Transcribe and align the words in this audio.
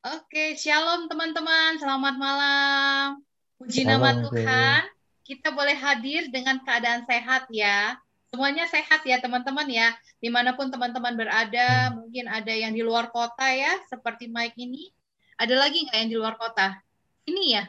Oke, 0.00 0.56
shalom 0.56 1.12
teman-teman. 1.12 1.76
Selamat 1.76 2.16
malam. 2.16 3.20
Puji 3.60 3.84
nama 3.84 4.16
Tuhan. 4.16 4.88
Kita 5.20 5.52
boleh 5.52 5.76
hadir 5.76 6.32
dengan 6.32 6.56
keadaan 6.64 7.04
sehat 7.04 7.44
ya. 7.52 8.00
Semuanya 8.32 8.64
sehat 8.64 9.04
ya 9.04 9.20
teman-teman 9.20 9.68
ya. 9.68 9.92
Di 10.16 10.32
mana 10.32 10.56
pun 10.56 10.72
teman-teman 10.72 11.20
berada, 11.20 11.92
mungkin 11.92 12.32
ada 12.32 12.48
yang 12.48 12.72
di 12.72 12.80
luar 12.80 13.12
kota 13.12 13.44
ya, 13.52 13.76
seperti 13.92 14.32
Mike 14.32 14.56
ini. 14.56 14.88
Ada 15.36 15.60
lagi 15.60 15.84
nggak 15.84 15.98
yang 16.00 16.08
di 16.08 16.16
luar 16.16 16.40
kota? 16.40 16.80
Ini 17.28 17.60
ya. 17.60 17.64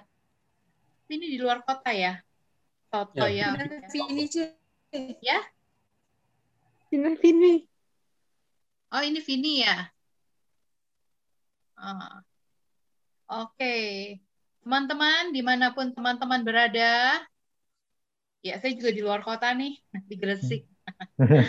Ini 1.12 1.36
di 1.36 1.40
luar 1.40 1.68
kota 1.68 1.92
ya. 1.92 2.16
Toto 2.88 3.28
ya. 3.28 3.60
ya. 3.60 3.68
Ini 4.08 4.24
Ya. 5.20 5.40
Ini 6.96 7.12
Vini. 7.20 7.68
Oh, 8.88 9.04
ini 9.04 9.20
Vini 9.20 9.68
ya. 9.68 9.92
Ah. 11.82 12.22
Oke, 13.32 13.58
okay. 13.58 13.86
teman-teman 14.62 15.34
di 15.34 15.42
mana 15.42 15.74
pun 15.74 15.90
teman-teman 15.90 16.46
berada, 16.46 17.18
ya 18.46 18.62
saya 18.62 18.78
juga 18.78 18.94
di 18.94 19.02
luar 19.02 19.26
kota 19.26 19.50
nih, 19.50 19.82
di 20.10 20.16
Gresik. 20.20 20.70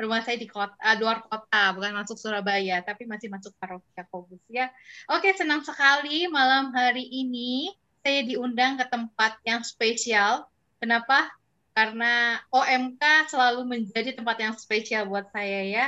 Rumah 0.00 0.26
saya 0.26 0.40
di 0.40 0.50
kota, 0.50 0.74
uh, 0.74 0.96
luar 0.98 1.22
kota, 1.22 1.76
bukan 1.76 1.92
masuk 1.92 2.18
Surabaya, 2.18 2.82
tapi 2.82 3.06
masih 3.06 3.30
masuk 3.30 3.54
Paroki 3.62 3.86
Yakobus 3.94 4.42
ya. 4.50 4.72
Oke, 5.12 5.30
senang 5.38 5.62
sekali 5.62 6.26
malam 6.26 6.74
hari 6.74 7.06
ini 7.06 7.70
saya 8.02 8.26
diundang 8.26 8.80
ke 8.80 8.90
tempat 8.90 9.38
yang 9.46 9.62
spesial. 9.62 10.50
Kenapa? 10.82 11.30
Karena 11.76 12.42
OMK 12.50 13.30
selalu 13.30 13.68
menjadi 13.68 14.18
tempat 14.18 14.36
yang 14.40 14.56
spesial 14.56 15.06
buat 15.06 15.30
saya 15.30 15.62
ya 15.68 15.86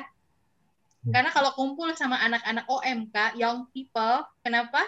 karena 1.03 1.35
kalau 1.35 1.51
kumpul 1.59 1.91
sama 1.99 2.15
anak-anak 2.23 2.63
OMK, 2.71 3.35
young 3.35 3.67
people, 3.75 4.23
kenapa? 4.47 4.87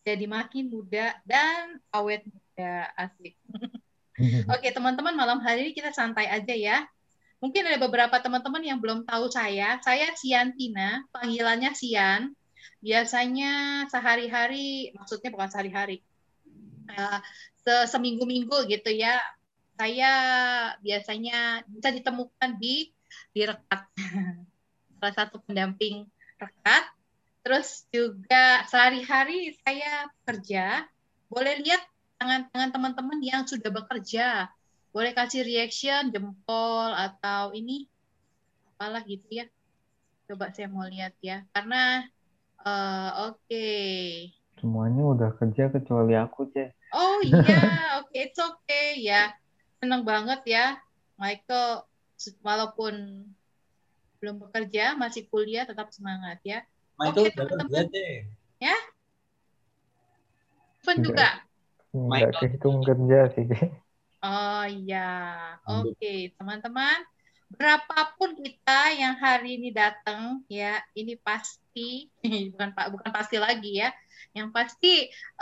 Jadi 0.00 0.24
makin 0.24 0.72
muda 0.72 1.12
dan 1.28 1.76
awet 1.92 2.24
muda, 2.24 2.88
asik. 2.96 3.36
Oke, 4.48 4.72
teman-teman, 4.72 5.12
malam 5.12 5.44
hari 5.44 5.68
ini 5.68 5.72
kita 5.76 5.92
santai 5.92 6.24
aja 6.32 6.56
ya. 6.56 6.88
Mungkin 7.44 7.68
ada 7.68 7.76
beberapa 7.76 8.16
teman-teman 8.22 8.64
yang 8.64 8.78
belum 8.80 9.04
tahu 9.04 9.28
saya. 9.28 9.76
Saya 9.84 10.14
Siantina, 10.16 11.04
panggilannya 11.12 11.76
Sian. 11.76 12.32
Biasanya 12.80 13.84
sehari-hari, 13.92 14.94
maksudnya 14.96 15.30
bukan 15.30 15.50
sehari-hari, 15.52 16.00
uh, 16.96 17.20
seminggu-minggu 17.86 18.72
gitu 18.72 18.90
ya. 18.90 19.20
Saya 19.76 20.12
biasanya 20.80 21.66
bisa 21.68 21.90
ditemukan 21.92 22.50
di 22.56 22.94
di 23.36 23.42
rekat. 23.44 23.82
salah 25.02 25.18
satu 25.18 25.42
pendamping 25.42 26.06
rekat. 26.38 26.86
Terus 27.42 27.90
juga 27.90 28.62
sehari-hari 28.70 29.58
saya 29.66 30.06
kerja, 30.22 30.86
boleh 31.26 31.58
lihat 31.58 31.82
tangan-tangan 32.22 32.70
teman-teman 32.70 33.18
yang 33.18 33.42
sudah 33.42 33.66
bekerja. 33.74 34.46
Boleh 34.94 35.10
kasih 35.10 35.42
reaction, 35.42 36.14
jempol, 36.14 36.94
atau 36.94 37.50
ini, 37.50 37.90
apalah 38.70 39.02
gitu 39.02 39.42
ya. 39.42 39.50
Coba 40.30 40.54
saya 40.54 40.70
mau 40.70 40.86
lihat 40.86 41.18
ya. 41.18 41.42
Karena, 41.50 42.06
uh, 42.62 43.34
oke. 43.34 43.42
Okay. 43.50 44.30
Semuanya 44.62 45.02
udah 45.02 45.30
kerja 45.34 45.66
kecuali 45.74 46.14
aku, 46.14 46.46
Ceh. 46.54 46.70
Oh 46.94 47.18
iya, 47.26 47.42
oke, 47.98 48.14
okay, 48.14 48.30
it's 48.30 48.38
okay 48.38 49.02
ya. 49.02 49.34
Senang 49.82 50.06
banget 50.06 50.46
ya, 50.46 50.78
Michael. 51.18 51.90
Walaupun 52.46 53.26
belum 54.22 54.38
bekerja, 54.38 54.94
masih 54.94 55.26
kuliah, 55.26 55.66
tetap 55.66 55.90
semangat 55.90 56.38
ya. 56.46 56.62
Ma, 56.94 57.10
Oke, 57.10 57.26
okay, 57.26 57.34
teman-teman. 57.34 57.90
Ya? 58.62 58.78
Pun 60.86 60.96
juga. 61.02 61.42
Enggak 61.90 62.30
kehitung 62.38 62.86
kerja 62.86 63.20
sih. 63.34 63.50
Oh 64.22 64.64
iya. 64.70 65.10
Oke, 65.66 65.98
okay, 65.98 66.18
teman-teman. 66.38 67.02
Berapapun 67.50 68.38
kita 68.38 68.94
yang 68.94 69.18
hari 69.18 69.58
ini 69.58 69.74
datang 69.74 70.46
ya, 70.46 70.78
ini 70.94 71.18
pasti 71.18 72.06
bukan 72.54 72.70
Pak 72.78 72.86
bukan 72.94 73.10
pasti 73.10 73.42
lagi 73.42 73.82
ya. 73.82 73.90
Yang 74.38 74.48
pasti 74.54 74.92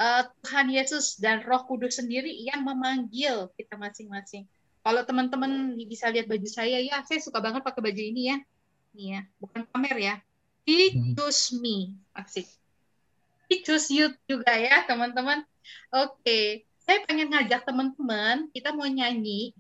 uh, 0.01 0.25
Tuhan 0.41 0.73
Yesus 0.73 1.21
dan 1.21 1.45
Roh 1.45 1.69
Kudus 1.69 2.01
sendiri 2.01 2.33
yang 2.33 2.65
memanggil 2.65 3.53
kita 3.61 3.77
masing-masing. 3.77 4.49
Kalau 4.81 5.05
teman-teman 5.05 5.77
bisa 5.85 6.09
lihat 6.09 6.25
baju 6.25 6.49
saya 6.49 6.81
ya, 6.81 7.05
saya 7.05 7.21
suka 7.21 7.45
banget 7.45 7.61
pakai 7.61 7.85
baju 7.85 8.01
ini 8.01 8.33
ya 8.33 8.41
nih 8.95 9.07
ya, 9.19 9.21
bukan 9.39 9.63
pamer 9.71 9.97
ya. 9.99 10.15
He 10.67 10.93
hmm. 10.93 11.17
choose 11.17 11.57
me, 11.59 11.97
asik. 12.15 12.47
He 13.51 13.65
choose 13.67 13.91
you 13.91 14.15
juga 14.31 14.55
ya 14.55 14.87
teman-teman. 14.87 15.43
Oke, 15.91 16.23
okay. 16.23 16.45
saya 16.83 17.03
pengen 17.07 17.31
ngajak 17.35 17.67
teman-teman, 17.67 18.51
kita 18.55 18.71
mau 18.75 18.87
nyanyi. 18.87 19.55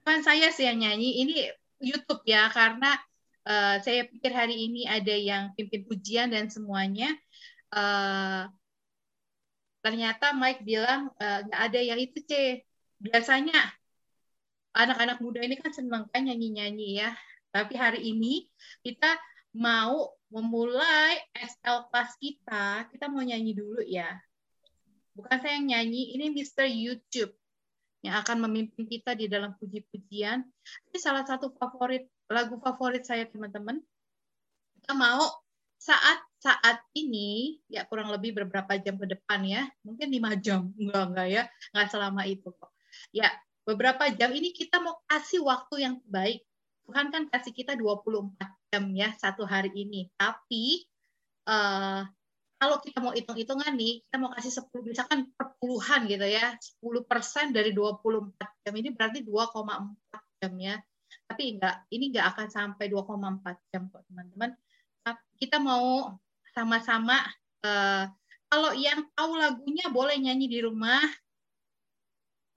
Bukan 0.00 0.20
saya 0.24 0.52
sih 0.52 0.68
yang 0.68 0.80
nyanyi, 0.80 1.24
ini 1.24 1.34
YouTube 1.80 2.24
ya, 2.28 2.52
karena 2.52 2.96
uh, 3.48 3.80
saya 3.80 4.04
pikir 4.08 4.32
hari 4.32 4.68
ini 4.68 4.84
ada 4.84 5.14
yang 5.16 5.52
pimpin 5.56 5.84
pujian 5.88 6.28
dan 6.28 6.52
semuanya. 6.52 7.16
Uh, 7.70 8.50
ternyata 9.80 10.36
Mike 10.36 10.60
bilang 10.60 11.08
eh, 11.16 11.40
nggak 11.48 11.60
uh, 11.60 11.66
ada 11.72 11.80
yang 11.80 11.96
itu 11.96 12.20
c 12.28 12.60
biasanya 13.00 13.56
anak-anak 14.76 15.18
muda 15.24 15.40
ini 15.40 15.56
kan 15.56 15.72
seneng 15.72 16.04
kan 16.12 16.28
nyanyi-nyanyi 16.28 17.00
ya 17.00 17.16
tapi 17.50 17.74
hari 17.74 18.14
ini 18.14 18.46
kita 18.86 19.18
mau 19.54 20.14
memulai 20.30 21.18
SL 21.34 21.90
kelas 21.90 22.14
kita, 22.22 22.86
kita 22.94 23.10
mau 23.10 23.22
nyanyi 23.22 23.52
dulu 23.58 23.82
ya. 23.82 24.14
Bukan 25.18 25.36
saya 25.42 25.58
yang 25.58 25.74
nyanyi, 25.74 26.14
ini 26.14 26.30
Mr. 26.30 26.70
YouTube 26.70 27.34
yang 28.00 28.22
akan 28.22 28.46
memimpin 28.48 28.86
kita 28.86 29.12
di 29.18 29.26
dalam 29.26 29.58
puji-pujian. 29.58 30.46
Ini 30.88 30.98
salah 31.02 31.26
satu 31.26 31.52
favorit 31.58 32.06
lagu 32.30 32.56
favorit 32.62 33.02
saya 33.04 33.26
teman-teman. 33.26 33.82
Kita 34.78 34.94
mau 34.94 35.26
saat-saat 35.80 36.86
ini 36.94 37.58
ya 37.66 37.84
kurang 37.90 38.14
lebih 38.14 38.38
beberapa 38.38 38.78
jam 38.78 38.96
ke 38.96 39.06
depan 39.10 39.42
ya, 39.44 39.66
mungkin 39.82 40.08
lima 40.14 40.38
jam, 40.38 40.70
enggak 40.78 41.04
enggak 41.12 41.28
ya, 41.28 41.42
enggak 41.74 41.88
selama 41.90 42.22
itu 42.24 42.48
kok. 42.54 42.70
Ya 43.10 43.28
beberapa 43.66 44.08
jam 44.14 44.30
ini 44.32 44.54
kita 44.54 44.80
mau 44.80 45.02
kasih 45.10 45.44
waktu 45.44 45.90
yang 45.90 45.96
baik 46.08 46.46
Tuhan 46.90 47.14
kan 47.14 47.22
kasih 47.30 47.54
kita 47.54 47.78
24 47.78 48.34
jam 48.74 48.84
ya 48.90 49.14
satu 49.14 49.46
hari 49.46 49.70
ini. 49.78 50.10
Tapi 50.18 50.82
uh, 51.46 52.02
kalau 52.58 52.82
kita 52.82 52.98
mau 52.98 53.14
hitung-hitungan 53.14 53.78
nih, 53.78 54.02
kita 54.02 54.18
mau 54.18 54.34
kasih 54.34 54.58
10 54.58 54.90
misalkan 54.90 55.30
perpuluhan 55.38 56.10
gitu 56.10 56.26
ya, 56.26 56.58
10 56.82 57.06
persen 57.06 57.54
dari 57.54 57.70
24 57.70 58.34
jam 58.42 58.74
ini 58.74 58.90
berarti 58.90 59.22
2,4 59.22 60.42
jam 60.42 60.52
ya. 60.58 60.82
Tapi 61.30 61.42
enggak, 61.54 61.86
ini 61.94 62.10
enggak 62.10 62.26
akan 62.34 62.48
sampai 62.50 62.90
2,4 62.90 63.70
jam 63.70 63.86
kok 63.86 64.02
teman-teman. 64.10 64.50
Kita 65.38 65.62
mau 65.62 66.18
sama-sama 66.50 67.22
uh, 67.62 68.10
kalau 68.50 68.74
yang 68.74 69.06
tahu 69.14 69.38
lagunya 69.38 69.86
boleh 69.94 70.18
nyanyi 70.18 70.50
di 70.50 70.58
rumah. 70.58 71.06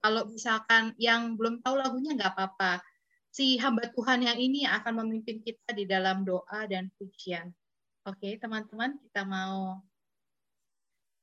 Kalau 0.02 0.26
misalkan 0.26 0.90
yang 0.98 1.38
belum 1.38 1.62
tahu 1.62 1.78
lagunya 1.78 2.18
nggak 2.18 2.34
apa-apa 2.34 2.82
si 3.34 3.58
hamba 3.58 3.90
Tuhan 3.90 4.22
yang 4.22 4.38
ini 4.38 4.62
akan 4.62 5.02
memimpin 5.02 5.42
kita 5.42 5.74
di 5.74 5.90
dalam 5.90 6.22
doa 6.22 6.70
dan 6.70 6.86
pujian. 6.94 7.50
Oke, 8.06 8.38
teman-teman, 8.38 8.94
kita 9.02 9.26
mau 9.26 9.82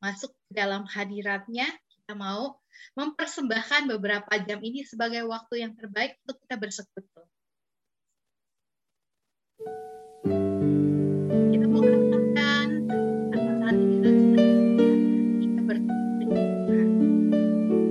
masuk 0.03 0.35
ke 0.51 0.51
dalam 0.51 0.83
hadiratnya. 0.83 1.71
Kita 1.87 2.11
mau 2.19 2.59
mempersembahkan 2.99 3.87
beberapa 3.95 4.33
jam 4.43 4.59
ini 4.59 4.83
sebagai 4.83 5.23
waktu 5.23 5.63
yang 5.63 5.71
terbaik 5.79 6.19
untuk 6.27 6.43
kita 6.43 6.55
bersekutu. 6.59 7.23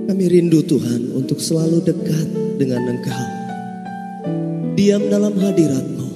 Kami 0.05 0.23
rindu 0.29 0.61
Tuhan 0.61 1.17
untuk 1.17 1.41
selalu 1.41 1.81
dekat 1.81 2.27
dengan 2.61 2.85
Engkau 2.85 3.40
diam 4.71 5.11
dalam 5.11 5.35
hadiratmu 5.35 6.09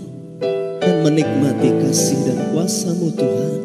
dan 0.80 0.96
menikmati 1.04 1.70
kasih 1.84 2.20
dan 2.24 2.40
kuasamu 2.56 3.12
Tuhan. 3.12 3.65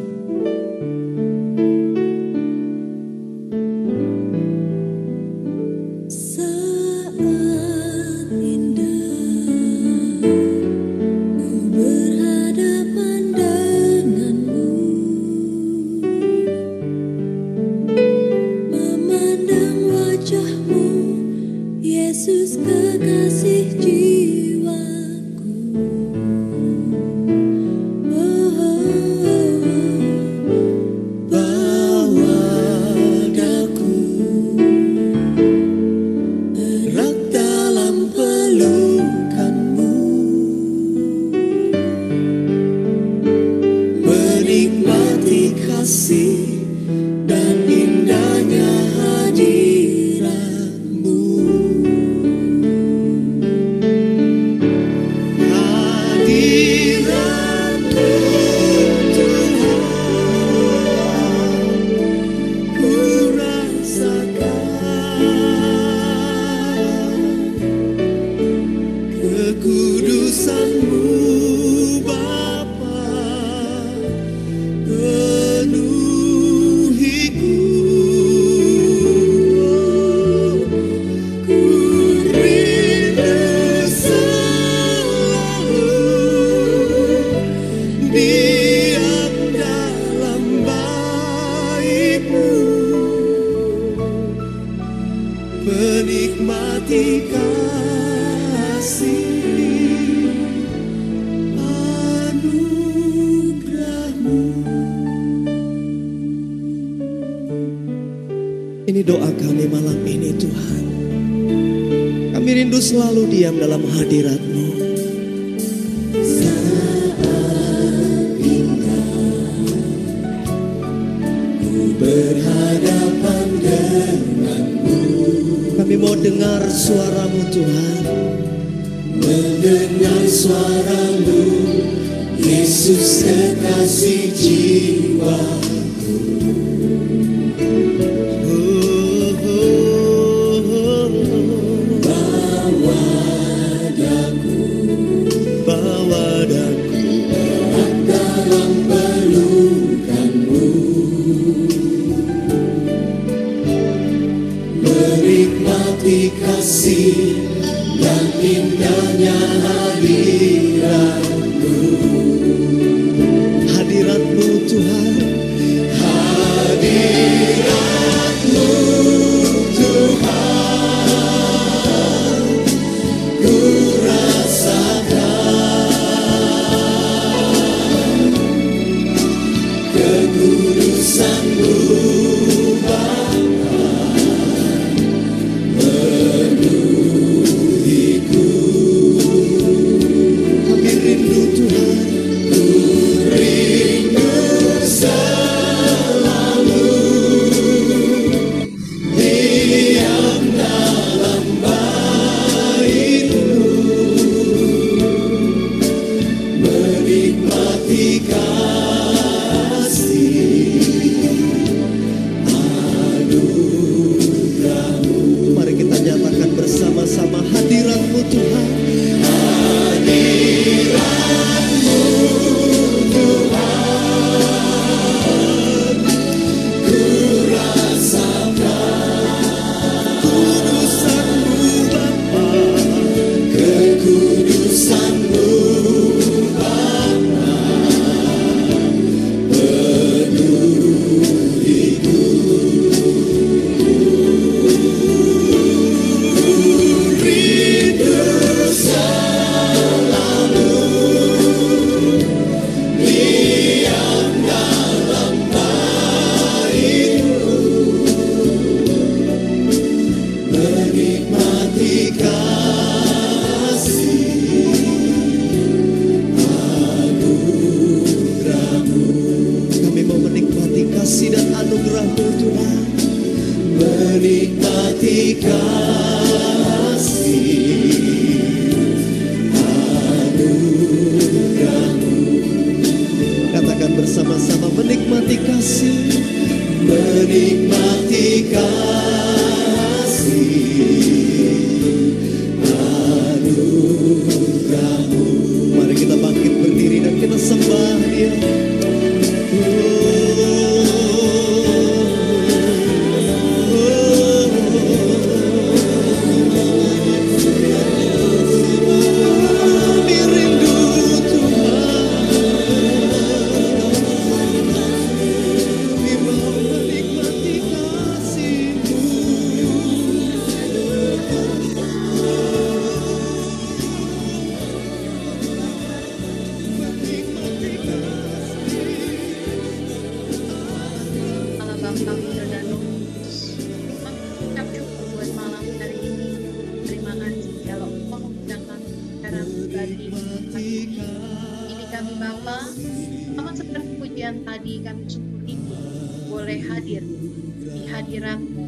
Di 347.11 347.91
hadiratmu. 347.91 348.65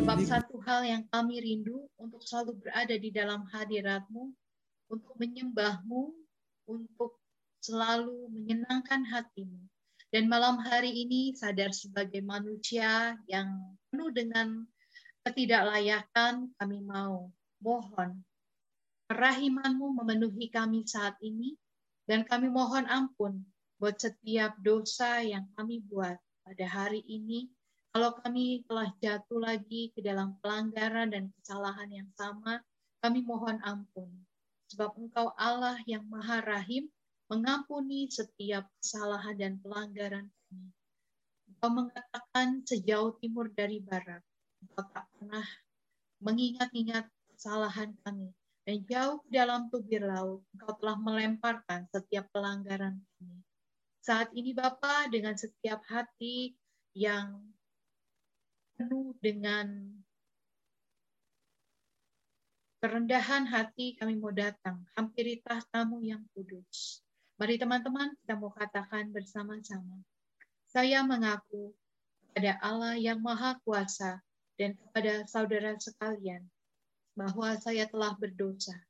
Sebab 0.00 0.18
satu 0.26 0.56
hal 0.64 0.80
yang 0.82 1.04
kami 1.12 1.38
rindu 1.38 1.86
untuk 2.00 2.24
selalu 2.24 2.58
berada 2.58 2.96
di 2.96 3.10
dalam 3.12 3.46
hadiratmu, 3.46 4.32
untuk 4.90 5.14
menyembahmu, 5.20 6.10
untuk 6.66 7.20
selalu 7.62 8.32
menyenangkan 8.32 9.06
hatimu. 9.06 9.60
Dan 10.10 10.26
malam 10.26 10.58
hari 10.58 10.90
ini 10.90 11.36
sadar 11.38 11.70
sebagai 11.70 12.18
manusia 12.24 13.14
yang 13.30 13.78
penuh 13.92 14.10
dengan 14.10 14.66
ketidaklayakan, 15.22 16.50
kami 16.58 16.78
mau 16.82 17.30
mohon 17.62 18.24
kerahimanmu 19.10 20.02
memenuhi 20.02 20.50
kami 20.50 20.86
saat 20.86 21.14
ini, 21.22 21.54
dan 22.06 22.26
kami 22.26 22.50
mohon 22.50 22.86
ampun 22.90 23.42
buat 23.78 23.98
setiap 23.98 24.58
dosa 24.62 25.22
yang 25.22 25.46
kami 25.54 25.82
buat 25.86 26.18
pada 26.46 26.66
hari 26.66 27.02
ini. 27.06 27.50
Kalau 27.90 28.14
kami 28.22 28.62
telah 28.70 28.94
jatuh 29.02 29.42
lagi 29.42 29.90
ke 29.90 29.98
dalam 29.98 30.38
pelanggaran 30.38 31.10
dan 31.10 31.34
kesalahan 31.42 31.90
yang 31.90 32.10
sama, 32.14 32.62
kami 33.02 33.26
mohon 33.26 33.58
ampun. 33.66 34.06
Sebab 34.70 34.94
Engkau 34.94 35.34
Allah 35.34 35.74
yang 35.90 36.06
Maha 36.06 36.38
Rahim, 36.38 36.86
mengampuni 37.26 38.06
setiap 38.06 38.70
kesalahan 38.78 39.34
dan 39.34 39.52
pelanggaran 39.58 40.30
kami. 40.30 40.70
Engkau 41.50 41.70
mengatakan 41.74 42.62
sejauh 42.62 43.18
timur 43.18 43.50
dari 43.50 43.82
barat, 43.82 44.22
Engkau 44.62 44.86
tak 44.94 45.10
pernah 45.18 45.46
mengingat-ingat 46.22 47.10
kesalahan 47.34 47.90
kami, 48.06 48.30
dan 48.62 48.86
jauh 48.86 49.18
dalam 49.34 49.66
tubir 49.66 50.06
laut, 50.06 50.46
Engkau 50.54 50.78
telah 50.78 50.94
melemparkan 50.94 51.90
setiap 51.90 52.30
pelanggaran 52.30 53.02
kami. 53.18 53.42
Saat 53.98 54.30
ini 54.30 54.54
Bapa 54.54 55.10
dengan 55.10 55.34
setiap 55.34 55.82
hati 55.90 56.54
yang 56.94 57.50
penuh 58.80 59.12
dengan 59.20 59.68
kerendahan 62.80 63.44
hati 63.44 63.92
kami 63.92 64.16
mau 64.16 64.32
datang, 64.32 64.80
hampiri 64.96 65.44
tahtamu 65.44 66.00
yang 66.00 66.24
kudus. 66.32 67.04
Mari 67.36 67.60
teman-teman 67.60 68.16
kita 68.24 68.40
mau 68.40 68.48
katakan 68.48 69.12
bersama-sama. 69.12 70.00
Saya 70.64 71.04
mengaku 71.04 71.76
kepada 72.24 72.56
Allah 72.64 72.96
yang 72.96 73.20
Maha 73.20 73.60
Kuasa 73.60 74.24
dan 74.56 74.72
kepada 74.80 75.28
saudara 75.28 75.76
sekalian 75.76 76.48
bahwa 77.12 77.60
saya 77.60 77.84
telah 77.84 78.16
berdosa 78.16 78.80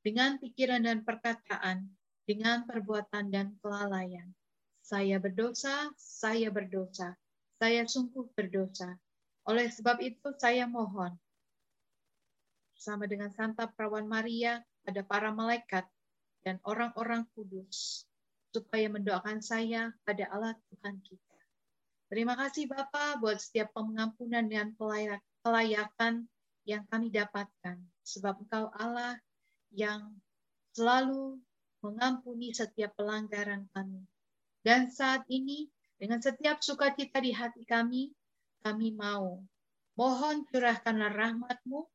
dengan 0.00 0.40
pikiran 0.40 0.88
dan 0.88 1.04
perkataan, 1.04 1.92
dengan 2.24 2.64
perbuatan 2.64 3.28
dan 3.28 3.52
kelalaian. 3.60 4.32
Saya 4.80 5.20
berdosa, 5.20 5.92
saya 6.00 6.48
berdosa, 6.48 7.12
saya 7.60 7.84
sungguh 7.84 8.24
berdosa. 8.32 8.96
Oleh 9.44 9.68
sebab 9.68 10.00
itu 10.00 10.32
saya 10.40 10.64
mohon 10.64 11.12
bersama 12.74 13.04
dengan 13.08 13.30
Santa 13.32 13.68
Perawan 13.70 14.08
Maria 14.08 14.60
pada 14.84 15.00
para 15.04 15.30
malaikat 15.32 15.84
dan 16.44 16.60
orang-orang 16.64 17.24
kudus 17.32 18.04
supaya 18.52 18.88
mendoakan 18.92 19.40
saya 19.40 19.92
pada 20.04 20.28
Allah 20.32 20.52
Tuhan 20.68 21.00
kita 21.00 21.34
Terima 22.14 22.38
kasih 22.38 22.70
Bapak 22.70 23.18
buat 23.18 23.42
setiap 23.42 23.72
pengampunan 23.74 24.46
dan 24.46 24.76
kelayakan 25.42 26.28
yang 26.62 26.86
kami 26.86 27.10
dapatkan. 27.10 27.80
Sebab 28.06 28.44
Engkau 28.44 28.70
Allah 28.76 29.18
yang 29.74 30.14
selalu 30.76 31.42
mengampuni 31.82 32.54
setiap 32.54 32.94
pelanggaran 32.94 33.66
kami. 33.74 34.06
Dan 34.62 34.94
saat 34.94 35.26
ini, 35.26 35.66
dengan 35.98 36.22
setiap 36.22 36.62
sukacita 36.62 37.18
di 37.18 37.34
hati 37.34 37.66
kami, 37.66 38.14
kami 38.64 38.96
mau. 38.96 39.44
Mohon 39.94 40.48
curahkanlah 40.48 41.12
rahmatmu, 41.12 41.86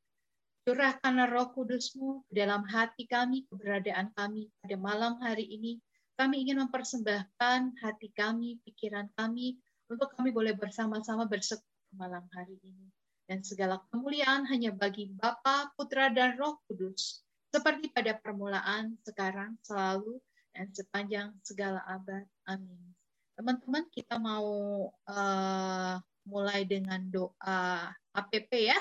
curahkanlah 0.63 1.27
roh 1.27 1.49
kudusmu 1.51 2.23
dalam 2.29 2.63
hati 2.69 3.09
kami, 3.09 3.49
keberadaan 3.49 4.13
kami 4.13 4.53
pada 4.61 4.77
malam 4.77 5.17
hari 5.19 5.49
ini. 5.49 5.81
Kami 6.15 6.45
ingin 6.45 6.61
mempersembahkan 6.63 7.79
hati 7.81 8.13
kami, 8.13 8.61
pikiran 8.63 9.09
kami, 9.17 9.57
untuk 9.89 10.13
kami 10.13 10.29
boleh 10.29 10.53
bersama-sama 10.53 11.25
berseru 11.25 11.65
malam 11.97 12.23
hari 12.37 12.55
ini. 12.61 12.87
Dan 13.25 13.41
segala 13.41 13.81
kemuliaan 13.89 14.45
hanya 14.47 14.69
bagi 14.71 15.09
Bapa, 15.09 15.73
Putra, 15.73 16.13
dan 16.13 16.37
Roh 16.37 16.61
Kudus, 16.69 17.23
seperti 17.49 17.89
pada 17.89 18.17
permulaan, 18.19 18.99
sekarang, 19.05 19.57
selalu, 19.65 20.21
dan 20.53 20.69
sepanjang 20.75 21.29
segala 21.45 21.81
abad. 21.87 22.25
Amin. 22.49 22.93
Teman-teman, 23.37 23.87
kita 23.93 24.19
mau 24.19 24.49
uh, 24.91 25.95
mulai 26.29 26.69
dengan 26.69 27.01
doa 27.09 27.89
APP 28.13 28.69
ya. 28.69 28.77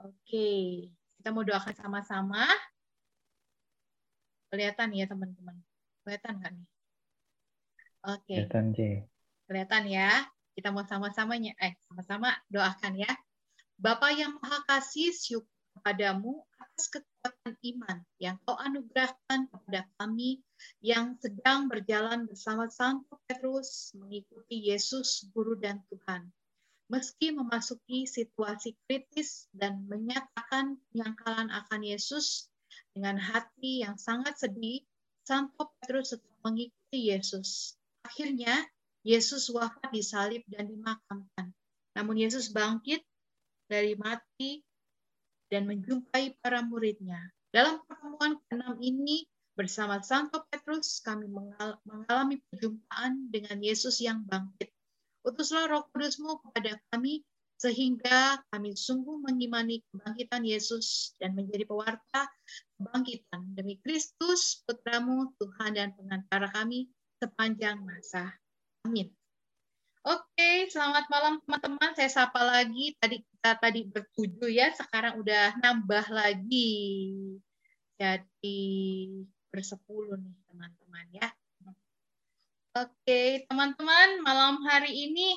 Oke, 0.00 0.88
kita 1.20 1.28
mau 1.32 1.44
doakan 1.44 1.76
sama-sama. 1.76 2.48
Kelihatan 4.48 4.96
ya 4.96 5.04
teman-teman? 5.04 5.56
Kelihatan 6.04 6.32
nggak 6.40 6.52
nih? 6.56 6.68
Oke. 8.08 8.34
Kelihatan, 8.40 8.66
C. 8.72 8.78
Kelihatan 9.44 9.84
ya. 9.92 10.10
Kita 10.56 10.72
mau 10.72 10.88
sama-samanya, 10.88 11.52
eh 11.60 11.76
sama-sama 11.84 12.32
doakan 12.48 12.96
ya. 12.96 13.12
Bapak 13.76 14.16
yang 14.16 14.40
Maha 14.40 14.64
Kasih, 14.64 15.12
syukur 15.12 15.52
kepadamu 15.76 16.40
atas 16.56 16.88
kekuatan 16.88 17.54
iman 17.76 17.96
yang 18.16 18.40
kau 18.48 18.56
anugerahkan 18.56 19.52
kepada 19.52 19.84
kami 20.00 20.40
yang 20.80 21.18
sedang 21.18 21.66
berjalan 21.66 22.24
bersama 22.28 22.70
Santo 22.70 23.18
Petrus 23.26 23.92
mengikuti 23.96 24.70
Yesus, 24.70 25.28
Guru 25.32 25.56
dan 25.58 25.82
Tuhan. 25.88 26.30
Meski 26.86 27.34
memasuki 27.34 28.06
situasi 28.06 28.78
kritis 28.86 29.50
dan 29.50 29.84
menyatakan 29.90 30.78
penyangkalan 30.90 31.50
akan 31.50 31.80
Yesus 31.82 32.46
dengan 32.94 33.18
hati 33.18 33.82
yang 33.82 33.98
sangat 33.98 34.38
sedih, 34.38 34.86
Santo 35.26 35.74
Petrus 35.82 36.14
tetap 36.14 36.30
mengikuti 36.46 37.10
Yesus. 37.10 37.74
Akhirnya, 38.06 38.54
Yesus 39.02 39.50
wafat 39.50 39.90
disalib 39.90 40.46
dan 40.46 40.70
dimakamkan. 40.70 41.50
Namun 41.98 42.22
Yesus 42.22 42.54
bangkit 42.54 43.02
dari 43.66 43.98
mati 43.98 44.62
dan 45.50 45.66
menjumpai 45.66 46.38
para 46.38 46.62
muridnya. 46.62 47.18
Dalam 47.50 47.82
pertemuan 47.86 48.38
ke-6 48.46 48.82
ini, 48.82 49.26
bersama 49.56 50.04
Santo 50.04 50.44
Petrus, 50.52 51.00
kami 51.00 51.26
mengalami 51.32 52.38
perjumpaan 52.52 53.32
dengan 53.32 53.58
Yesus 53.64 54.04
yang 54.04 54.22
bangkit. 54.28 54.68
Utuslah 55.24 55.66
roh 55.66 55.88
kudusmu 55.90 56.38
kepada 56.44 56.76
kami, 56.92 57.24
sehingga 57.56 58.44
kami 58.52 58.76
sungguh 58.76 59.16
mengimani 59.24 59.80
kebangkitan 59.88 60.44
Yesus 60.44 61.16
dan 61.16 61.32
menjadi 61.32 61.64
pewarta 61.64 62.28
kebangkitan 62.76 63.56
demi 63.56 63.80
Kristus, 63.80 64.60
Putramu, 64.68 65.32
Tuhan 65.40 65.74
dan 65.74 65.96
pengantara 65.96 66.52
kami 66.52 66.92
sepanjang 67.16 67.80
masa. 67.80 68.28
Amin. 68.84 69.08
Oke, 70.06 70.70
selamat 70.70 71.10
malam 71.10 71.42
teman-teman. 71.42 71.90
Saya 71.98 72.06
sapa 72.12 72.38
lagi. 72.38 72.94
Tadi 73.02 73.18
kita 73.26 73.58
tadi 73.58 73.80
bertujuh 73.90 74.52
ya, 74.52 74.70
sekarang 74.70 75.18
udah 75.18 75.58
nambah 75.58 76.06
lagi. 76.14 76.70
Jadi 77.98 78.62
bersepuluh 79.56 80.20
nih 80.20 80.36
teman-teman 80.52 81.06
ya. 81.16 81.28
Oke, 82.76 83.48
teman-teman, 83.48 84.20
malam 84.20 84.60
hari 84.68 85.08
ini 85.08 85.32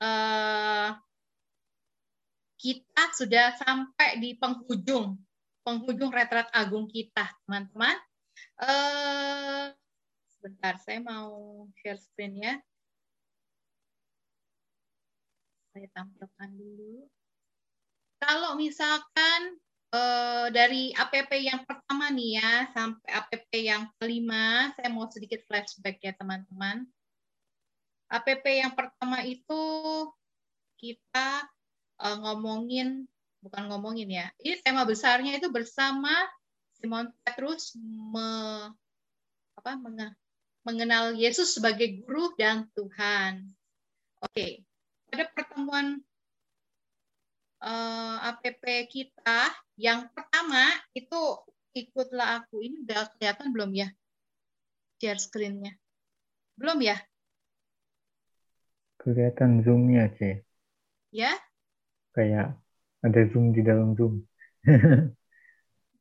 uh, 0.00 0.96
kita 2.56 3.04
sudah 3.12 3.52
sampai 3.60 4.16
di 4.24 4.32
penghujung 4.40 5.20
penghujung 5.66 6.14
retret 6.14 6.48
agung 6.54 6.88
kita, 6.88 7.28
teman-teman. 7.44 7.98
Uh, 8.56 9.74
Sebentar, 10.38 10.78
saya 10.78 11.02
mau 11.02 11.66
share 11.82 11.98
screen 11.98 12.38
ya. 12.38 12.54
Saya 15.74 15.90
tampilkan 15.90 16.50
dulu. 16.54 17.10
Kalau 18.22 18.54
misalkan 18.54 19.58
eh, 19.92 20.46
dari 20.50 20.90
APP 20.94 21.30
yang 21.42 21.62
pertama 21.68 22.10
nih 22.10 22.40
ya, 22.40 22.52
sampai 22.72 23.10
APP 23.10 23.50
yang 23.62 23.82
kelima, 23.98 24.72
saya 24.74 24.88
mau 24.90 25.06
sedikit 25.10 25.42
flashback 25.46 26.00
ya 26.02 26.12
teman-teman. 26.16 26.86
APP 28.06 28.44
yang 28.62 28.72
pertama 28.74 29.22
itu 29.26 29.62
kita 30.78 31.46
eh, 32.02 32.16
ngomongin, 32.22 33.06
bukan 33.42 33.62
ngomongin 33.70 34.08
ya, 34.10 34.26
ini 34.42 34.58
tema 34.62 34.82
besarnya 34.82 35.38
itu 35.38 35.50
bersama 35.52 36.12
Simon 36.76 37.08
Petrus 37.24 37.72
me, 37.82 38.28
apa, 39.56 39.80
mengenal 40.66 41.14
Yesus 41.14 41.56
sebagai 41.56 42.02
guru 42.04 42.34
dan 42.36 42.68
Tuhan. 42.74 43.48
Oke, 44.20 44.66
pada 45.08 45.24
pertemuan 45.32 46.02
uh, 46.02 46.15
eh, 47.66 48.16
APP 48.30 48.86
kita 48.86 49.50
yang 49.76 50.08
pertama 50.14 50.70
itu 50.96 51.20
ikutlah 51.76 52.40
aku. 52.42 52.64
Ini 52.64 52.88
udah 52.88 53.12
kelihatan 53.18 53.52
belum 53.52 53.70
ya? 53.76 53.88
Share 54.96 55.20
screen-nya. 55.20 55.76
Belum 56.56 56.80
ya? 56.80 56.96
Kelihatan 58.96 59.60
zoom-nya, 59.60 60.08
C. 60.16 60.40
Ya? 61.12 61.36
Kayak 62.16 62.56
ada 63.04 63.20
zoom 63.28 63.52
di 63.52 63.60
dalam 63.60 63.92
zoom. 63.92 64.24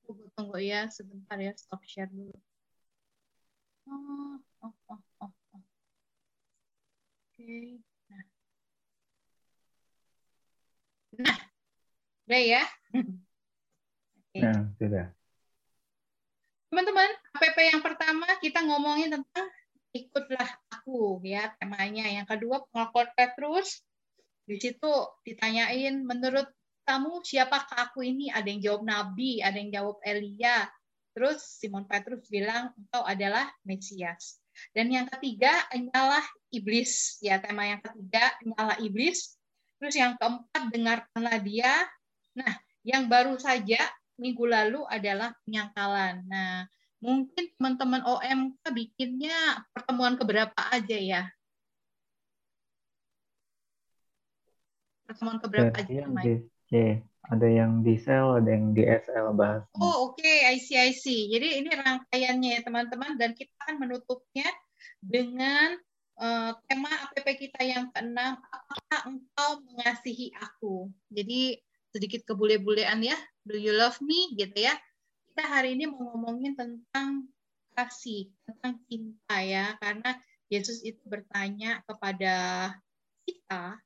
Tunggu, 0.08 0.26
tunggu 0.34 0.58
ya, 0.64 0.88
sebentar 0.88 1.36
ya, 1.36 1.52
stop 1.60 1.84
share 1.84 2.10
dulu. 2.10 2.32
Oh, 3.86 4.40
oh, 4.64 4.74
oh, 4.90 5.02
oh, 5.22 5.32
oh. 5.54 5.64
Oke. 7.36 7.84
Nah. 8.10 8.26
Nah. 11.20 11.45
Udah 12.26 12.42
ya. 12.42 12.64
Okay. 14.36 14.52
Sudah. 14.76 15.08
Teman-teman, 16.68 17.10
APP 17.40 17.58
yang 17.72 17.80
pertama 17.80 18.28
kita 18.44 18.60
ngomongin 18.68 19.16
tentang 19.16 19.48
ikutlah 19.96 20.50
aku 20.68 21.24
ya 21.24 21.56
temanya. 21.56 22.04
Yang 22.12 22.36
kedua 22.36 22.68
pengakuan 22.68 23.10
Petrus. 23.16 23.80
Di 24.44 24.60
situ 24.60 24.92
ditanyain 25.24 26.04
menurut 26.04 26.52
kamu 26.84 27.24
siapakah 27.24 27.90
aku 27.90 28.04
ini? 28.04 28.28
Ada 28.28 28.48
yang 28.52 28.62
jawab 28.62 28.82
nabi, 28.84 29.40
ada 29.40 29.56
yang 29.56 29.72
jawab 29.72 29.98
Elia, 30.04 30.68
Terus 31.16 31.64
Simon 31.64 31.88
Petrus 31.88 32.28
bilang 32.28 32.76
engkau 32.76 33.08
adalah 33.08 33.48
Mesias. 33.64 34.36
Dan 34.76 34.92
yang 34.92 35.08
ketiga 35.08 35.64
nyala 35.72 36.20
iblis. 36.52 37.24
Ya 37.24 37.40
tema 37.40 37.64
yang 37.64 37.80
ketiga 37.80 38.36
nyala 38.44 38.76
iblis. 38.84 39.40
Terus 39.80 39.96
yang 39.96 40.20
keempat 40.20 40.76
dengarkanlah 40.76 41.40
dia. 41.40 41.72
Nah, 42.36 42.54
yang 42.84 43.08
baru 43.08 43.40
saja 43.40 43.80
minggu 44.20 44.44
lalu 44.48 44.84
adalah 44.88 45.36
penyangkalan. 45.48 46.24
Nah, 46.28 46.68
mungkin 47.00 47.52
teman-teman 47.56 48.04
OMK 48.04 48.62
bikinnya 48.72 49.64
pertemuan 49.72 50.20
keberapa 50.20 50.62
aja 50.72 50.98
ya? 51.00 51.24
Pertemuan 55.06 55.38
keberapa 55.38 55.76
aja, 55.76 55.92
yang 55.92 56.18
di 56.18 56.34
C, 56.66 56.72
ada 57.30 57.48
yang 57.48 57.72
di 57.86 57.96
sel, 58.02 58.42
ada 58.42 58.50
yang 58.50 58.74
di 58.74 58.84
SL 58.84 59.38
bahas. 59.38 59.64
Oh, 59.78 60.10
oke, 60.10 60.18
okay. 60.18 60.50
I 60.50 60.58
see, 60.58 60.78
I 60.82 60.92
see. 60.98 61.30
Jadi 61.30 61.62
ini 61.62 61.70
rangkaiannya 61.72 62.50
ya, 62.58 62.62
teman-teman, 62.66 63.16
dan 63.22 63.38
kita 63.38 63.54
akan 63.64 63.86
menutupnya 63.86 64.50
dengan 64.98 65.78
uh, 66.18 66.58
tema 66.66 66.90
APP 66.90 67.28
kita 67.38 67.62
yang 67.62 67.94
keenam, 67.94 68.42
apakah 68.50 69.00
engkau 69.06 69.62
mengasihi 69.70 70.34
aku? 70.42 70.90
Jadi 71.14 71.62
sedikit 71.96 72.28
kebule-bulean 72.28 73.00
ya, 73.00 73.16
do 73.48 73.56
you 73.56 73.72
love 73.72 73.96
me 74.04 74.36
gitu 74.36 74.68
ya. 74.68 74.76
Kita 75.32 75.48
hari 75.48 75.80
ini 75.80 75.88
mau 75.88 76.12
ngomongin 76.12 76.60
tentang 76.60 77.32
kasih, 77.72 78.28
tentang 78.44 78.84
cinta 78.92 79.40
ya, 79.40 79.80
karena 79.80 80.20
Yesus 80.52 80.84
itu 80.84 81.00
bertanya 81.08 81.80
kepada 81.88 82.72
kita 83.24 83.80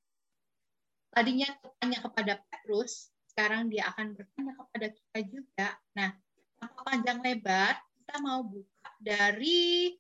tadinya 1.09 1.49
bertanya 1.59 1.99
kepada 2.05 2.33
Petrus, 2.47 3.09
sekarang 3.33 3.67
dia 3.69 3.89
akan 3.91 4.13
bertanya 4.13 4.53
kepada 4.55 4.87
kita 4.93 5.19
juga. 5.25 5.67
Nah, 5.97 6.13
tanpa 6.61 6.79
panjang 6.85 7.19
lebar, 7.25 7.73
kita 7.99 8.15
mau 8.21 8.45
buka 8.45 8.89
dari 9.01 9.93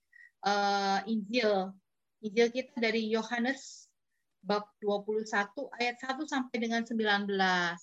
uh, 0.45 1.01
Injil. 1.09 1.73
Injil 2.21 2.47
kita 2.53 2.73
dari 2.77 3.09
Yohanes 3.09 3.88
bab 4.39 4.65
21 4.81 5.27
ayat 5.77 5.95
1 5.99 6.25
sampai 6.25 6.57
dengan 6.57 6.81
19. 6.83 6.95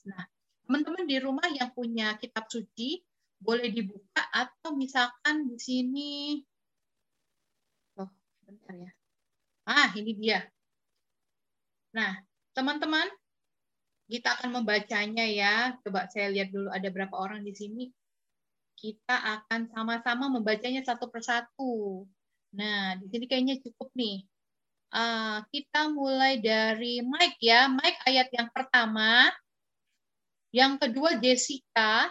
Nah, 0.08 0.22
teman-teman 0.66 1.04
di 1.04 1.16
rumah 1.20 1.46
yang 1.52 1.70
punya 1.72 2.16
kitab 2.18 2.48
suci 2.48 3.00
boleh 3.36 3.68
dibuka 3.68 4.24
atau 4.32 4.72
misalkan 4.72 5.44
di 5.48 5.58
sini 5.60 6.12
Oh, 8.00 8.08
bentar 8.48 8.74
ya. 8.74 8.90
Ah, 9.68 9.92
ini 9.96 10.12
dia. 10.16 10.40
Nah, 11.92 12.20
Teman-teman, 12.56 13.04
kita 14.08 14.40
akan 14.40 14.48
membacanya 14.56 15.28
ya. 15.28 15.76
Coba 15.84 16.08
saya 16.08 16.32
lihat 16.32 16.48
dulu 16.56 16.72
ada 16.72 16.88
berapa 16.88 17.12
orang 17.12 17.44
di 17.44 17.52
sini. 17.52 17.92
Kita 18.72 19.12
akan 19.12 19.68
sama-sama 19.68 20.32
membacanya 20.32 20.80
satu 20.80 21.12
persatu. 21.12 22.08
Nah, 22.56 22.96
di 22.96 23.12
sini 23.12 23.28
kayaknya 23.28 23.60
cukup 23.60 23.92
nih. 23.92 24.24
Uh, 24.96 25.44
kita 25.52 25.92
mulai 25.92 26.40
dari 26.40 27.04
Mike 27.04 27.36
ya. 27.44 27.68
Mike 27.68 28.00
ayat 28.08 28.32
yang 28.32 28.48
pertama. 28.48 29.28
Yang 30.56 30.72
kedua 30.80 31.20
Jessica. 31.20 32.08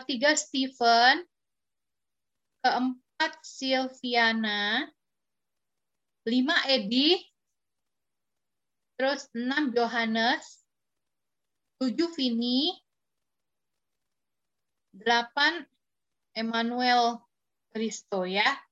Ketiga 0.00 0.32
Stephen. 0.32 1.28
Keempat 2.64 3.32
Silviana. 3.44 4.88
Lima 6.24 6.56
Edi 6.66 7.20
terus 8.96 9.28
6 9.36 9.76
Yohanes, 9.76 10.64
7 11.78 12.16
Vini, 12.16 12.72
8 14.96 15.68
Emmanuel 16.32 17.20
Kristo 17.68 18.24
ya. 18.24 18.65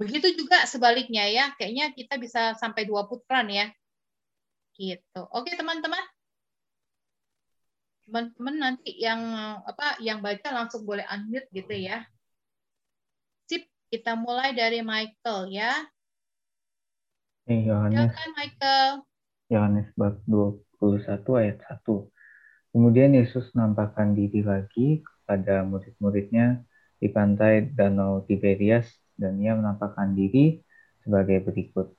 Begitu 0.00 0.32
juga 0.32 0.64
sebaliknya 0.64 1.28
ya, 1.28 1.52
kayaknya 1.60 1.92
kita 1.92 2.16
bisa 2.16 2.56
sampai 2.56 2.88
dua 2.88 3.04
putaran 3.04 3.52
ya. 3.52 3.68
Gitu. 4.72 5.20
Oke 5.36 5.52
teman-teman. 5.52 6.00
Teman-teman 8.08 8.56
nanti 8.56 8.96
yang 8.96 9.20
apa 9.60 10.00
yang 10.00 10.24
baca 10.24 10.48
langsung 10.56 10.88
boleh 10.88 11.04
unmute 11.04 11.52
gitu 11.52 11.76
ya. 11.76 12.08
Sip, 13.44 13.68
kita 13.92 14.16
mulai 14.16 14.56
dari 14.56 14.80
Michael 14.80 15.52
ya. 15.52 15.84
Eh, 17.44 17.68
Yohanes. 17.68 18.08
Silakan 18.08 18.30
Michael. 18.40 18.90
Yohanes 19.52 19.88
bab 20.00 20.16
21 20.24 21.44
ayat 21.44 21.60
1. 21.84 22.08
Kemudian 22.72 23.12
Yesus 23.12 23.52
menampakkan 23.52 24.16
diri 24.16 24.40
lagi 24.40 25.04
kepada 25.04 25.60
murid-muridnya 25.68 26.64
di 26.96 27.12
pantai 27.12 27.68
Danau 27.68 28.24
Tiberias 28.24 28.88
dan 29.20 29.36
ia 29.36 29.52
menampakkan 29.52 30.16
diri 30.16 30.64
sebagai 31.04 31.44
berikut. 31.44 31.92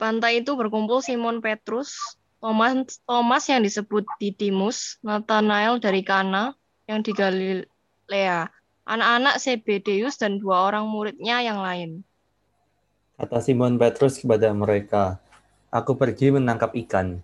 Pantai 0.00 0.40
itu 0.40 0.56
berkumpul 0.56 1.04
Simon 1.04 1.44
Petrus, 1.44 1.92
Thomas, 2.40 3.04
Thomas 3.04 3.44
yang 3.52 3.60
disebut 3.60 4.08
Didimus, 4.16 4.96
Nathanael 5.04 5.76
dari 5.76 6.00
Kana 6.00 6.56
yang 6.88 7.04
di 7.04 7.12
Galilea, 7.12 8.48
anak-anak 8.88 9.36
Zebedeus 9.36 10.16
dan 10.16 10.40
dua 10.40 10.72
orang 10.72 10.88
muridnya 10.88 11.44
yang 11.44 11.60
lain. 11.60 12.00
Kata 13.20 13.44
Simon 13.44 13.76
Petrus 13.76 14.16
kepada 14.16 14.48
mereka, 14.56 15.20
Aku 15.70 15.94
pergi 15.94 16.34
menangkap 16.34 16.74
ikan. 16.74 17.22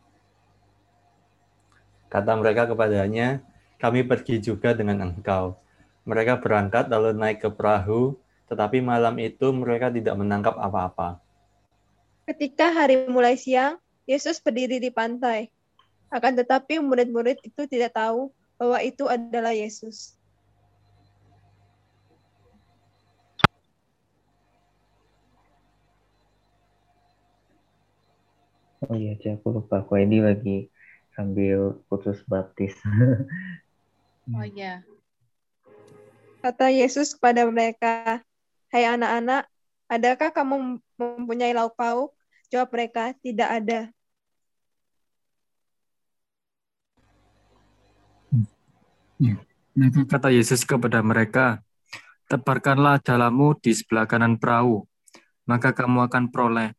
Kata 2.06 2.38
mereka 2.38 2.70
kepadanya, 2.70 3.42
kami 3.82 4.06
pergi 4.06 4.38
juga 4.38 4.70
dengan 4.70 5.02
engkau. 5.10 5.58
Mereka 6.06 6.38
berangkat 6.38 6.86
lalu 6.86 7.18
naik 7.18 7.42
ke 7.42 7.50
perahu, 7.50 8.14
tetapi 8.46 8.78
malam 8.78 9.18
itu 9.18 9.50
mereka 9.50 9.90
tidak 9.90 10.14
menangkap 10.14 10.54
apa-apa. 10.54 11.18
Ketika 12.30 12.70
hari 12.70 13.10
mulai 13.10 13.34
siang, 13.34 13.82
Yesus 14.06 14.38
berdiri 14.38 14.78
di 14.78 14.94
pantai. 14.94 15.50
Akan 16.14 16.38
tetapi 16.38 16.78
murid-murid 16.78 17.42
itu 17.42 17.66
tidak 17.66 17.98
tahu 17.98 18.30
bahwa 18.54 18.78
itu 18.86 19.10
adalah 19.10 19.50
Yesus. 19.50 20.14
Oh 28.86 28.94
iya, 28.94 29.18
aku 29.18 29.50
lupa. 29.50 29.82
Aku 29.82 29.98
Edi 29.98 30.22
lagi 30.22 30.70
sambil 31.18 31.82
putus 31.90 32.22
baptis. 32.30 32.78
oh 34.36 34.46
iya. 34.46 34.86
Kata 36.46 36.70
Yesus 36.70 37.18
kepada 37.18 37.42
mereka, 37.50 38.22
Hai 38.70 38.86
anak-anak, 38.86 39.50
adakah 39.90 40.30
kamu 40.30 40.78
mempunyai 40.94 41.50
lauk 41.50 41.74
pauk? 41.74 42.14
Jawab 42.54 42.70
mereka, 42.70 43.10
tidak 43.18 43.50
ada. 43.50 43.80
Maka 49.74 50.00
kata 50.06 50.30
Yesus 50.30 50.62
kepada 50.62 51.02
mereka, 51.02 51.58
tebarkanlah 52.30 53.02
jalamu 53.02 53.58
di 53.58 53.74
sebelah 53.74 54.06
kanan 54.06 54.38
perahu, 54.38 54.86
maka 55.50 55.74
kamu 55.74 56.06
akan 56.06 56.30
peroleh 56.30 56.70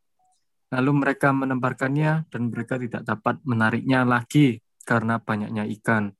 Lalu 0.68 0.92
mereka 1.00 1.32
menemparkannya 1.32 2.28
dan 2.28 2.52
mereka 2.52 2.76
tidak 2.76 3.08
dapat 3.08 3.40
menariknya 3.48 4.04
lagi 4.04 4.60
karena 4.84 5.16
banyaknya 5.16 5.64
ikan. 5.80 6.17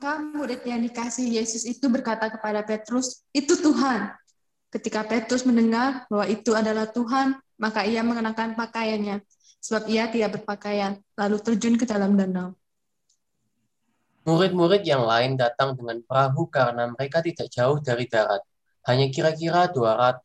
Maka 0.00 0.16
murid 0.16 0.64
yang 0.64 0.80
dikasih 0.80 1.28
Yesus 1.28 1.68
itu 1.68 1.84
berkata 1.92 2.32
kepada 2.32 2.64
Petrus, 2.64 3.20
itu 3.36 3.52
Tuhan. 3.52 4.08
Ketika 4.72 5.04
Petrus 5.04 5.44
mendengar 5.44 6.08
bahwa 6.08 6.24
itu 6.24 6.56
adalah 6.56 6.88
Tuhan, 6.88 7.36
maka 7.60 7.84
ia 7.84 8.00
mengenakan 8.00 8.56
pakaiannya, 8.56 9.20
sebab 9.60 9.92
ia 9.92 10.08
tidak 10.08 10.40
berpakaian, 10.40 10.96
lalu 11.20 11.36
terjun 11.44 11.76
ke 11.76 11.84
dalam 11.84 12.16
danau. 12.16 12.56
Murid-murid 14.24 14.88
yang 14.88 15.04
lain 15.04 15.36
datang 15.36 15.76
dengan 15.76 16.00
perahu 16.00 16.48
karena 16.48 16.88
mereka 16.88 17.20
tidak 17.20 17.52
jauh 17.52 17.76
dari 17.76 18.08
darat, 18.08 18.40
hanya 18.88 19.04
kira-kira 19.12 19.68
200 19.68 20.16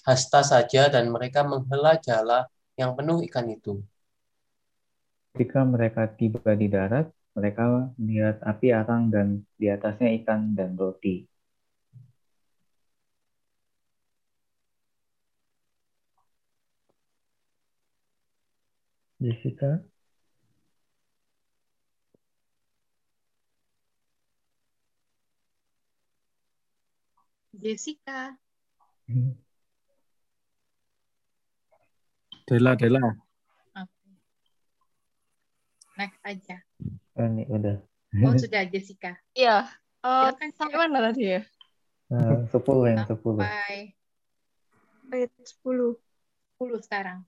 hasta 0.00 0.40
saja 0.40 0.88
dan 0.88 1.12
mereka 1.12 1.44
menghela 1.44 2.00
jala 2.00 2.48
yang 2.80 2.96
penuh 2.96 3.20
ikan 3.28 3.52
itu. 3.52 3.84
Ketika 5.36 5.60
mereka 5.60 6.08
tiba 6.08 6.56
di 6.56 6.72
darat, 6.72 7.12
mereka 7.36 7.92
melihat 7.98 8.36
api 8.42 8.68
arang 8.74 9.10
dan 9.14 9.46
di 9.60 9.66
atasnya 9.70 10.08
ikan 10.22 10.54
dan 10.58 10.74
roti. 10.74 11.26
Jessica? 19.20 19.84
Jessica. 27.52 28.32
Dela, 32.48 32.72
Dela. 32.74 33.02
Oke. 33.76 34.10
Next 35.98 36.18
aja. 36.24 36.56
Ini 37.28 37.44
udah. 37.50 37.76
Oh, 38.24 38.34
sudah 38.42 38.62
Jessica. 38.70 39.18
Iya. 39.36 39.68
Uh, 40.00 40.32
Silakan, 40.32 40.50
sampai 40.56 40.78
mana 40.80 40.98
tadi 41.12 41.22
ya? 41.36 41.40
Uh, 42.08 42.48
10 42.48 42.88
yang 42.88 43.04
10. 43.04 43.16
Sampai 43.20 43.94
Ayat 45.10 45.32
10. 45.36 45.98
10 46.56 46.86
sekarang. 46.86 47.26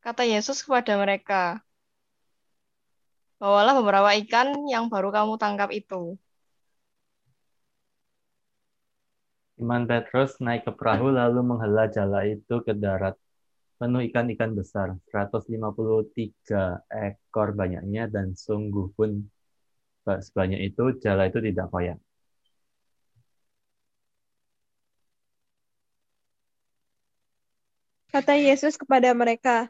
Kata 0.00 0.22
Yesus 0.22 0.62
kepada 0.62 0.94
mereka, 0.94 1.66
Bawalah 3.36 3.76
beberapa 3.76 4.16
ikan 4.24 4.64
yang 4.64 4.88
baru 4.88 5.12
kamu 5.12 5.36
tangkap 5.36 5.68
itu. 5.68 6.16
Simon 9.56 9.84
Petrus 9.84 10.40
naik 10.40 10.64
ke 10.64 10.72
perahu 10.72 11.12
lalu 11.12 11.44
menghela 11.44 11.84
jala 11.92 12.24
itu 12.24 12.64
ke 12.64 12.72
darat. 12.72 13.16
Penuh 13.76 14.02
ikan-ikan 14.08 14.56
besar, 14.56 14.96
153 15.12 16.80
ekor 16.88 17.48
banyaknya 17.52 18.08
dan 18.08 18.32
sungguh 18.32 18.88
pun 18.96 19.20
sebanyak 20.06 20.60
itu 20.72 20.96
jala 21.04 21.28
itu 21.28 21.38
tidak 21.44 21.68
koyak. 21.68 21.98
Kata 28.16 28.32
Yesus 28.32 28.80
kepada 28.80 29.12
mereka, 29.12 29.68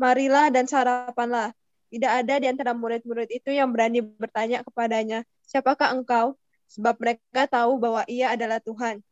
Marilah 0.00 0.48
dan 0.48 0.64
sarapanlah. 0.64 1.52
Tidak 1.92 2.08
ada 2.08 2.34
di 2.40 2.46
antara 2.48 2.72
murid-murid 2.72 3.28
itu 3.28 3.52
yang 3.52 3.68
berani 3.68 4.00
bertanya 4.00 4.64
kepadanya, 4.64 5.28
Siapakah 5.44 5.92
engkau? 5.92 6.40
Sebab 6.72 6.96
mereka 6.96 7.44
tahu 7.46 7.76
bahwa 7.76 8.02
ia 8.08 8.32
adalah 8.32 8.64
Tuhan. 8.64 9.04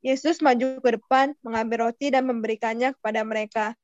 Yesus 0.00 0.40
maju 0.40 0.80
ke 0.80 0.90
depan, 0.96 1.36
mengambil 1.44 1.92
roti 1.92 2.08
dan 2.08 2.24
memberikannya 2.24 2.96
kepada 2.96 3.20
mereka. 3.20 3.76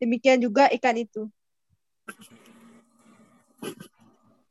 Demikian 0.00 0.40
juga 0.40 0.72
ikan 0.72 0.96
itu. 0.96 1.28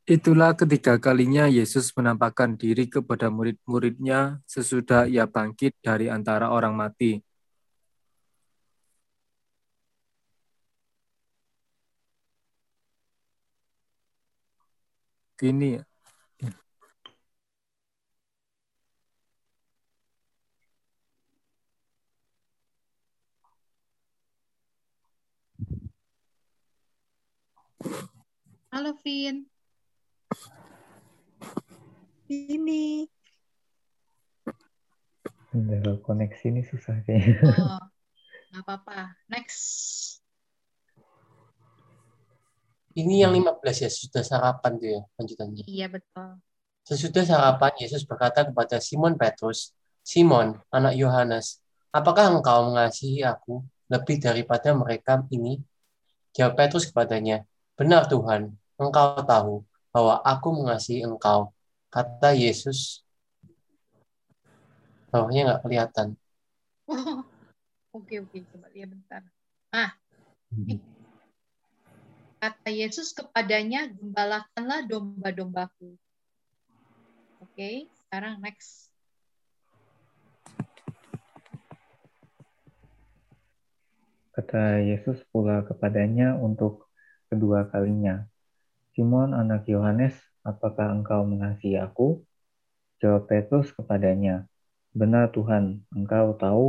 Itulah 0.08 0.56
ketiga 0.56 0.96
kalinya 1.02 1.52
Yesus 1.52 1.92
menampakkan 1.92 2.56
diri 2.56 2.88
kepada 2.88 3.28
murid-muridnya 3.28 4.40
sesudah 4.48 5.04
ia 5.10 5.28
bangkit 5.28 5.76
dari 5.84 6.08
antara 6.08 6.48
orang 6.54 6.78
mati. 6.78 7.20
Kini 15.38 15.78
Halo, 28.74 28.98
Vin. 29.06 29.46
Ini. 32.28 33.06
Kalau 35.54 35.96
koneksi 36.02 36.46
ini 36.52 36.62
susah 36.66 37.02
kayaknya. 37.06 37.38
Oh, 37.46 37.82
nggak 38.52 38.64
apa-apa. 38.66 39.14
Next. 39.30 39.62
Ini 42.98 43.30
yang 43.30 43.38
15 43.38 43.62
ya, 43.86 43.90
sudah 43.94 44.24
sarapan 44.26 44.72
tuh 44.82 44.90
ya, 44.90 45.02
lanjutannya. 45.22 45.64
Iya, 45.70 45.88
betul. 45.94 46.42
Sesudah 46.82 47.24
sarapan, 47.30 47.72
Yesus 47.78 48.02
berkata 48.10 48.42
kepada 48.42 48.82
Simon 48.82 49.14
Petrus, 49.22 49.78
Simon, 50.02 50.58
anak 50.74 50.98
Yohanes, 50.98 51.62
apakah 51.94 52.34
engkau 52.34 52.74
mengasihi 52.74 53.22
aku 53.22 53.62
lebih 53.86 54.18
daripada 54.18 54.74
mereka 54.74 55.22
ini? 55.30 55.62
Jawab 56.34 56.58
Petrus 56.58 56.90
kepadanya, 56.90 57.46
benar 57.78 58.10
Tuhan, 58.10 58.58
engkau 58.82 59.22
tahu 59.22 59.54
bahwa 59.94 60.18
aku 60.26 60.48
mengasihi 60.50 61.06
engkau. 61.06 61.54
Kata 61.94 62.34
Yesus, 62.34 63.06
bawahnya 65.14 65.42
nggak 65.46 65.62
kelihatan. 65.64 66.08
Oh, 66.90 67.22
oke 67.98 68.16
oke 68.26 68.38
coba 68.50 68.68
lihat 68.74 68.90
bentar. 68.92 69.22
Ah, 69.70 69.94
kata 72.42 72.70
Yesus 72.74 73.14
kepadanya, 73.14 73.94
gembalakanlah 73.94 74.90
domba-dombaku. 74.90 75.94
Oke, 77.46 77.86
sekarang 77.94 78.42
next. 78.42 78.90
Kata 84.34 84.82
Yesus 84.82 85.22
pula 85.34 85.66
kepadanya 85.66 86.38
untuk 86.38 86.87
kedua 87.30 87.60
kalinya, 87.72 88.16
Simon 88.94 89.30
anak 89.42 89.64
Yohanes, 89.74 90.16
apakah 90.52 90.88
engkau 90.96 91.22
mengasihi 91.32 91.78
aku? 91.88 92.08
Jawab 93.02 93.24
Petrus 93.30 93.68
kepadanya, 93.78 94.46
Benar 95.00 95.26
Tuhan, 95.36 95.66
engkau 95.98 96.28
tahu 96.44 96.68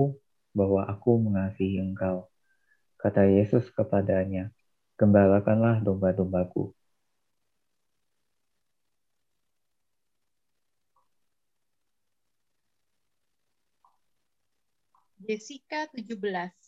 bahwa 0.59 0.83
aku 0.92 1.11
mengasihi 1.25 1.79
engkau. 1.87 2.29
Kata 3.03 3.23
Yesus 3.29 3.64
kepadanya, 3.77 4.51
Gembalakanlah 5.01 5.81
domba-dombaku. 5.87 6.75
Jessica 15.27 15.87
17. 15.92 16.68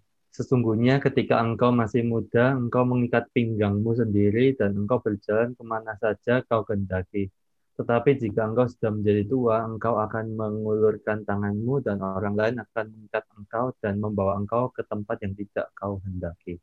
sesungguhnya 0.31 1.03
ketika 1.03 1.43
engkau 1.43 1.75
masih 1.75 2.07
muda, 2.07 2.55
engkau 2.55 2.87
mengikat 2.87 3.27
pinggangmu 3.35 3.91
sendiri 3.93 4.55
dan 4.55 4.73
engkau 4.79 5.03
berjalan 5.03 5.51
ke 5.51 5.63
mana 5.67 5.93
saja 5.99 6.39
kau 6.47 6.63
kehendaki. 6.63 7.27
Tetapi 7.75 8.19
jika 8.19 8.47
engkau 8.47 8.67
sudah 8.67 8.91
menjadi 8.95 9.23
tua, 9.27 9.63
engkau 9.67 9.99
akan 9.99 10.35
mengulurkan 10.35 11.27
tanganmu 11.27 11.83
dan 11.83 11.99
orang 11.99 12.35
lain 12.35 12.55
akan 12.63 12.85
mengikat 12.95 13.23
engkau 13.35 13.75
dan 13.83 13.99
membawa 13.99 14.39
engkau 14.39 14.71
ke 14.71 14.83
tempat 14.87 15.19
yang 15.23 15.33
tidak 15.35 15.67
kau 15.75 15.99
hendaki. 16.03 16.59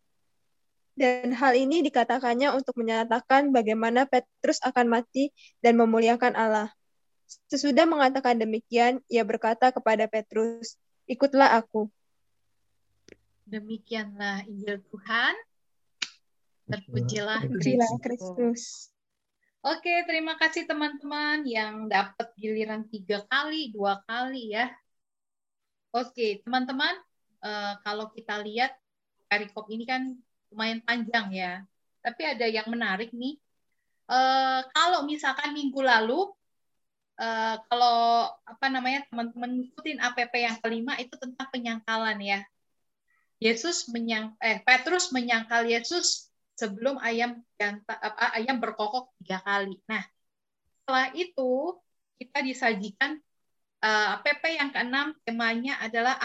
Dan 0.98 1.30
hal 1.30 1.54
ini 1.54 1.82
dikatakannya 1.86 2.58
untuk 2.58 2.74
menyatakan 2.74 3.54
bagaimana 3.54 4.10
Petrus 4.10 4.58
akan 4.66 4.98
mati 4.98 5.30
dan 5.62 5.78
memuliakan 5.78 6.34
Allah. 6.34 6.74
Sesudah 7.46 7.86
mengatakan 7.86 8.40
demikian, 8.40 9.04
ia 9.06 9.22
berkata 9.22 9.70
kepada 9.70 10.10
Petrus, 10.10 10.74
"Ikutlah 11.06 11.54
aku." 11.54 11.86
Demikianlah 13.48 14.44
Injil 14.44 14.84
Tuhan. 14.92 15.34
Terpujilah 16.68 17.40
Kristus. 18.04 18.92
Oke, 19.64 20.04
terima 20.04 20.36
kasih 20.36 20.68
teman-teman 20.68 21.42
yang 21.48 21.88
dapat 21.88 22.28
giliran 22.36 22.84
tiga 22.92 23.24
kali, 23.26 23.72
dua 23.72 24.04
kali 24.04 24.52
ya. 24.52 24.68
Oke, 25.96 26.44
teman-teman, 26.44 26.92
uh, 27.40 27.80
kalau 27.80 28.12
kita 28.12 28.38
lihat 28.44 28.76
perikop 29.26 29.66
ini 29.72 29.88
kan 29.88 30.12
lumayan 30.52 30.84
panjang 30.84 31.32
ya. 31.32 31.52
Tapi 32.04 32.22
ada 32.28 32.46
yang 32.46 32.68
menarik 32.68 33.10
nih. 33.16 33.40
Uh, 34.08 34.60
kalau 34.76 35.08
misalkan 35.08 35.56
minggu 35.56 35.80
lalu 35.80 36.28
uh, 37.20 37.56
kalau 37.68 38.28
apa 38.44 38.66
namanya 38.72 39.04
teman-teman 39.08 39.58
ngikutin 39.64 40.00
APP 40.00 40.32
yang 40.36 40.56
kelima 40.60 40.96
itu 41.00 41.16
tentang 41.16 41.48
penyangkalan 41.48 42.20
ya. 42.20 42.40
Yesus 43.38 43.86
menyang 43.90 44.34
eh 44.42 44.58
Petrus 44.62 45.14
menyangkal 45.14 45.66
Yesus 45.66 46.28
sebelum 46.58 46.98
ayam 46.98 47.38
janta, 47.54 47.94
apa, 47.94 48.34
ayam 48.34 48.58
berkokok 48.58 49.14
tiga 49.22 49.38
kali. 49.46 49.78
Nah, 49.86 50.02
setelah 50.82 51.14
itu 51.14 51.78
kita 52.18 52.42
disajikan 52.42 53.22
uh, 53.82 54.18
PP 54.26 54.58
yang 54.58 54.70
keenam 54.74 55.14
temanya 55.22 55.78
adalah 55.78 56.18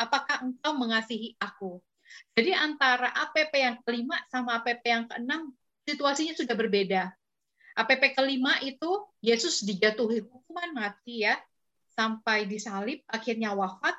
apakah 0.00 0.40
engkau 0.40 0.72
mengasihi 0.80 1.36
aku. 1.36 1.76
Jadi 2.34 2.56
antara 2.56 3.12
APP 3.12 3.52
yang 3.54 3.76
kelima 3.84 4.16
sama 4.32 4.58
APP 4.58 4.82
yang 4.82 5.04
keenam 5.06 5.52
situasinya 5.84 6.34
sudah 6.34 6.56
berbeda. 6.56 7.12
APP 7.76 8.18
kelima 8.18 8.58
itu 8.64 8.90
Yesus 9.22 9.62
dijatuhi 9.62 10.26
hukuman 10.26 10.74
mati 10.74 11.22
ya 11.22 11.38
sampai 11.94 12.48
disalib 12.48 13.04
akhirnya 13.06 13.54
wafat. 13.54 13.94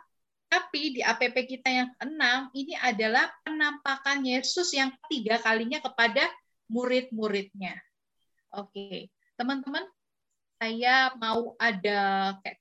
Tapi 0.51 0.99
di 0.99 1.01
APP 1.01 1.47
kita 1.47 1.71
yang 1.71 1.89
keenam 1.95 2.51
ini 2.51 2.75
adalah 2.75 3.31
penampakan 3.47 4.19
Yesus 4.27 4.75
yang 4.75 4.91
ketiga 4.99 5.39
kalinya 5.39 5.79
kepada 5.79 6.27
murid-muridnya. 6.67 7.79
Oke, 8.51 9.07
teman-teman, 9.39 9.87
saya 10.59 11.15
mau 11.15 11.55
ada 11.55 12.35
kayak 12.43 12.59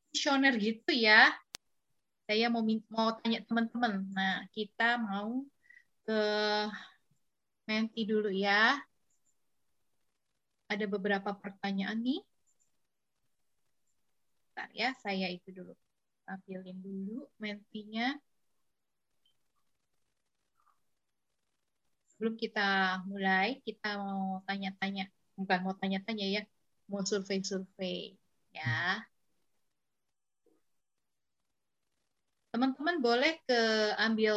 gitu 0.62 0.92
ya. 0.94 1.34
Saya 2.30 2.46
mau 2.46 2.62
mau 2.86 3.10
tanya 3.18 3.42
teman-teman. 3.42 4.06
Nah, 4.14 4.46
kita 4.54 4.94
mau 5.02 5.42
ke 6.06 6.22
Menti 7.66 8.06
dulu 8.06 8.30
ya. 8.30 8.78
Ada 10.70 10.86
beberapa 10.86 11.34
pertanyaan 11.34 11.98
nih. 11.98 12.22
Bentar 14.46 14.70
ya, 14.78 14.94
saya 15.02 15.26
itu 15.26 15.50
dulu. 15.50 15.74
Tampilin 16.30 16.78
dulu 16.78 17.26
mentinya. 17.42 18.14
Sebelum 22.14 22.38
kita 22.38 22.60
mulai, 23.10 23.58
kita 23.66 23.98
mau 23.98 24.38
tanya-tanya. 24.46 25.10
Bukan 25.34 25.58
mau 25.66 25.74
tanya-tanya 25.74 26.26
ya, 26.34 26.42
mau 26.86 27.02
survei-survei. 27.02 28.14
Ya. 28.54 29.02
Teman-teman 32.54 32.96
boleh 33.02 33.42
ke 33.48 33.60
ambil 34.06 34.36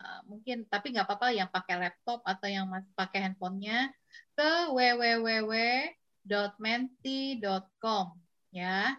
uh, 0.00 0.20
mungkin 0.28 0.56
tapi 0.68 0.92
nggak 0.92 1.06
apa-apa 1.08 1.28
yang 1.32 1.48
pakai 1.48 1.76
laptop 1.80 2.20
atau 2.24 2.48
yang 2.48 2.66
pakai 2.98 3.18
handphonenya 3.24 3.92
ke 4.36 4.50
www.menti.com 4.76 5.64
ya. 8.52 8.96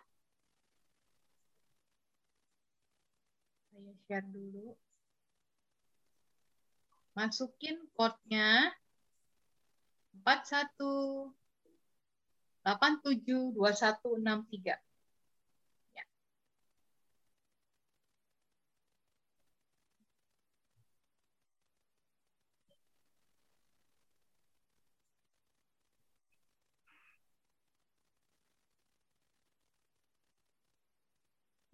Saya 3.76 3.95
share 4.06 4.26
dulu. 4.30 4.78
Masukin 7.18 7.80
code-nya 7.98 8.70
41 10.22 11.34
87 12.66 13.54
2163. 13.54 14.86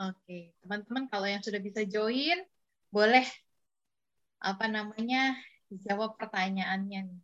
Oke, 0.00 0.56
teman-teman 0.64 1.04
kalau 1.12 1.28
yang 1.28 1.44
sudah 1.44 1.60
bisa 1.60 1.84
join, 1.84 2.40
boleh 2.88 3.28
apa 4.40 4.66
namanya 4.66 5.36
dijawab 5.68 6.16
pertanyaannya 6.16 7.06
nih. 7.06 7.22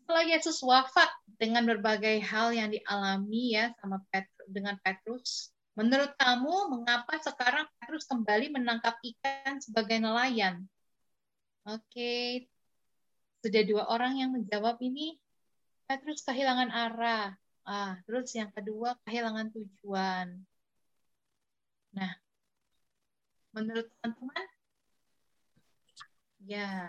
Setelah 0.00 0.24
Yesus 0.26 0.58
wafat 0.64 1.06
dengan 1.38 1.68
berbagai 1.68 2.18
hal 2.24 2.50
yang 2.56 2.72
dialami 2.72 3.54
ya 3.54 3.70
sama 3.78 4.02
Petrus, 4.10 4.48
dengan 4.50 4.74
Petrus, 4.82 5.54
menurut 5.78 6.10
kamu 6.18 6.72
mengapa 6.72 7.20
sekarang 7.22 7.68
Petrus 7.78 8.08
kembali 8.10 8.50
menangkap 8.50 8.98
ikan 8.98 9.62
sebagai 9.62 10.02
nelayan? 10.02 10.66
Oke, 11.68 12.48
sudah 13.44 13.62
dua 13.62 13.84
orang 13.92 14.18
yang 14.18 14.34
menjawab 14.34 14.80
ini. 14.82 15.20
Petrus 15.86 16.24
kehilangan 16.26 16.72
arah. 16.72 17.36
Ah, 17.62 18.00
terus 18.08 18.32
yang 18.34 18.50
kedua 18.50 18.96
kehilangan 19.06 19.52
tujuan. 19.54 20.42
Nah, 21.94 22.12
menurut 23.54 23.86
teman-teman, 24.00 24.46
ya, 26.44 26.88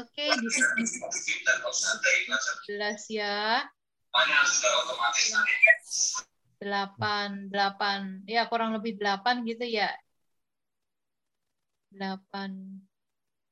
Oke, 0.00 0.24
di 0.40 0.48
sini 0.48 0.84
jelas 2.68 3.00
ya. 3.08 3.64
Delapan, 6.60 7.48
delapan, 7.48 8.20
ya 8.28 8.44
kurang 8.48 8.76
lebih 8.76 9.00
delapan 9.00 9.40
gitu 9.48 9.64
ya. 9.64 9.88
Delapan 11.88 12.80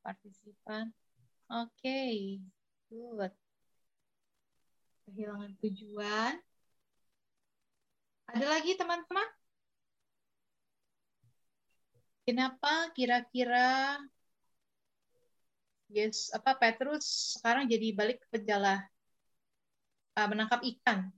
partisipan. 0.04 0.92
Oke, 1.48 1.81
okay. 1.81 2.12
good. 2.92 3.33
Kehilangan 5.09 5.52
tujuan. 5.64 6.35
Ada 8.28 8.46
lagi 8.52 8.76
teman-teman? 8.76 9.38
Kenapa 12.29 12.93
kira-kira 12.93 13.97
Yes, 15.88 16.29
apa 16.37 16.53
Petrus 16.61 17.41
sekarang 17.41 17.64
jadi 17.64 17.97
balik 17.97 18.21
ke 18.21 18.29
penjala 18.29 18.85
uh, 20.21 20.29
menangkap 20.29 20.61
ikan 20.61 21.09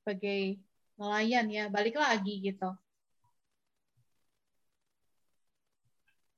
sebagai 0.00 0.56
nelayan 0.96 1.44
ya, 1.52 1.68
balik 1.68 2.00
lagi 2.00 2.40
gitu. 2.40 2.72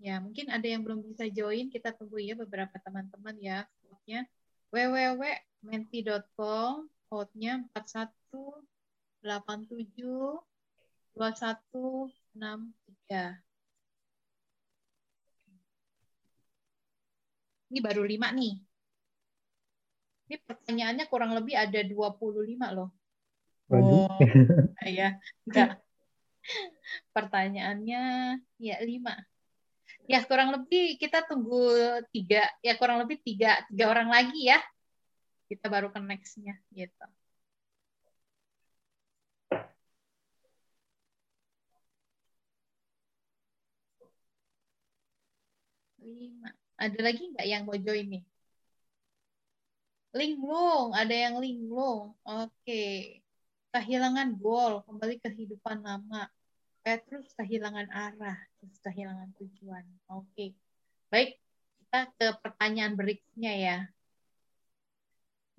Ya, 0.03 0.19
mungkin 0.19 0.51
ada 0.51 0.67
yang 0.67 0.83
belum 0.83 1.07
bisa 1.07 1.31
join, 1.31 1.71
kita 1.71 1.95
tunggu 1.95 2.19
ya 2.19 2.35
beberapa 2.35 2.75
teman-teman 2.83 3.39
ya. 3.39 3.63
Code-nya 3.87 4.27
www.menti.com, 4.75 6.91
code-nya 7.07 7.63
41 7.71 8.11
87 9.23 10.43
2163. 11.15 13.46
Ini 17.71 17.79
baru 17.83 18.03
5 18.07 18.31
nih. 18.31 18.55
Ini 20.27 20.37
pertanyaannya 20.43 21.05
kurang 21.07 21.33
lebih 21.39 21.55
ada 21.55 21.81
25 21.87 22.67
loh. 22.75 22.91
Oh, 23.71 24.07
ya, 24.87 25.19
enggak. 25.47 25.83
Pertanyaannya 27.15 28.03
ya 28.63 28.77
5. 28.83 29.15
Ya 30.07 30.23
kurang 30.23 30.55
lebih 30.55 30.99
kita 31.03 31.27
tunggu 31.27 31.67
tiga, 32.15 32.47
ya 32.63 32.79
kurang 32.79 33.03
lebih 33.03 33.19
tiga, 33.27 33.63
tiga 33.71 33.91
orang 33.91 34.11
lagi 34.11 34.51
ya. 34.51 34.63
Kita 35.51 35.67
baru 35.71 35.91
ke 35.91 35.99
next-nya 36.03 36.59
gitu. 36.75 37.07
lima. 46.07 46.66
Ada 46.77 46.99
lagi 47.01 47.23
nggak 47.33 47.47
yang 47.49 47.63
mau 47.65 47.77
join 47.77 48.07
nih? 48.13 48.25
Linglung, 50.17 50.97
ada 50.97 51.13
yang 51.13 51.37
linglung. 51.41 52.17
Oke. 52.25 52.83
Kehilangan 53.73 54.29
gol, 54.41 54.81
kembali 54.89 55.21
kehidupan 55.21 55.85
lama. 55.85 56.29
Petrus 56.81 57.29
kehilangan 57.37 57.89
arah, 57.93 58.39
terus 58.57 58.77
kehilangan 58.81 59.29
tujuan. 59.37 59.85
Oke. 60.09 60.57
Baik, 61.13 61.37
kita 61.81 62.01
ke 62.17 62.27
pertanyaan 62.41 62.95
berikutnya 62.97 63.53
ya. 63.53 63.79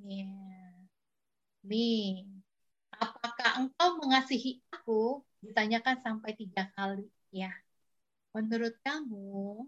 Ya. 0.01 0.30
Nih, 1.67 2.25
apakah 2.93 3.62
engkau 3.62 4.01
mengasihi 4.01 4.62
aku? 4.73 5.21
Ditanyakan 5.43 5.97
sampai 6.01 6.32
tiga 6.34 6.69
kali. 6.73 7.06
Ya. 7.30 7.53
Menurut 8.34 8.73
kamu, 8.82 9.67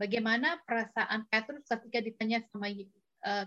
bagaimana 0.00 0.56
perasaan 0.64 1.28
Petrus 1.28 1.68
ketika 1.68 2.00
ditanya 2.00 2.40
sama 2.48 2.72
uh, 2.72 3.44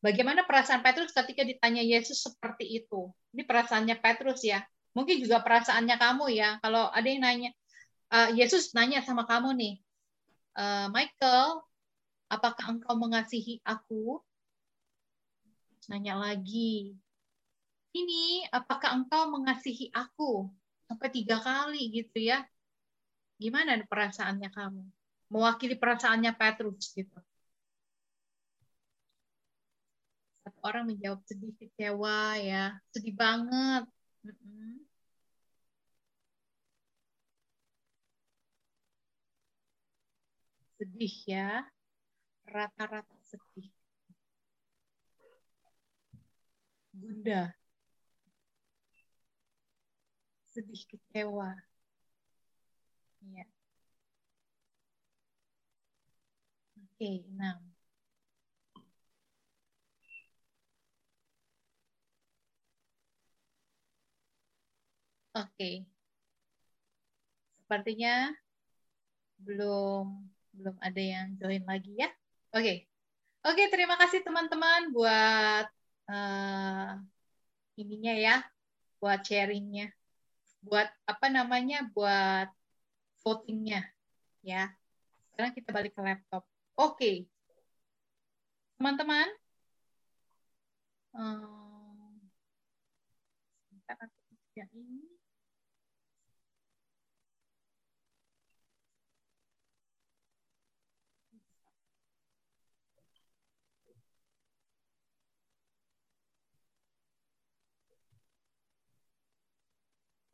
bagaimana 0.00 0.48
perasaan 0.48 0.80
Petrus 0.80 1.12
ketika 1.12 1.44
ditanya 1.44 1.84
Yesus 1.84 2.24
seperti 2.24 2.80
itu. 2.80 3.12
Ini 3.36 3.44
perasaannya 3.44 4.00
Petrus 4.00 4.40
ya. 4.40 4.64
Mungkin 4.96 5.20
juga 5.20 5.44
perasaannya 5.44 5.96
kamu 6.00 6.32
ya. 6.32 6.56
Kalau 6.64 6.88
ada 6.88 7.04
yang 7.04 7.20
nanya, 7.20 7.50
uh, 8.08 8.32
Yesus 8.32 8.72
nanya 8.72 9.04
sama 9.04 9.28
kamu 9.28 9.52
nih, 9.60 9.74
uh, 10.56 10.88
Michael, 10.88 11.60
apakah 12.32 12.64
engkau 12.72 12.96
mengasihi 12.96 13.60
aku? 13.60 14.24
Nanya 15.92 16.16
lagi, 16.16 16.96
ini 17.92 18.42
apakah 18.48 18.96
engkau 18.96 19.28
mengasihi 19.28 19.92
aku? 19.92 20.48
Sampai 20.88 21.12
tiga 21.12 21.38
kali 21.38 21.92
gitu 21.92 22.24
ya. 22.24 22.40
Gimana 23.36 23.78
perasaannya 23.84 24.48
kamu? 24.48 24.82
Mewakili 25.32 25.74
perasaannya 25.78 26.32
Petrus 26.36 26.92
gitu. 26.94 27.18
Satu 30.44 30.60
orang 30.60 30.84
menjawab 30.92 31.20
sedih 31.24 31.52
kecewa 31.56 32.36
ya, 32.36 32.76
sedih 32.92 33.14
banget. 33.16 33.84
sedih 40.84 41.16
ya. 41.24 41.48
Rata-rata 42.44 43.16
sedih. 43.24 43.68
Bunda. 46.92 47.56
Sedih 50.52 50.82
kecewa. 50.90 51.50
Ya. 53.34 53.53
Oke, 57.04 57.20
enam. 57.28 57.60
Oke. 65.36 65.84
Sepertinya 67.60 68.32
belum 69.36 70.32
belum 70.56 70.76
ada 70.80 71.02
yang 71.04 71.36
join 71.36 71.60
lagi 71.68 71.92
ya. 71.92 72.08
Oke. 72.56 72.88
Oke, 73.44 73.68
terima 73.68 74.00
kasih 74.00 74.24
teman-teman 74.24 74.88
buat 74.96 75.68
uh, 76.08 77.04
ininya 77.76 78.14
ya, 78.16 78.34
buat 78.96 79.20
sharingnya, 79.20 79.92
buat 80.64 80.88
apa 81.04 81.28
namanya, 81.28 81.84
buat 81.92 82.48
votingnya 83.20 83.92
ya. 84.40 84.72
Sekarang 85.28 85.52
kita 85.52 85.68
balik 85.68 85.92
ke 85.92 86.00
laptop. 86.00 86.53
Oke, 86.76 87.26
teman-teman. 88.78 89.28
Sebentar 93.68 93.96
aku 94.04 94.18
ini. 94.80 95.04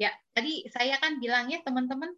Ya, 0.03 0.11
tadi 0.35 0.53
saya 0.75 0.95
kan 1.03 1.13
bilangnya 1.23 1.59
teman-teman 1.67 2.11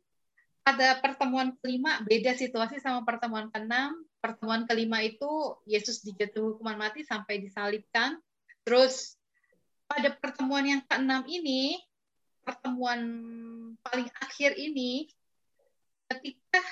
pada 0.66 0.88
pertemuan 1.04 1.48
kelima 1.60 1.92
beda 2.08 2.32
situasi 2.42 2.76
sama 2.84 3.00
pertemuan 3.08 3.48
keenam. 3.52 3.92
Pertemuan 4.22 4.70
kelima 4.70 5.02
itu 5.02 5.58
Yesus 5.66 6.06
dijatuh 6.06 6.54
hukuman 6.54 6.78
mati 6.78 7.02
sampai 7.02 7.42
disalibkan. 7.42 8.22
Terus 8.62 9.18
pada 9.90 10.14
pertemuan 10.14 10.62
yang 10.62 10.80
keenam 10.86 11.26
ini, 11.26 11.82
pertemuan 12.46 13.02
paling 13.82 14.06
akhir 14.22 14.54
ini, 14.54 15.10
ketika 16.06 16.62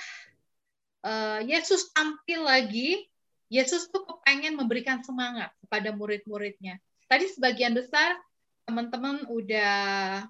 uh, 1.02 1.40
Yesus 1.42 1.90
tampil 1.90 2.46
lagi, 2.46 3.10
Yesus 3.50 3.90
tuh 3.90 4.06
kepengen 4.06 4.54
memberikan 4.54 5.02
semangat 5.02 5.50
kepada 5.66 5.90
murid-muridnya. 5.90 6.78
Tadi 7.10 7.26
sebagian 7.34 7.74
besar 7.74 8.14
teman-teman 8.62 9.26
udah 9.26 10.22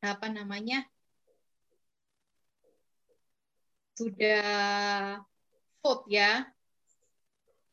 apa 0.00 0.26
namanya 0.32 0.80
sudah 4.00 5.20
vote 5.86 6.10
ya. 6.10 6.42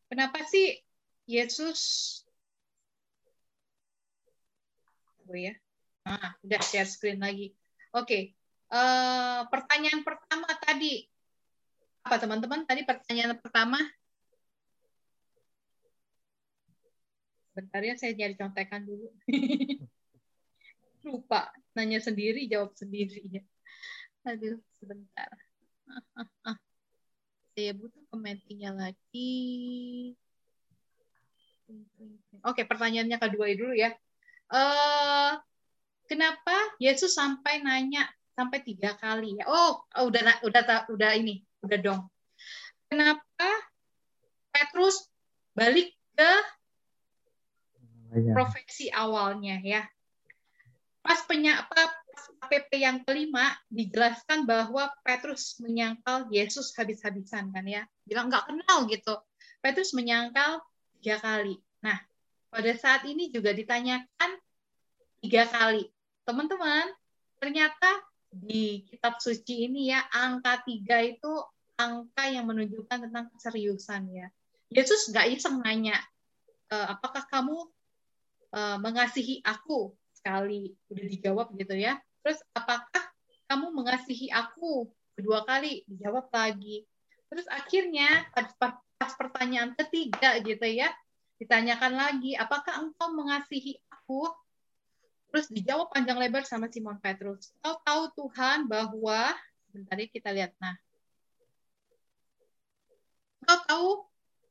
Kenapa 0.05 0.45
sih 0.45 0.77
Yesus 1.25 1.81
oh 5.25 5.33
ya? 5.33 5.57
Ah, 6.05 6.37
udah 6.45 6.61
share 6.61 6.85
screen 6.85 7.17
lagi. 7.17 7.57
Oke. 7.97 8.05
Okay. 8.05 8.23
Uh, 8.69 8.77
eh, 8.77 9.41
pertanyaan 9.49 10.05
pertama 10.05 10.45
tadi 10.61 11.09
apa 12.05 12.21
teman-teman? 12.21 12.61
Tadi 12.69 12.85
pertanyaan 12.85 13.33
pertama 13.41 13.81
Bentar 17.53 17.85
ya, 17.85 17.93
saya 17.93 18.17
nyari 18.17 18.33
contekan 18.33 18.81
dulu. 18.81 19.13
lupa 21.03 21.51
nanya 21.75 21.99
sendiri 21.99 22.47
jawab 22.47 22.71
sendiri 22.79 23.21
ya 23.27 23.43
aduh 24.23 24.55
sebentar 24.79 25.29
saya 27.53 27.71
butuh 27.77 28.01
komentarnya 28.09 28.73
lagi. 28.73 29.37
Oke 32.43 32.65
pertanyaannya 32.65 33.17
kedua 33.21 33.45
dulu 33.53 33.73
ya. 33.77 33.93
Uh, 34.49 35.37
kenapa 36.09 36.53
Yesus 36.81 37.13
sampai 37.13 37.61
nanya 37.61 38.09
sampai 38.33 38.65
tiga 38.65 38.97
kali 38.97 39.37
ya? 39.37 39.45
Oh, 39.45 39.85
oh 39.85 40.03
udah 40.09 40.41
udah 40.41 40.89
udah 40.89 41.11
ini 41.13 41.45
udah 41.61 41.79
dong. 41.79 42.01
Kenapa 42.89 43.49
Petrus 44.49 45.09
balik 45.53 45.93
ke 46.17 46.31
profesi 48.33 48.89
awalnya 48.89 49.61
ya? 49.61 49.81
Pas 51.05 51.21
penyapa 51.25 52.02
KPP 52.13 52.71
yang 52.81 53.01
kelima 53.01 53.55
dijelaskan 53.71 54.45
bahwa 54.45 54.91
Petrus 55.01 55.57
menyangkal 55.59 56.29
Yesus 56.29 56.75
habis-habisan 56.77 57.49
kan 57.49 57.65
ya. 57.65 57.83
Bilang 58.05 58.29
nggak 58.29 58.49
kenal 58.49 58.85
gitu. 58.87 59.15
Petrus 59.63 59.95
menyangkal 59.95 60.61
tiga 60.99 61.19
kali. 61.19 61.57
Nah 61.81 61.97
pada 62.53 62.71
saat 62.77 63.07
ini 63.09 63.33
juga 63.33 63.51
ditanyakan 63.51 64.31
tiga 65.23 65.49
kali. 65.49 65.89
Teman-teman 66.23 66.91
ternyata 67.41 68.03
di 68.33 68.85
kitab 68.89 69.21
suci 69.21 69.69
ini 69.69 69.93
ya 69.93 70.01
angka 70.09 70.65
tiga 70.65 71.01
itu 71.01 71.31
angka 71.77 72.29
yang 72.29 72.45
menunjukkan 72.49 73.09
tentang 73.09 73.29
keseriusan 73.33 74.09
ya. 74.13 74.27
Yesus 74.73 75.09
nggak 75.13 75.37
iseng 75.37 75.61
nanya 75.61 75.97
e, 76.69 76.75
apakah 76.75 77.29
kamu 77.29 77.69
uh, 78.53 78.77
mengasihi 78.79 79.41
aku 79.41 79.91
sekali 80.23 80.71
udah 80.87 81.05
dijawab 81.11 81.47
gitu 81.59 81.75
ya. 81.75 81.99
Terus 82.23 82.39
apakah 82.55 83.03
kamu 83.51 83.75
mengasihi 83.75 84.31
aku? 84.31 84.87
Kedua 85.19 85.43
kali 85.43 85.83
dijawab 85.83 86.31
lagi. 86.31 86.87
Terus 87.27 87.43
akhirnya 87.51 88.23
pas, 88.31 88.55
pertanyaan 89.19 89.75
ketiga 89.75 90.39
gitu 90.39 90.63
ya 90.63 90.87
ditanyakan 91.35 91.99
lagi 91.99 92.39
apakah 92.39 92.87
engkau 92.87 93.11
mengasihi 93.11 93.75
aku? 93.91 94.31
Terus 95.27 95.51
dijawab 95.51 95.91
panjang 95.91 96.15
lebar 96.15 96.47
sama 96.47 96.71
Simon 96.71 96.95
Petrus 97.03 97.51
kau 97.59 97.75
tahu 97.83 98.07
Tuhan 98.15 98.63
bahwa 98.71 99.35
sebentar 99.67 99.99
ya 99.99 100.07
kita 100.07 100.31
lihat. 100.31 100.55
Nah. 100.63 100.79
Engkau 103.43 103.59
tahu 103.67 103.89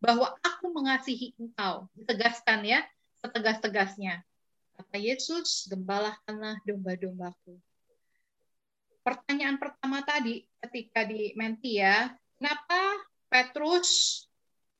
bahwa 0.04 0.36
aku 0.44 0.68
mengasihi 0.68 1.32
engkau 1.40 1.88
ditegaskan 1.96 2.60
ya 2.68 2.84
setegas-tegasnya 3.24 4.20
Kata 4.82 4.98
Yesus, 4.98 5.70
gembalakanlah 5.70 6.58
domba-dombaku. 6.66 7.54
Pertanyaan 9.06 9.54
pertama 9.62 10.02
tadi 10.02 10.42
ketika 10.58 11.06
di 11.06 11.30
Menti 11.38 11.78
ya, 11.78 12.10
kenapa 12.34 13.06
Petrus 13.30 14.26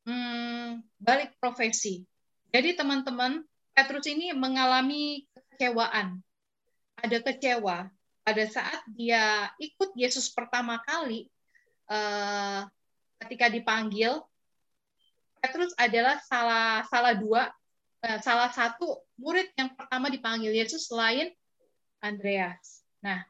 hmm, 0.03 0.83
balik 0.99 1.39
profesi? 1.39 2.03
Jadi 2.51 2.75
teman-teman, 2.75 3.47
Petrus 3.79 4.11
ini 4.11 4.35
mengalami 4.35 5.23
kekecewaan. 5.31 6.19
Ada 6.99 7.23
kecewa 7.23 7.87
pada 8.27 8.45
saat 8.51 8.83
dia 8.91 9.55
ikut 9.63 9.95
Yesus 9.95 10.35
pertama 10.35 10.83
kali 10.83 11.31
uh, 11.87 12.67
ketika 13.23 13.47
dipanggil 13.47 14.19
Petrus 15.39 15.71
adalah 15.79 16.19
salah 16.27 16.87
salah 16.91 17.15
dua 17.15 17.51
Eh, 18.03 18.19
salah 18.19 18.51
satu 18.51 18.99
murid 19.15 19.55
yang 19.55 19.79
pertama 19.79 20.11
dipanggil 20.11 20.51
Yesus 20.51 20.91
selain 20.91 21.31
Andreas. 22.03 22.83
Nah, 22.99 23.23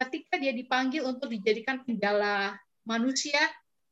ketika 0.00 0.40
dia 0.40 0.56
dipanggil 0.56 1.04
untuk 1.04 1.28
dijadikan 1.28 1.84
penjala 1.84 2.56
manusia, 2.88 3.36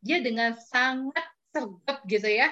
dia 0.00 0.24
dengan 0.24 0.56
sangat 0.56 1.28
sergap 1.52 2.08
gitu 2.08 2.24
ya. 2.24 2.48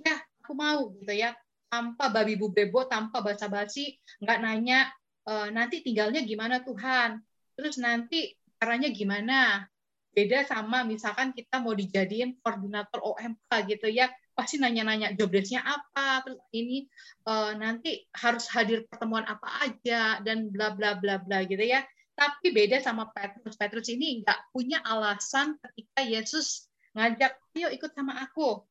Ya, 0.00 0.16
aku 0.40 0.56
mau 0.56 0.96
gitu 0.96 1.12
ya. 1.12 1.36
Tanpa 1.68 2.08
babi 2.08 2.40
bu 2.40 2.48
bebo, 2.56 2.88
tanpa 2.88 3.20
basa-basi, 3.20 4.00
nggak 4.24 4.38
nanya 4.40 4.88
e, 5.28 5.52
nanti 5.52 5.84
tinggalnya 5.84 6.24
gimana 6.24 6.64
Tuhan. 6.64 7.20
Terus 7.52 7.76
nanti 7.76 8.32
caranya 8.56 8.88
gimana? 8.88 9.68
Beda 10.16 10.40
sama 10.48 10.88
misalkan 10.88 11.36
kita 11.36 11.60
mau 11.60 11.76
dijadiin 11.76 12.40
koordinator 12.40 13.04
OMK 13.04 13.50
gitu 13.76 13.92
ya 13.92 14.08
pasti 14.40 14.56
nanya-nanya 14.56 15.12
job 15.20 15.28
desk-nya 15.28 15.60
apa, 15.60 16.24
terus 16.24 16.40
ini 16.56 16.88
uh, 17.28 17.52
nanti 17.52 18.08
harus 18.16 18.48
hadir 18.48 18.88
pertemuan 18.88 19.28
apa 19.28 19.68
aja 19.68 20.24
dan 20.24 20.48
bla 20.48 20.72
bla 20.72 20.96
bla 20.96 21.20
bla 21.20 21.44
gitu 21.44 21.60
ya. 21.60 21.84
Tapi 22.16 22.48
beda 22.48 22.80
sama 22.80 23.12
Petrus. 23.12 23.60
Petrus 23.60 23.92
ini 23.92 24.24
nggak 24.24 24.56
punya 24.56 24.80
alasan 24.80 25.60
ketika 25.60 26.00
Yesus 26.08 26.72
ngajak, 26.96 27.36
"Ayo 27.52 27.68
ikut 27.68 27.92
sama 27.92 28.16
aku." 28.24 28.64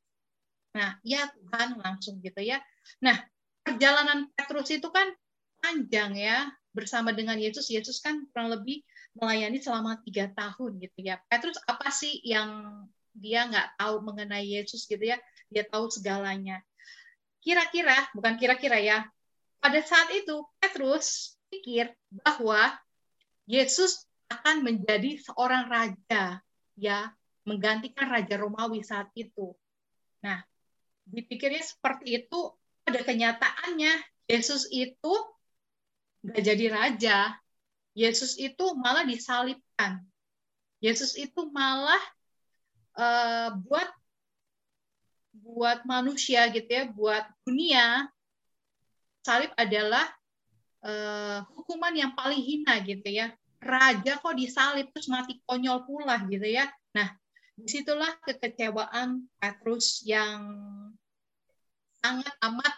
Nah, 0.74 0.98
ya 1.06 1.30
Tuhan 1.30 1.78
langsung 1.78 2.18
gitu 2.26 2.42
ya. 2.42 2.58
Nah, 3.06 3.22
perjalanan 3.62 4.34
Petrus 4.34 4.74
itu 4.74 4.90
kan 4.90 5.14
panjang 5.62 6.18
ya 6.18 6.50
bersama 6.74 7.14
dengan 7.14 7.38
Yesus. 7.38 7.70
Yesus 7.70 8.02
kan 8.02 8.26
kurang 8.34 8.54
lebih 8.58 8.82
melayani 9.18 9.62
selama 9.62 10.02
tiga 10.02 10.34
tahun 10.34 10.82
gitu 10.82 11.00
ya. 11.06 11.22
Petrus 11.30 11.62
apa 11.70 11.90
sih 11.94 12.22
yang 12.26 12.86
dia 13.18 13.50
nggak 13.50 13.82
tahu 13.82 14.06
mengenai 14.06 14.46
Yesus 14.46 14.86
gitu 14.86 15.02
ya, 15.02 15.18
dia 15.50 15.66
tahu 15.66 15.90
segalanya. 15.90 16.62
Kira-kira, 17.42 17.96
bukan 18.14 18.38
kira-kira 18.38 18.78
ya, 18.80 19.06
pada 19.60 19.82
saat 19.84 20.14
itu 20.16 20.46
Petrus 20.62 21.36
pikir 21.50 21.92
bahwa 22.24 22.78
Yesus 23.50 24.06
akan 24.30 24.62
menjadi 24.62 25.18
seorang 25.20 25.68
raja, 25.68 26.40
ya, 26.78 27.00
menggantikan 27.44 28.08
raja 28.08 28.38
Romawi 28.38 28.86
saat 28.86 29.10
itu. 29.18 29.58
Nah, 30.22 30.46
dipikirnya 31.10 31.66
seperti 31.66 32.24
itu, 32.24 32.54
pada 32.86 33.02
kenyataannya 33.02 33.94
Yesus 34.30 34.70
itu 34.70 35.14
nggak 36.22 36.42
jadi 36.46 36.66
raja. 36.70 37.18
Yesus 37.98 38.38
itu 38.38 38.78
malah 38.78 39.04
disalibkan. 39.04 40.06
Yesus 40.80 41.18
itu 41.18 41.50
malah 41.50 42.00
uh, 42.96 43.50
buat 43.66 43.90
buat 45.34 45.86
manusia 45.86 46.50
gitu 46.50 46.70
ya, 46.70 46.84
buat 46.90 47.26
dunia 47.46 48.10
salib 49.24 49.52
adalah 49.56 50.08
uh, 50.84 51.46
hukuman 51.54 51.94
yang 51.94 52.12
paling 52.16 52.40
hina 52.40 52.82
gitu 52.82 53.08
ya. 53.10 53.34
Raja 53.60 54.16
kok 54.18 54.36
disalib 54.40 54.88
terus 54.96 55.12
mati 55.12 55.44
konyol 55.44 55.84
pula 55.84 56.16
gitu 56.32 56.48
ya. 56.48 56.72
Nah, 56.96 57.12
di 57.60 57.68
situlah 57.68 58.16
kekecewaan 58.24 59.28
Petrus 59.36 60.02
yang 60.08 60.48
sangat 62.00 62.32
amat 62.40 62.74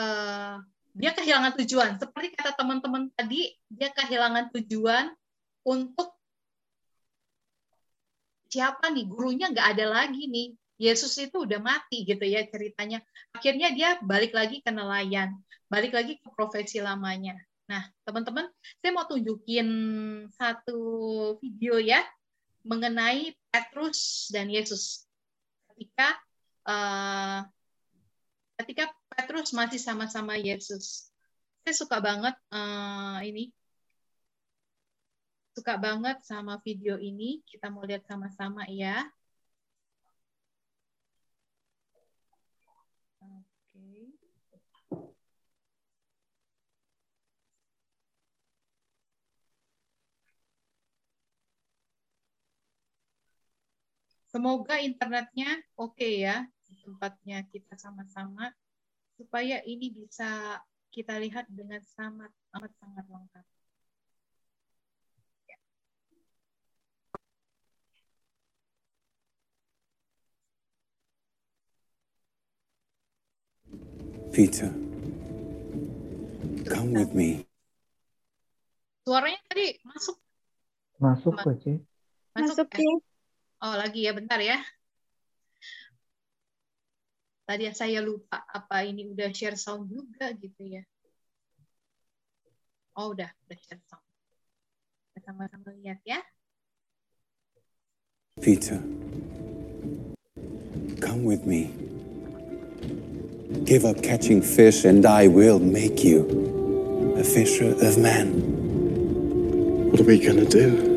uh, 0.00 0.56
dia 0.96 1.12
kehilangan 1.12 1.52
tujuan. 1.60 2.00
Seperti 2.00 2.32
kata 2.32 2.56
teman-teman 2.56 3.12
tadi, 3.12 3.52
dia 3.68 3.92
kehilangan 3.92 4.48
tujuan 4.56 5.12
untuk 5.68 6.16
siapa 8.48 8.88
nih 8.88 9.04
gurunya 9.04 9.52
nggak 9.52 9.76
ada 9.76 9.86
lagi 9.92 10.24
nih. 10.24 10.56
Yesus 10.76 11.16
itu 11.16 11.48
udah 11.48 11.60
mati 11.60 12.04
gitu 12.04 12.20
ya 12.24 12.44
ceritanya. 12.48 13.00
Akhirnya 13.32 13.72
dia 13.72 13.96
balik 14.04 14.36
lagi 14.36 14.60
ke 14.60 14.68
nelayan, 14.68 15.32
balik 15.72 15.96
lagi 15.96 16.20
ke 16.20 16.28
profesi 16.36 16.84
lamanya. 16.84 17.36
Nah, 17.66 17.82
teman-teman, 18.06 18.46
saya 18.78 18.92
mau 18.94 19.08
tunjukin 19.08 19.68
satu 20.36 20.80
video 21.42 21.80
ya 21.82 22.04
mengenai 22.62 23.34
Petrus 23.50 24.30
dan 24.30 24.52
Yesus 24.52 25.06
ketika 25.72 26.18
uh, 26.68 27.40
ketika 28.62 28.92
Petrus 29.10 29.50
masih 29.56 29.80
sama-sama 29.80 30.36
Yesus. 30.36 31.08
Saya 31.66 31.74
suka 31.74 31.98
banget 31.98 32.36
uh, 32.54 33.18
ini, 33.26 33.50
suka 35.56 35.74
banget 35.80 36.22
sama 36.22 36.62
video 36.62 37.00
ini. 37.00 37.42
Kita 37.42 37.72
mau 37.72 37.82
lihat 37.82 38.06
sama-sama 38.06 38.68
ya. 38.70 39.02
Semoga 54.36 54.76
internetnya 54.84 55.48
oke 55.80 55.96
okay 55.96 56.28
ya, 56.28 56.44
tempatnya 56.84 57.40
kita 57.48 57.72
sama-sama, 57.80 58.52
supaya 59.16 59.64
ini 59.64 59.88
bisa 59.88 60.60
kita 60.92 61.16
lihat 61.16 61.48
dengan 61.48 61.80
sangat 61.80 62.28
amat 62.52 62.68
sangat 62.76 63.08
lengkap. 63.08 63.44
Peter, 74.36 74.68
come 76.68 76.92
with 76.92 77.16
me. 77.16 77.48
Suaranya 79.08 79.40
tadi 79.48 79.80
masuk. 79.80 80.20
Masuk, 81.00 81.32
Coach. 81.40 81.80
Masuk, 82.36 82.68
masuk 82.68 82.68
ya? 82.76 83.05
Oh, 83.64 83.72
lagi 83.72 84.04
ya, 84.04 84.12
bentar 84.12 84.36
ya. 84.36 84.60
Tadi 87.46 87.70
saya 87.72 88.02
lupa 88.02 88.42
apa 88.50 88.82
ini 88.82 89.06
udah 89.06 89.30
share 89.30 89.54
sound 89.54 89.86
juga 89.86 90.34
gitu 90.34 90.66
ya. 90.66 90.82
Oh, 92.98 93.14
udah, 93.14 93.30
udah 93.46 93.58
share 93.62 93.80
sound. 93.86 94.04
Sama-sama 95.22 95.72
lihat 95.80 96.02
ya. 96.04 96.20
Peter, 98.42 98.78
come 101.00 101.24
with 101.24 101.46
me. 101.46 101.72
Give 103.64 103.86
up 103.86 104.02
catching 104.02 104.42
fish 104.42 104.84
and 104.84 105.06
I 105.06 105.26
will 105.26 105.58
make 105.58 106.04
you 106.04 106.26
a 107.16 107.24
fisher 107.24 107.72
of 107.72 107.96
men. 107.96 108.36
What 109.90 110.00
are 110.00 110.04
we 110.04 110.18
going 110.18 110.44
to 110.44 110.50
do? 110.50 110.95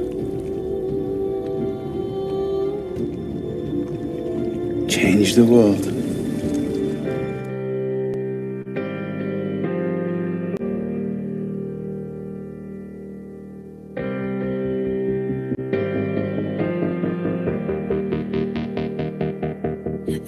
Change 5.20 5.36
the 5.36 5.44
world. 5.44 5.86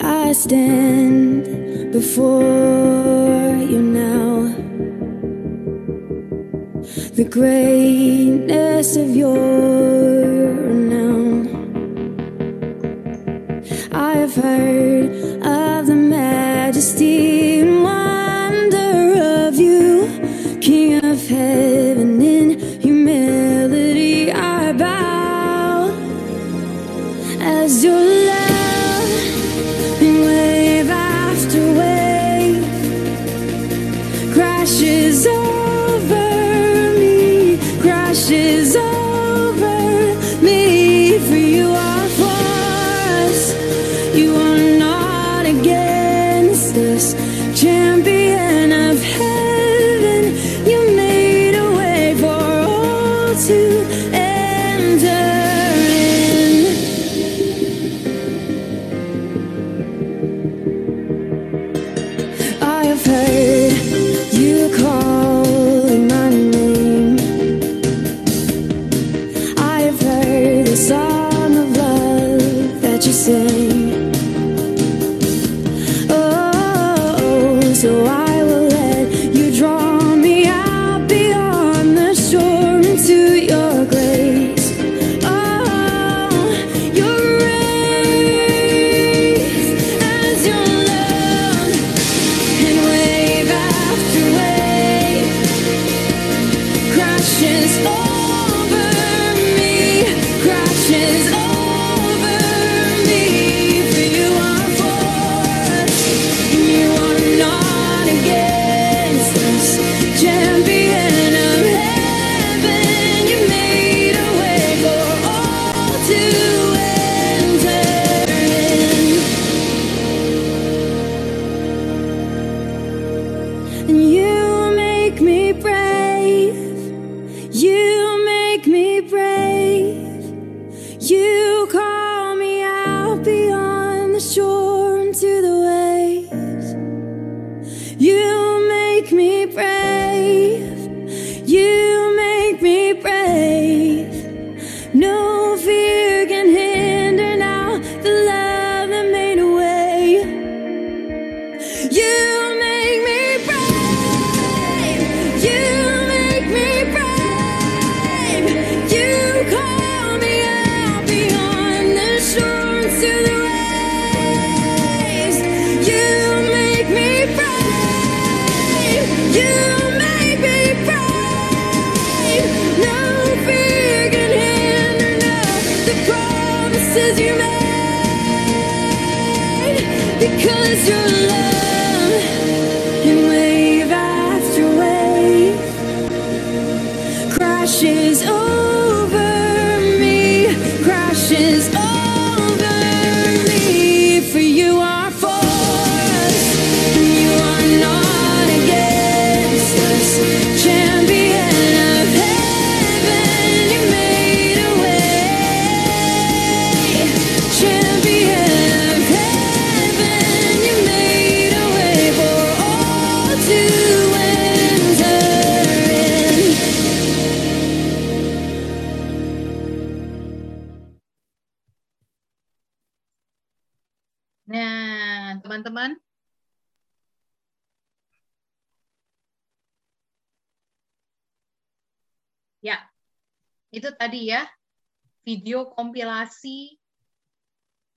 I 0.01 0.33
stand 0.33 1.93
before 1.93 3.55
you 3.71 3.81
now. 3.81 4.43
The 7.15 7.27
greatness 7.29 8.97
of 8.97 9.15
your 9.15 10.30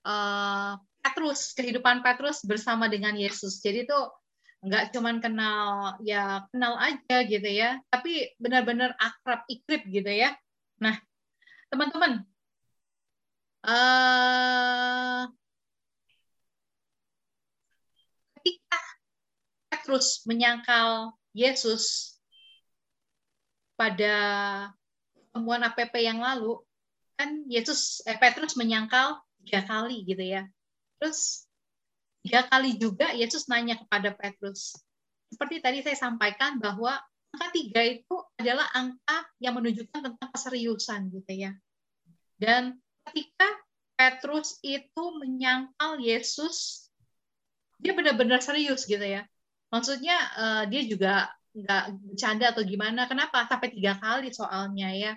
eh, 0.05 0.71
Petrus, 1.05 1.53
kehidupan 1.53 2.01
Petrus 2.01 2.41
bersama 2.45 2.89
dengan 2.89 3.13
Yesus. 3.13 3.61
Jadi 3.61 3.85
itu 3.85 3.99
nggak 4.65 4.97
cuman 4.97 5.21
kenal 5.21 5.93
ya 6.01 6.41
kenal 6.49 6.73
aja 6.81 7.17
gitu 7.29 7.45
ya, 7.45 7.77
tapi 7.93 8.33
benar-benar 8.41 8.97
akrab 8.97 9.45
ikrip 9.45 9.85
gitu 9.85 10.09
ya. 10.09 10.33
Nah, 10.81 10.97
teman-teman, 11.69 12.25
eh 13.65 15.21
ketika 18.41 18.79
Petrus 19.69 20.25
menyangkal 20.25 21.13
Yesus 21.37 22.17
pada 23.77 24.15
pertemuan 25.13 25.61
APP 25.67 25.93
yang 26.01 26.23
lalu, 26.23 26.61
kan 27.19 27.45
Yesus 27.45 28.01
eh, 28.09 28.17
Petrus 28.17 28.57
menyangkal 28.57 29.21
tiga 29.45 29.61
kali 29.63 30.01
gitu 30.03 30.25
ya. 30.25 30.49
Terus 30.97 31.45
tiga 32.25 32.49
kali 32.49 32.81
juga 32.81 33.13
Yesus 33.13 33.45
nanya 33.45 33.77
kepada 33.77 34.11
Petrus. 34.17 34.73
Seperti 35.29 35.61
tadi 35.61 35.85
saya 35.85 35.95
sampaikan 35.95 36.57
bahwa 36.57 36.97
angka 37.35 37.47
tiga 37.53 37.81
itu 37.85 38.15
adalah 38.41 38.65
angka 38.73 39.29
yang 39.37 39.53
menunjukkan 39.55 40.01
tentang 40.11 40.29
keseriusan 40.33 41.13
gitu 41.13 41.33
ya. 41.35 41.51
Dan 42.35 42.81
ketika 43.07 43.47
Petrus 43.95 44.59
itu 44.63 45.03
menyangkal 45.21 45.99
Yesus, 46.03 46.87
dia 47.79 47.95
benar-benar 47.95 48.43
serius 48.43 48.83
gitu 48.87 49.03
ya. 49.03 49.23
Maksudnya 49.71 50.17
eh, 50.35 50.63
dia 50.71 50.81
juga 50.87 51.13
nggak 51.55 51.83
bercanda 52.03 52.45
atau 52.51 52.63
gimana. 52.67 53.07
Kenapa? 53.07 53.47
Sampai 53.47 53.71
tiga 53.71 53.95
kali 53.95 54.31
soalnya 54.35 54.91
ya. 54.91 55.13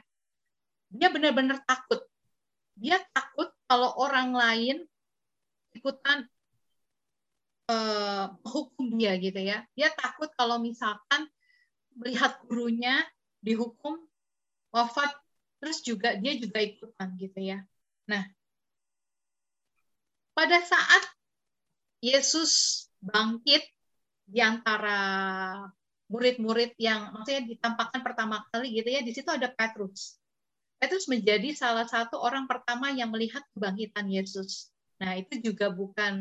Dia 0.91 1.11
benar-benar 1.11 1.62
takut. 1.66 2.03
Dia 2.79 3.03
takut 3.11 3.51
kalau 3.69 3.93
orang 4.01 4.33
lain 4.33 4.77
ikutan 5.77 6.25
eh, 7.69 8.25
menghukum 8.43 8.97
dia 8.97 9.14
gitu 9.21 9.39
ya. 9.39 9.62
Dia 9.77 9.93
takut 9.93 10.33
kalau 10.35 10.59
misalkan 10.59 11.29
melihat 11.95 12.41
gurunya 12.49 13.05
dihukum 13.45 14.01
wafat, 14.73 15.12
terus 15.61 15.85
juga 15.85 16.16
dia 16.16 16.35
juga 16.41 16.59
ikutan 16.64 17.09
gitu 17.21 17.39
ya. 17.39 17.61
Nah, 18.09 18.25
pada 20.33 20.59
saat 20.64 21.03
Yesus 21.99 22.87
bangkit 23.03 23.62
di 24.29 24.39
antara 24.39 24.99
murid-murid 26.09 26.73
yang 26.81 27.12
maksudnya 27.12 27.45
ditampakkan 27.45 28.01
pertama 28.01 28.47
kali 28.49 28.73
gitu 28.81 28.89
ya, 28.89 29.01
di 29.05 29.12
situ 29.12 29.29
ada 29.29 29.51
Petrus. 29.53 30.16
Petrus 30.79 31.11
menjadi 31.11 31.51
salah 31.59 31.87
satu 31.91 32.22
orang 32.22 32.47
pertama 32.47 32.95
yang 32.95 33.11
melihat 33.11 33.43
kebangkitan 33.55 34.07
Yesus. 34.07 34.70
Nah, 35.03 35.18
itu 35.18 35.43
juga 35.43 35.74
bukan 35.74 36.14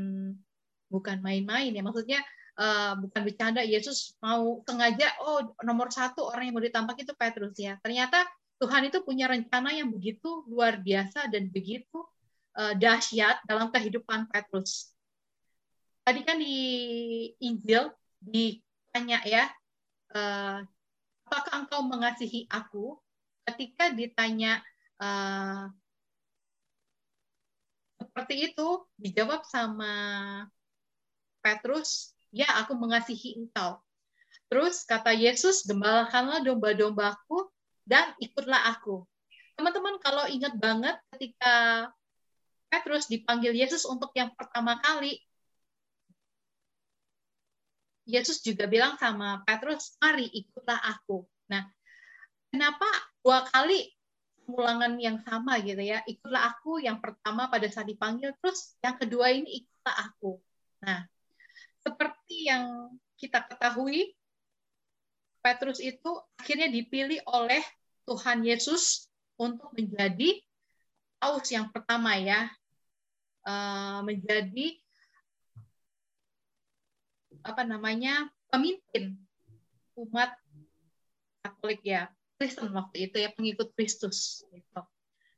bukan 0.90 1.18
main-main 1.22 1.70
ya. 1.70 1.86
Maksudnya 1.86 2.20
eh, 2.58 2.94
bukan 2.98 3.22
bercanda 3.22 3.62
Yesus 3.62 4.18
mau 4.18 4.66
sengaja 4.66 5.14
oh 5.22 5.54
nomor 5.62 5.94
satu 5.94 6.26
orang 6.26 6.50
yang 6.50 6.56
mau 6.58 6.66
ditampak 6.66 6.98
itu 7.06 7.14
Petrus 7.14 7.54
ya. 7.62 7.78
Ternyata 7.86 8.26
Tuhan 8.58 8.90
itu 8.90 9.06
punya 9.06 9.30
rencana 9.30 9.70
yang 9.78 9.94
begitu 9.94 10.42
luar 10.50 10.82
biasa 10.82 11.30
dan 11.30 11.54
begitu 11.54 12.02
eh, 12.58 12.74
dahsyat 12.74 13.46
dalam 13.46 13.70
kehidupan 13.70 14.26
Petrus. 14.34 14.90
Tadi 16.02 16.24
kan 16.26 16.42
di 16.42 16.56
Injil 17.46 17.94
ditanya 18.18 19.22
ya, 19.22 19.46
eh, 20.18 20.60
apakah 21.30 21.54
engkau 21.62 21.86
mengasihi 21.86 22.50
aku? 22.50 22.98
Ketika 23.48 23.96
ditanya 23.96 24.60
eh, 25.00 25.64
seperti 27.98 28.52
itu, 28.54 28.68
dijawab 29.00 29.46
sama 29.48 29.94
Petrus, 31.42 32.18
ya 32.34 32.50
aku 32.60 32.76
mengasihi 32.76 33.40
engkau. 33.40 33.80
Terus 34.48 34.84
kata 34.88 35.12
Yesus, 35.12 35.64
gembalakanlah 35.68 36.42
domba-dombaku 36.44 37.52
dan 37.84 38.16
ikutlah 38.20 38.74
aku. 38.74 39.04
Teman-teman 39.54 39.98
kalau 40.00 40.26
ingat 40.30 40.54
banget 40.58 40.96
ketika 41.16 41.88
Petrus 42.68 43.08
dipanggil 43.08 43.56
Yesus 43.56 43.88
untuk 43.88 44.12
yang 44.14 44.32
pertama 44.36 44.78
kali, 44.84 45.20
Yesus 48.08 48.40
juga 48.40 48.72
bilang 48.72 48.96
sama 48.96 49.44
Petrus, 49.44 50.00
mari 50.00 50.32
ikutlah 50.32 50.80
aku. 50.80 51.28
Nah, 51.52 51.68
kenapa 52.50 52.88
dua 53.24 53.48
kali 53.50 53.92
ulangan 54.48 54.96
yang 55.00 55.20
sama 55.24 55.60
gitu 55.60 55.80
ya? 55.82 56.02
Ikutlah 56.08 56.56
aku 56.56 56.80
yang 56.80 57.04
pertama 57.04 57.52
pada 57.52 57.68
saat 57.68 57.88
dipanggil, 57.88 58.32
terus 58.40 58.76
yang 58.80 58.96
kedua 58.96 59.32
ini 59.32 59.64
ikutlah 59.64 59.96
aku. 60.12 60.40
Nah, 60.84 61.04
seperti 61.84 62.48
yang 62.48 62.96
kita 63.20 63.44
ketahui, 63.48 64.16
Petrus 65.44 65.80
itu 65.80 66.12
akhirnya 66.40 66.68
dipilih 66.72 67.24
oleh 67.28 67.64
Tuhan 68.08 68.44
Yesus 68.44 69.08
untuk 69.40 69.72
menjadi 69.76 70.40
paus 71.20 71.48
yang 71.52 71.72
pertama 71.72 72.16
ya, 72.20 72.52
Eh, 73.48 74.00
menjadi 74.04 74.76
apa 77.48 77.64
namanya 77.64 78.28
pemimpin 78.52 79.16
umat 79.96 80.36
Katolik 81.40 81.80
ya, 81.88 82.12
Kristen 82.38 82.70
waktu 82.74 83.12
itu 83.12 83.18
ya 83.18 83.30
pengikut 83.34 83.74
Kristus. 83.74 84.46
Gitu. 84.54 84.82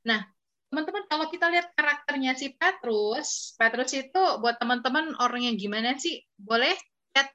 Nah, 0.06 0.28
teman-teman 0.70 1.08
kalau 1.08 1.26
kita 1.32 1.48
lihat 1.50 1.72
karakternya 1.74 2.36
si 2.36 2.54
Petrus, 2.54 3.56
Petrus 3.56 3.92
itu 3.96 4.22
buat 4.44 4.60
teman-teman 4.60 5.16
orang 5.18 5.48
yang 5.48 5.56
gimana 5.56 5.96
sih? 5.96 6.22
Boleh 6.36 6.76
chat 7.16 7.32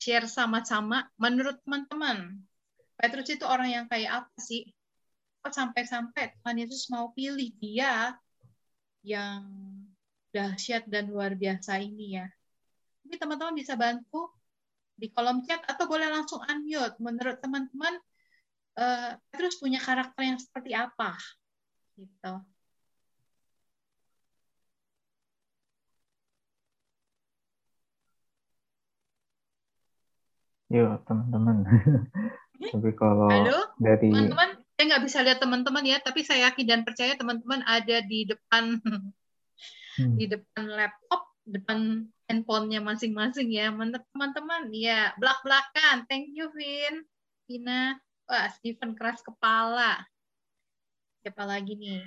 share 0.00 0.26
sama-sama. 0.26 1.06
Menurut 1.20 1.60
teman-teman, 1.62 2.40
Petrus 2.96 3.28
itu 3.30 3.44
orang 3.44 3.68
yang 3.70 3.84
kayak 3.86 4.24
apa 4.24 4.36
sih? 4.40 4.66
kok 5.46 5.54
sampai-sampai 5.54 6.34
Tuhan 6.42 6.58
Yesus 6.58 6.90
mau 6.90 7.14
pilih 7.14 7.54
dia 7.62 8.18
yang 9.06 9.46
dahsyat 10.34 10.90
dan 10.90 11.06
luar 11.06 11.38
biasa 11.38 11.78
ini 11.78 12.18
ya. 12.18 12.26
Ini 13.06 13.14
teman-teman 13.14 13.54
bisa 13.54 13.78
bantu 13.78 14.34
di 14.98 15.06
kolom 15.14 15.46
chat 15.46 15.62
atau 15.70 15.86
boleh 15.86 16.10
langsung 16.10 16.42
unmute. 16.42 16.98
Menurut 16.98 17.38
teman-teman, 17.38 17.94
uh, 18.76 19.10
Petrus 19.32 19.58
punya 19.58 19.80
karakter 19.80 20.22
yang 20.22 20.38
seperti 20.38 20.76
apa? 20.76 21.16
Gitu. 21.96 22.32
Yuk, 30.66 30.98
teman-teman. 31.06 31.62
Tapi 32.72 32.90
kalau 32.98 33.30
Halo, 33.30 33.58
dari 33.78 34.10
teman-teman, 34.10 34.58
saya 34.74 34.84
nggak 34.92 35.04
bisa 35.06 35.18
lihat 35.22 35.38
teman-teman 35.38 35.84
ya, 35.86 35.96
tapi 36.02 36.20
saya 36.26 36.50
yakin 36.50 36.66
dan 36.66 36.80
percaya 36.82 37.14
teman-teman 37.14 37.62
ada 37.62 38.02
di 38.02 38.26
depan 38.26 38.80
hmm, 38.82 40.16
di 40.18 40.24
depan 40.26 40.64
laptop, 40.66 41.22
depan 41.46 42.10
handphonenya 42.26 42.82
masing-masing 42.82 43.54
ya. 43.54 43.70
Teman-teman, 44.10 44.74
ya 44.74 45.14
belak-belakan. 45.20 46.08
Thank 46.10 46.34
you, 46.34 46.50
Vin. 46.50 47.06
Vina. 47.46 47.94
Wah, 48.28 48.46
Steven 48.56 48.90
keras 48.98 49.20
kepala. 49.26 50.06
Siapa 51.22 51.42
lagi 51.50 51.72
nih? 51.82 52.00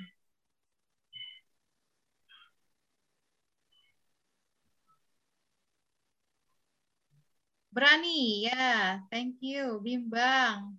Berani, 7.74 8.44
ya. 8.46 9.02
Thank 9.10 9.42
you, 9.42 9.80
Bimbang. 9.82 10.78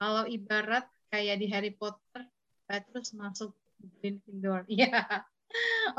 Kalau 0.00 0.24
ibarat 0.24 0.88
kayak 1.12 1.36
di 1.36 1.46
Harry 1.52 1.76
Potter, 1.76 2.24
Petrus 2.64 3.12
masuk 3.12 3.52
Gryffindor. 4.00 4.64
Iya. 4.72 5.20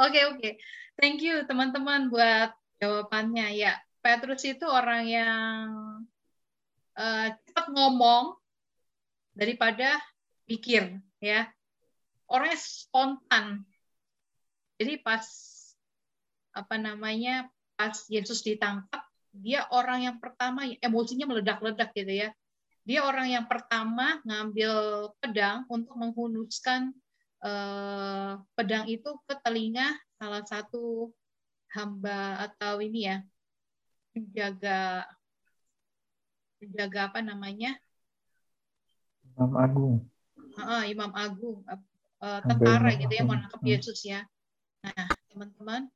Oke, 0.01 0.19
oke. 0.31 0.49
Thank 0.97 1.21
you 1.21 1.45
teman-teman 1.45 2.09
buat 2.09 2.49
jawabannya. 2.81 3.53
Ya, 3.53 3.77
Petrus 4.01 4.41
itu 4.47 4.65
orang 4.65 5.05
yang 5.05 5.65
uh, 6.97 7.27
cepat 7.45 7.65
ngomong 7.69 8.41
daripada 9.37 10.01
pikir, 10.49 10.97
ya. 11.21 11.45
Orangnya 12.25 12.57
spontan. 12.57 13.67
Jadi 14.81 14.97
pas 15.03 15.21
apa 16.55 16.75
namanya 16.79 17.51
pas 17.77 17.93
Yesus 18.09 18.41
ditangkap, 18.41 19.03
dia 19.35 19.67
orang 19.69 20.09
yang 20.09 20.17
pertama 20.17 20.65
emosinya 20.79 21.27
meledak-ledak 21.27 21.91
gitu 21.93 22.25
ya 22.25 22.29
dia 22.81 23.05
orang 23.05 23.29
yang 23.29 23.45
pertama 23.45 24.17
ngambil 24.25 24.73
pedang 25.21 25.63
untuk 25.69 25.93
menghunuskan 25.97 26.93
eh, 27.45 28.33
pedang 28.57 28.85
itu 28.89 29.09
ke 29.29 29.33
telinga 29.45 29.93
salah 30.17 30.41
satu 30.45 31.13
hamba 31.71 32.49
atau 32.49 32.81
ini 32.83 33.07
ya 33.07 33.17
penjaga 34.11 35.07
penjaga 36.59 36.99
apa 37.09 37.19
namanya 37.23 37.79
Imam 39.31 39.53
Agung. 39.55 39.95
uh, 40.59 40.83
Imam 40.83 41.11
Agung 41.15 41.63
uh, 42.21 42.41
tentara 42.45 42.93
gitu 42.99 43.13
ya 43.13 43.23
mau 43.25 43.35
nangkep 43.39 43.61
Yesus 43.65 43.99
ya. 44.05 44.21
Nah 44.85 45.09
teman-teman 45.31 45.89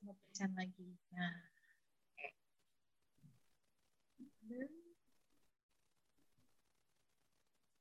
mau 0.00 0.14
pesan 0.30 0.54
lagi. 0.56 0.96
Nah 1.12 1.47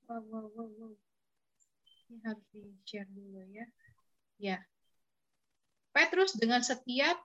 Wow, 0.07 0.23
wow, 0.31 0.47
wow. 0.55 0.93
Ini 2.07 2.23
harus 2.23 2.47
di-share 2.55 3.11
dulu 3.11 3.43
ya. 3.51 3.67
Ya. 4.39 4.57
Petrus 5.91 6.31
dengan 6.39 6.63
setiap 6.63 7.19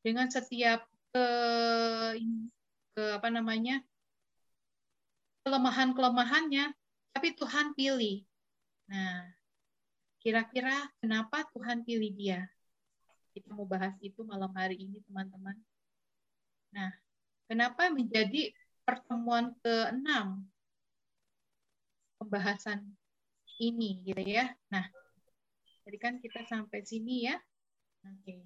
dengan 0.00 0.32
setiap 0.32 0.88
ke, 1.12 1.26
ke 2.96 3.02
apa 3.20 3.28
namanya 3.28 3.84
kelemahan-kelemahannya, 5.44 6.72
tapi 7.12 7.36
Tuhan 7.36 7.76
pilih. 7.76 8.24
Nah, 8.88 9.28
kira-kira 10.24 10.88
kenapa 11.04 11.44
Tuhan 11.52 11.84
pilih 11.84 12.08
dia? 12.16 12.40
Kita 13.36 13.52
mau 13.52 13.68
bahas 13.68 13.92
itu 14.00 14.24
malam 14.24 14.48
hari 14.56 14.80
ini, 14.80 15.04
teman-teman. 15.04 15.60
Nah, 16.72 16.88
kenapa 17.44 17.92
menjadi 17.92 18.56
pertemuan 18.88 19.52
ke-6 19.60 20.48
pembahasan 22.26 22.80
ini 23.60 24.02
gitu 24.02 24.22
ya. 24.24 24.50
Nah, 24.72 24.84
jadi 25.84 25.96
kan 26.00 26.14
kita 26.18 26.42
sampai 26.48 26.80
sini 26.82 27.28
ya. 27.28 27.36
Oke. 28.04 28.44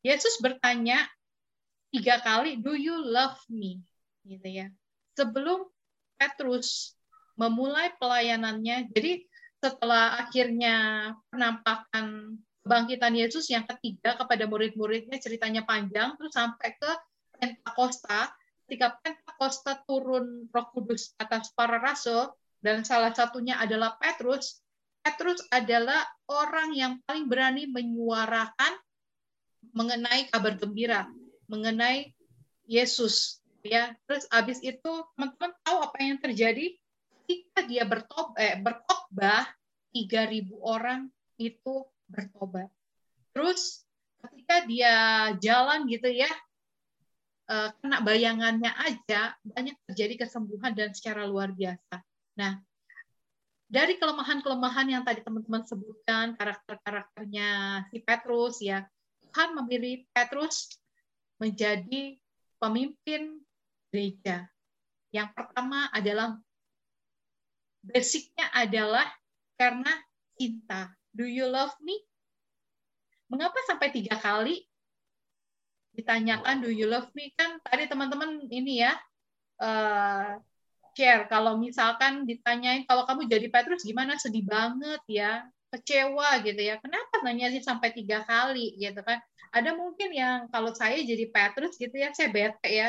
Yesus 0.00 0.40
bertanya 0.40 1.04
tiga 1.92 2.22
kali, 2.24 2.56
"Do 2.56 2.72
you 2.72 2.96
love 2.96 3.36
me?" 3.52 3.84
gitu 4.24 4.48
ya. 4.48 4.72
Sebelum 5.18 5.68
Petrus 6.16 6.96
memulai 7.36 7.92
pelayanannya, 8.00 8.88
jadi 8.92 9.24
setelah 9.60 10.24
akhirnya 10.24 10.76
penampakan 11.28 12.36
kebangkitan 12.64 13.12
Yesus 13.16 13.48
yang 13.52 13.68
ketiga 13.68 14.16
kepada 14.16 14.48
murid-muridnya 14.48 15.20
ceritanya 15.20 15.64
panjang 15.68 16.16
terus 16.16 16.32
sampai 16.32 16.76
ke 16.76 16.90
Pentakosta 17.40 18.28
ketika 18.70 19.02
Pentakosta 19.02 19.82
turun 19.82 20.46
Roh 20.46 20.68
Kudus 20.70 21.10
atas 21.18 21.50
para 21.58 21.82
rasul 21.82 22.30
dan 22.62 22.86
salah 22.86 23.10
satunya 23.10 23.58
adalah 23.58 23.98
Petrus, 23.98 24.62
Petrus 25.02 25.42
adalah 25.50 26.06
orang 26.30 26.70
yang 26.78 27.02
paling 27.02 27.26
berani 27.26 27.66
menyuarakan 27.66 28.78
mengenai 29.74 30.30
kabar 30.30 30.54
gembira, 30.54 31.10
mengenai 31.50 32.14
Yesus 32.70 33.42
ya. 33.66 33.90
Terus 34.06 34.30
habis 34.30 34.62
itu 34.62 34.92
teman-teman 35.18 35.50
tahu 35.66 35.78
apa 35.82 35.98
yang 35.98 36.22
terjadi? 36.22 36.70
Ketika 37.26 37.66
dia 37.66 37.82
bertobat 37.82 38.38
eh, 38.38 38.54
berkhotbah 38.54 39.50
3000 39.90 40.46
orang 40.62 41.10
itu 41.42 41.90
bertobat. 42.06 42.70
Terus 43.34 43.82
ketika 44.22 44.62
dia 44.62 44.94
jalan 45.42 45.90
gitu 45.90 46.06
ya, 46.06 46.30
kena 47.50 47.98
bayangannya 48.06 48.70
aja 48.78 49.34
banyak 49.42 49.74
terjadi 49.90 50.22
kesembuhan 50.26 50.70
dan 50.70 50.94
secara 50.94 51.26
luar 51.26 51.50
biasa. 51.50 51.98
Nah, 52.38 52.62
dari 53.66 53.98
kelemahan-kelemahan 53.98 54.86
yang 54.86 55.02
tadi 55.02 55.22
teman-teman 55.26 55.66
sebutkan, 55.66 56.38
karakter-karakternya 56.38 57.82
si 57.90 57.98
Petrus 58.02 58.62
ya, 58.62 58.86
Tuhan 59.26 59.58
memilih 59.58 60.06
Petrus 60.14 60.78
menjadi 61.42 62.18
pemimpin 62.62 63.42
gereja. 63.90 64.46
Yang 65.10 65.34
pertama 65.34 65.90
adalah 65.90 66.38
basicnya 67.82 68.46
adalah 68.54 69.06
karena 69.58 69.90
cinta. 70.38 70.94
Do 71.10 71.26
you 71.26 71.50
love 71.50 71.74
me? 71.82 71.98
Mengapa 73.26 73.58
sampai 73.66 73.90
tiga 73.90 74.14
kali 74.18 74.69
ditanyakan 75.94 76.62
do 76.62 76.70
you 76.70 76.86
love 76.86 77.10
me? 77.16 77.34
Kan 77.34 77.58
tadi 77.62 77.90
teman-teman 77.90 78.46
ini 78.48 78.84
ya 78.86 78.92
uh, 79.60 80.38
share. 80.94 81.26
Kalau 81.26 81.58
misalkan 81.58 82.24
ditanyain 82.24 82.86
kalau 82.86 83.04
kamu 83.06 83.26
jadi 83.26 83.46
Petrus 83.50 83.82
gimana? 83.86 84.16
Sedih 84.16 84.46
banget 84.46 85.02
ya 85.10 85.44
kecewa 85.70 86.42
gitu 86.42 86.60
ya. 86.60 86.78
Kenapa 86.82 87.22
nanya 87.22 87.50
sih 87.54 87.62
sampai 87.62 87.94
tiga 87.94 88.22
kali? 88.26 88.74
Gitu 88.78 89.00
kan. 89.02 89.18
Ada 89.50 89.74
mungkin 89.74 90.14
yang 90.14 90.46
kalau 90.50 90.70
saya 90.74 90.98
jadi 91.02 91.26
Petrus 91.30 91.74
gitu 91.78 91.94
ya 91.94 92.14
saya 92.14 92.30
bete 92.30 92.70
ya. 92.70 92.88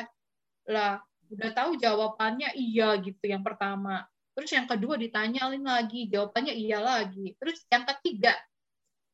Lah 0.69 1.01
udah 1.31 1.51
tahu 1.55 1.79
jawabannya 1.79 2.53
iya 2.57 2.97
gitu 3.01 3.23
yang 3.25 3.41
pertama. 3.41 4.05
Terus 4.31 4.51
yang 4.55 4.67
kedua 4.69 4.95
ditanyain 4.95 5.61
lagi 5.61 6.07
jawabannya 6.07 6.53
iya 6.53 6.79
lagi. 6.79 7.35
Terus 7.37 7.65
yang 7.67 7.83
ketiga 7.83 8.33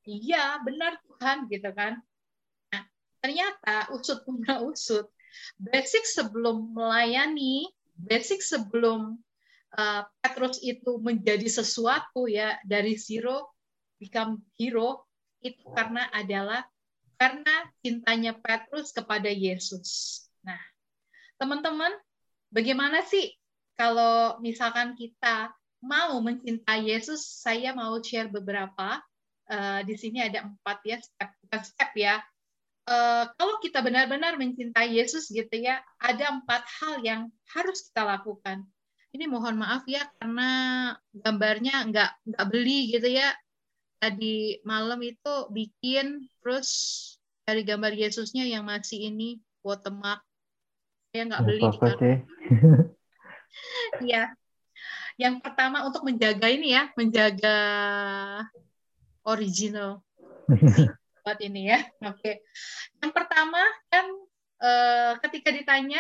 iya 0.08 0.56
benar 0.64 0.96
Tuhan 1.04 1.52
gitu 1.52 1.68
kan 1.76 2.00
ternyata 3.28 3.92
usut 3.92 4.24
punya 4.24 4.64
usut 4.64 5.12
basic 5.60 6.08
sebelum 6.08 6.72
melayani 6.72 7.68
basic 8.00 8.40
sebelum 8.40 9.20
uh, 9.76 10.08
Petrus 10.24 10.64
itu 10.64 10.96
menjadi 11.04 11.44
sesuatu 11.52 12.32
ya 12.32 12.56
dari 12.64 12.96
zero 12.96 13.52
become 14.00 14.40
hero 14.56 15.04
itu 15.44 15.60
karena 15.76 16.08
adalah 16.16 16.64
karena 17.20 17.68
cintanya 17.82 18.32
Petrus 18.38 18.94
kepada 18.94 19.28
Yesus. 19.28 20.22
Nah, 20.46 20.62
teman-teman, 21.42 21.90
bagaimana 22.54 23.02
sih 23.02 23.34
kalau 23.74 24.38
misalkan 24.40 24.94
kita 24.94 25.50
mau 25.82 26.22
mencintai 26.22 26.94
Yesus, 26.94 27.26
saya 27.26 27.74
mau 27.74 27.98
share 28.00 28.30
beberapa. 28.30 29.02
Uh, 29.48 29.82
di 29.88 29.96
sini 29.96 30.22
ada 30.22 30.46
empat 30.46 30.78
ya 30.86 30.98
step, 31.02 31.30
bukan 31.42 31.62
step 31.66 31.92
ya. 31.98 32.22
Uh, 32.88 33.28
kalau 33.36 33.60
kita 33.60 33.84
benar-benar 33.84 34.40
mencintai 34.40 34.96
Yesus 34.96 35.28
gitu 35.28 35.52
ya, 35.60 35.84
ada 36.00 36.32
empat 36.32 36.64
hal 36.80 37.04
yang 37.04 37.28
harus 37.52 37.84
kita 37.92 38.08
lakukan. 38.08 38.64
Ini 39.12 39.28
mohon 39.28 39.60
maaf 39.60 39.84
ya 39.92 40.08
karena 40.20 40.50
gambarnya 41.12 41.84
nggak 41.92 42.12
nggak 42.32 42.48
beli 42.48 42.96
gitu 42.96 43.12
ya. 43.12 43.36
Tadi 44.00 44.64
malam 44.64 45.04
itu 45.04 45.52
bikin 45.52 46.32
terus 46.40 46.70
dari 47.44 47.68
gambar 47.68 47.92
Yesusnya 47.92 48.48
yang 48.48 48.64
masih 48.64 49.12
ini 49.12 49.44
watermark. 49.68 50.24
Saya 51.12 51.28
nggak 51.28 51.44
beli 51.44 51.64
di 51.68 51.80
Iya. 54.08 54.32
Yang 55.18 55.36
pertama 55.44 55.84
untuk 55.84 56.06
menjaga 56.08 56.48
ini 56.48 56.72
ya, 56.78 56.94
menjaga 56.94 57.58
original 59.28 60.00
buat 61.28 61.44
ini 61.44 61.68
ya. 61.68 61.84
Oke. 62.16 62.40
Yang 63.04 63.12
pertama 63.12 63.60
kan 63.92 64.08
eh, 64.64 65.12
ketika 65.28 65.52
ditanya 65.52 66.00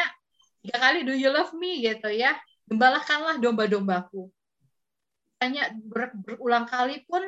tiga 0.63 0.79
kali 0.79 1.03
do 1.03 1.11
you 1.11 1.27
love 1.27 1.51
me 1.51 1.83
gitu 1.83 2.07
ya, 2.07 2.31
gembalakanlah 2.71 3.35
domba-dombaku. 3.43 4.31
Tanya 5.35 5.67
ber, 5.75 6.15
berulang 6.23 6.63
kali 6.63 7.03
pun 7.03 7.27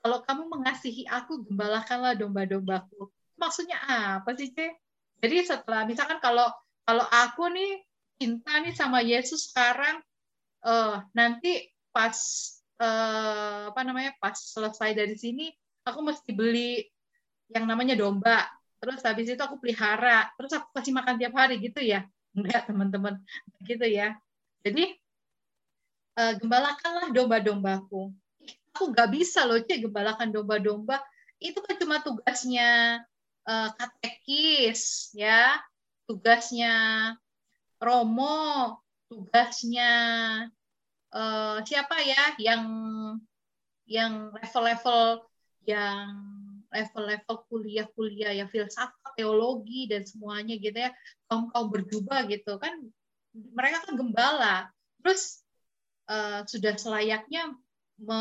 kalau 0.00 0.24
kamu 0.24 0.48
mengasihi 0.48 1.04
aku, 1.04 1.44
gembalakanlah 1.44 2.16
domba-dombaku. 2.16 3.12
Maksudnya 3.36 3.76
apa 4.16 4.32
sih, 4.32 4.48
C? 4.56 4.72
Jadi 5.20 5.44
setelah 5.44 5.84
misalkan 5.84 6.16
kalau 6.24 6.48
kalau 6.88 7.04
aku 7.12 7.52
nih 7.52 7.84
cinta 8.16 8.56
nih 8.64 8.72
sama 8.72 9.04
Yesus 9.04 9.52
sekarang, 9.52 10.00
uh, 10.64 11.02
nanti 11.12 11.68
pas 11.92 12.16
uh, 12.80 13.70
apa 13.74 13.80
namanya 13.84 14.14
pas 14.22 14.34
selesai 14.34 14.94
dari 14.94 15.14
sini 15.18 15.50
aku 15.86 16.00
mesti 16.04 16.30
beli 16.34 16.84
yang 17.52 17.64
namanya 17.68 17.96
domba. 17.96 18.48
Terus 18.78 19.02
habis 19.02 19.26
itu 19.26 19.42
aku 19.42 19.58
pelihara. 19.58 20.30
Terus 20.38 20.52
aku 20.54 20.70
kasih 20.76 20.94
makan 20.94 21.18
tiap 21.18 21.34
hari 21.34 21.58
gitu 21.58 21.82
ya. 21.82 22.06
Enggak 22.36 22.68
teman-teman. 22.70 23.18
Gitu 23.64 23.86
ya. 23.88 24.14
Jadi 24.62 24.94
uh, 26.18 26.32
gembalakanlah 26.38 27.10
domba-dombaku. 27.10 28.12
Aku 28.76 28.94
nggak 28.94 29.10
bisa 29.10 29.42
loh 29.48 29.58
cek 29.58 29.90
gembalakan 29.90 30.30
domba-domba. 30.30 31.02
Itu 31.42 31.58
kan 31.62 31.74
cuma 31.80 31.98
tugasnya 32.04 33.02
uh, 33.48 33.68
katekis 33.74 35.10
ya. 35.16 35.58
Tugasnya 36.06 36.72
romo 37.78 38.78
tugasnya 39.08 39.90
uh, 41.14 41.56
siapa 41.64 41.96
ya 42.04 42.36
yang 42.36 42.64
yang 43.88 44.28
level-level 44.36 45.24
yang 45.64 46.12
level-level 46.68 47.36
kuliah-kuliah 47.48 48.32
ya 48.36 48.46
filsafat, 48.48 49.12
teologi 49.16 49.88
dan 49.88 50.04
semuanya 50.04 50.54
gitu 50.60 50.76
ya 50.76 50.90
kaum 51.26 51.48
kaum 51.52 51.68
berjubah 51.72 52.28
gitu 52.28 52.60
kan 52.60 52.76
mereka 53.32 53.84
kan 53.84 53.92
gembala 53.96 54.56
terus 55.00 55.42
uh, 56.10 56.44
sudah 56.44 56.76
selayaknya 56.76 57.54
me, 57.98 58.18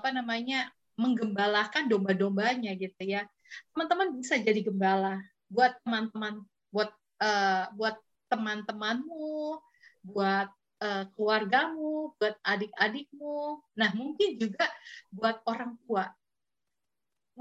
apa 0.00 0.08
namanya 0.12 0.72
menggembalakan 0.96 1.88
domba-dombanya 1.88 2.76
gitu 2.76 3.02
ya 3.04 3.28
teman-teman 3.72 4.16
bisa 4.16 4.40
jadi 4.40 4.60
gembala 4.64 5.20
buat 5.52 5.76
teman-teman 5.84 6.44
buat 6.72 6.90
uh, 7.20 7.68
buat 7.76 7.96
teman-temanmu 8.32 9.60
buat 10.02 10.48
uh, 10.82 11.04
keluargamu, 11.14 12.12
buat 12.18 12.36
adik-adikmu. 12.42 13.62
Nah, 13.78 13.90
mungkin 13.94 14.36
juga 14.36 14.66
buat 15.14 15.40
orang 15.46 15.78
tua. 15.86 16.10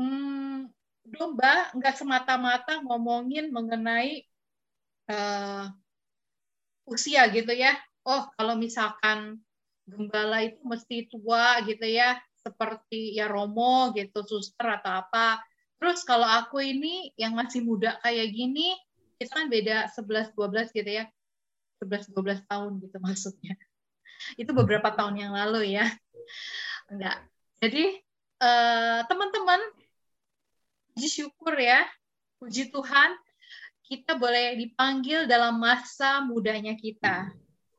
Hmm, 0.02 0.66
domba 1.06 1.70
nggak 1.78 1.94
semata-mata 1.94 2.82
ngomongin 2.82 3.54
mengenai 3.54 4.26
uh, 5.14 5.70
usia 6.90 7.30
gitu 7.30 7.54
ya. 7.54 7.78
Oh, 8.02 8.26
kalau 8.34 8.58
misalkan 8.58 9.38
gembala 9.86 10.42
itu 10.42 10.58
mesti 10.66 11.06
tua 11.06 11.62
gitu 11.70 11.86
ya, 11.86 12.18
seperti 12.42 13.14
ya 13.14 13.30
Romo 13.30 13.94
gitu, 13.94 14.26
suster 14.26 14.82
atau 14.82 15.06
apa. 15.06 15.38
Terus 15.78 16.02
kalau 16.02 16.26
aku 16.26 16.66
ini 16.66 17.14
yang 17.14 17.38
masih 17.38 17.62
muda 17.62 18.02
kayak 18.02 18.34
gini, 18.34 18.74
kita 19.22 19.38
kan 19.38 19.54
beda 19.54 19.86
11-12 19.94 20.74
gitu 20.74 20.90
ya 20.90 21.06
11-12 21.82 22.46
tahun 22.46 22.72
gitu 22.82 22.98
maksudnya. 23.02 23.54
Itu 24.38 24.54
beberapa 24.54 24.94
tahun 24.94 25.18
yang 25.18 25.34
lalu 25.34 25.78
ya. 25.78 25.86
Enggak. 26.90 27.26
Jadi 27.62 27.98
eh, 28.42 29.00
teman-teman, 29.10 29.62
puji 30.92 31.08
syukur 31.08 31.56
ya, 31.56 31.88
puji 32.38 32.70
Tuhan, 32.70 33.16
kita 33.88 34.16
boleh 34.16 34.56
dipanggil 34.60 35.28
dalam 35.28 35.60
masa 35.60 36.24
mudanya 36.24 36.76
kita. 36.76 37.32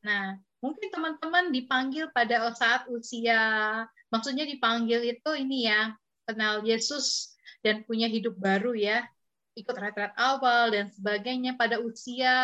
Nah, 0.05 0.37
mungkin 0.61 0.89
teman-teman 0.93 1.53
dipanggil 1.53 2.11
pada 2.13 2.49
saat 2.57 2.89
usia, 2.89 3.85
maksudnya 4.09 4.45
dipanggil 4.49 5.05
itu 5.05 5.31
ini 5.37 5.69
ya, 5.69 5.93
kenal 6.25 6.65
Yesus 6.65 7.37
dan 7.61 7.85
punya 7.87 8.09
hidup 8.09 8.37
baru 8.37 8.75
ya, 8.77 9.07
ikut 9.53 9.77
retret 9.77 10.17
awal 10.17 10.73
dan 10.73 10.89
sebagainya 10.89 11.61
pada 11.61 11.77
usia 11.77 12.37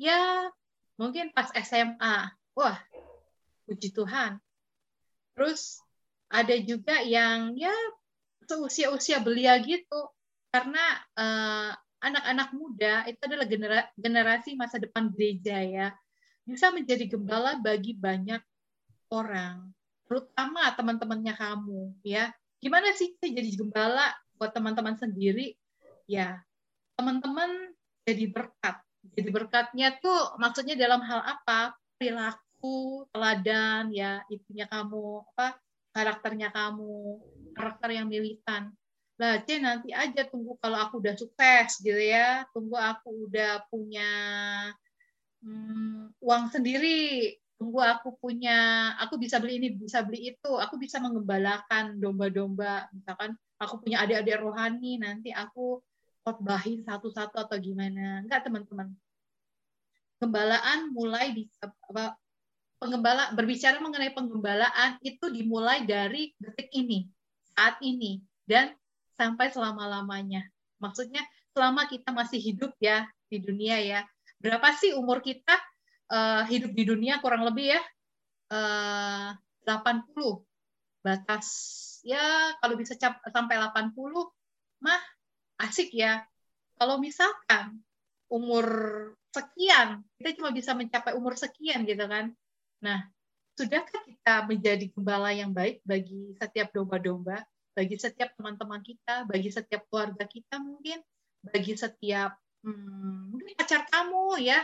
ya 0.00 0.20
mungkin 0.96 1.32
pas 1.32 1.52
SMA 1.52 2.32
wah 2.56 2.78
puji 3.68 3.92
Tuhan. 3.92 4.40
Terus 5.36 5.80
ada 6.32 6.56
juga 6.64 7.04
yang 7.04 7.52
ya 7.58 7.72
seusia-usia 8.46 9.20
belia 9.20 9.58
gitu. 9.60 10.10
Karena 10.50 10.82
eh, 11.18 11.72
anak-anak 12.00 12.48
muda 12.54 13.04
itu 13.10 13.20
adalah 13.26 13.46
genera 13.50 13.80
generasi 13.98 14.54
masa 14.54 14.78
depan 14.78 15.10
gereja 15.10 15.58
ya. 15.60 15.88
Bisa 16.46 16.70
menjadi 16.70 17.10
gembala 17.10 17.58
bagi 17.58 17.98
banyak 17.98 18.40
orang 19.10 19.74
terutama 20.06 20.70
teman-temannya 20.78 21.34
kamu 21.34 21.82
ya. 22.06 22.30
Gimana 22.62 22.94
sih 22.94 23.18
jadi 23.20 23.50
gembala 23.58 24.14
buat 24.38 24.54
teman-teman 24.54 24.94
sendiri? 24.96 25.58
Ya 26.06 26.46
teman-teman 26.96 27.74
jadi 28.08 28.30
berkat. 28.32 28.80
Jadi 29.14 29.28
berkatnya 29.30 29.94
tuh 29.98 30.38
maksudnya 30.40 30.74
dalam 30.74 31.02
hal 31.04 31.20
apa? 31.22 31.76
Perilaku, 31.96 33.06
teladan, 33.14 33.88
ya 33.94 34.20
itunya 34.28 34.66
kamu, 34.66 35.24
apa 35.32 35.56
karakternya 35.96 36.52
kamu, 36.52 37.24
karakter 37.56 37.96
yang 37.96 38.06
militan. 38.12 38.68
Lah, 39.16 39.40
C 39.48 39.56
nanti 39.56 39.96
aja 39.96 40.28
tunggu 40.28 40.60
kalau 40.60 40.76
aku 40.76 41.00
udah 41.00 41.16
sukses 41.16 41.80
gitu 41.80 41.96
ya, 41.96 42.44
tunggu 42.52 42.76
aku 42.76 43.24
udah 43.24 43.64
punya 43.72 44.10
hmm, 45.40 46.12
uang 46.20 46.44
sendiri, 46.52 47.32
tunggu 47.56 47.80
aku 47.80 48.12
punya, 48.20 48.92
aku 49.00 49.16
bisa 49.16 49.40
beli 49.40 49.56
ini, 49.56 49.68
bisa 49.72 50.04
beli 50.04 50.36
itu, 50.36 50.52
aku 50.60 50.76
bisa 50.76 51.00
mengembalakan 51.00 51.96
domba-domba, 51.96 52.92
misalkan 52.92 53.32
aku 53.56 53.80
punya 53.80 54.04
adik-adik 54.04 54.36
rohani, 54.36 55.00
nanti 55.00 55.32
aku 55.32 55.80
khotbahin 56.20 56.84
satu-satu 56.84 57.40
atau 57.40 57.56
gimana. 57.56 58.20
Enggak, 58.20 58.44
teman-teman. 58.44 58.92
Penggembalaan 60.20 60.92
mulai 60.92 61.32
di 61.32 61.48
apa, 61.64 62.20
penggembala 62.76 63.32
berbicara 63.32 63.80
mengenai 63.80 64.12
penggembalaan 64.12 65.00
itu 65.00 65.32
dimulai 65.32 65.88
dari 65.88 66.36
detik 66.36 66.68
ini, 66.76 67.08
saat 67.56 67.80
ini 67.80 68.20
dan 68.44 68.76
sampai 69.16 69.48
selama-lamanya. 69.48 70.44
Maksudnya 70.76 71.24
selama 71.56 71.88
kita 71.88 72.12
masih 72.12 72.36
hidup 72.36 72.76
ya 72.76 73.08
di 73.32 73.40
dunia 73.40 73.80
ya. 73.80 74.04
Berapa 74.36 74.76
sih 74.76 74.92
umur 74.92 75.24
kita 75.24 75.56
uh, 76.12 76.44
hidup 76.44 76.76
di 76.76 76.84
dunia 76.84 77.24
kurang 77.24 77.48
lebih 77.48 77.72
ya? 77.72 77.80
Uh, 78.52 79.32
80 79.64 80.14
batas 81.02 81.46
ya 82.06 82.54
kalau 82.62 82.78
bisa 82.78 82.94
sampai 83.32 83.56
80 83.56 83.96
mah 84.84 85.00
asik 85.64 85.96
ya. 85.96 86.22
Kalau 86.76 87.00
misalkan 87.00 87.80
umur 88.28 88.68
sekian, 89.32 90.04
kita 90.20 90.36
cuma 90.36 90.52
bisa 90.52 90.76
mencapai 90.76 91.16
umur 91.16 91.40
sekian 91.40 91.88
gitu 91.88 92.04
kan. 92.04 92.36
Nah, 92.84 93.08
sudahkah 93.56 94.04
kita 94.04 94.34
menjadi 94.44 94.84
gembala 94.92 95.32
yang 95.32 95.50
baik 95.50 95.80
bagi 95.82 96.36
setiap 96.36 96.70
domba-domba, 96.76 97.40
bagi 97.72 97.96
setiap 97.96 98.36
teman-teman 98.36 98.84
kita, 98.84 99.24
bagi 99.24 99.48
setiap 99.48 99.88
keluarga 99.88 100.28
kita 100.28 100.60
mungkin, 100.60 101.00
bagi 101.40 101.72
setiap 101.72 102.36
hmm, 102.62 103.32
mungkin 103.32 103.56
pacar 103.56 103.88
kamu 103.88 104.44
ya, 104.44 104.60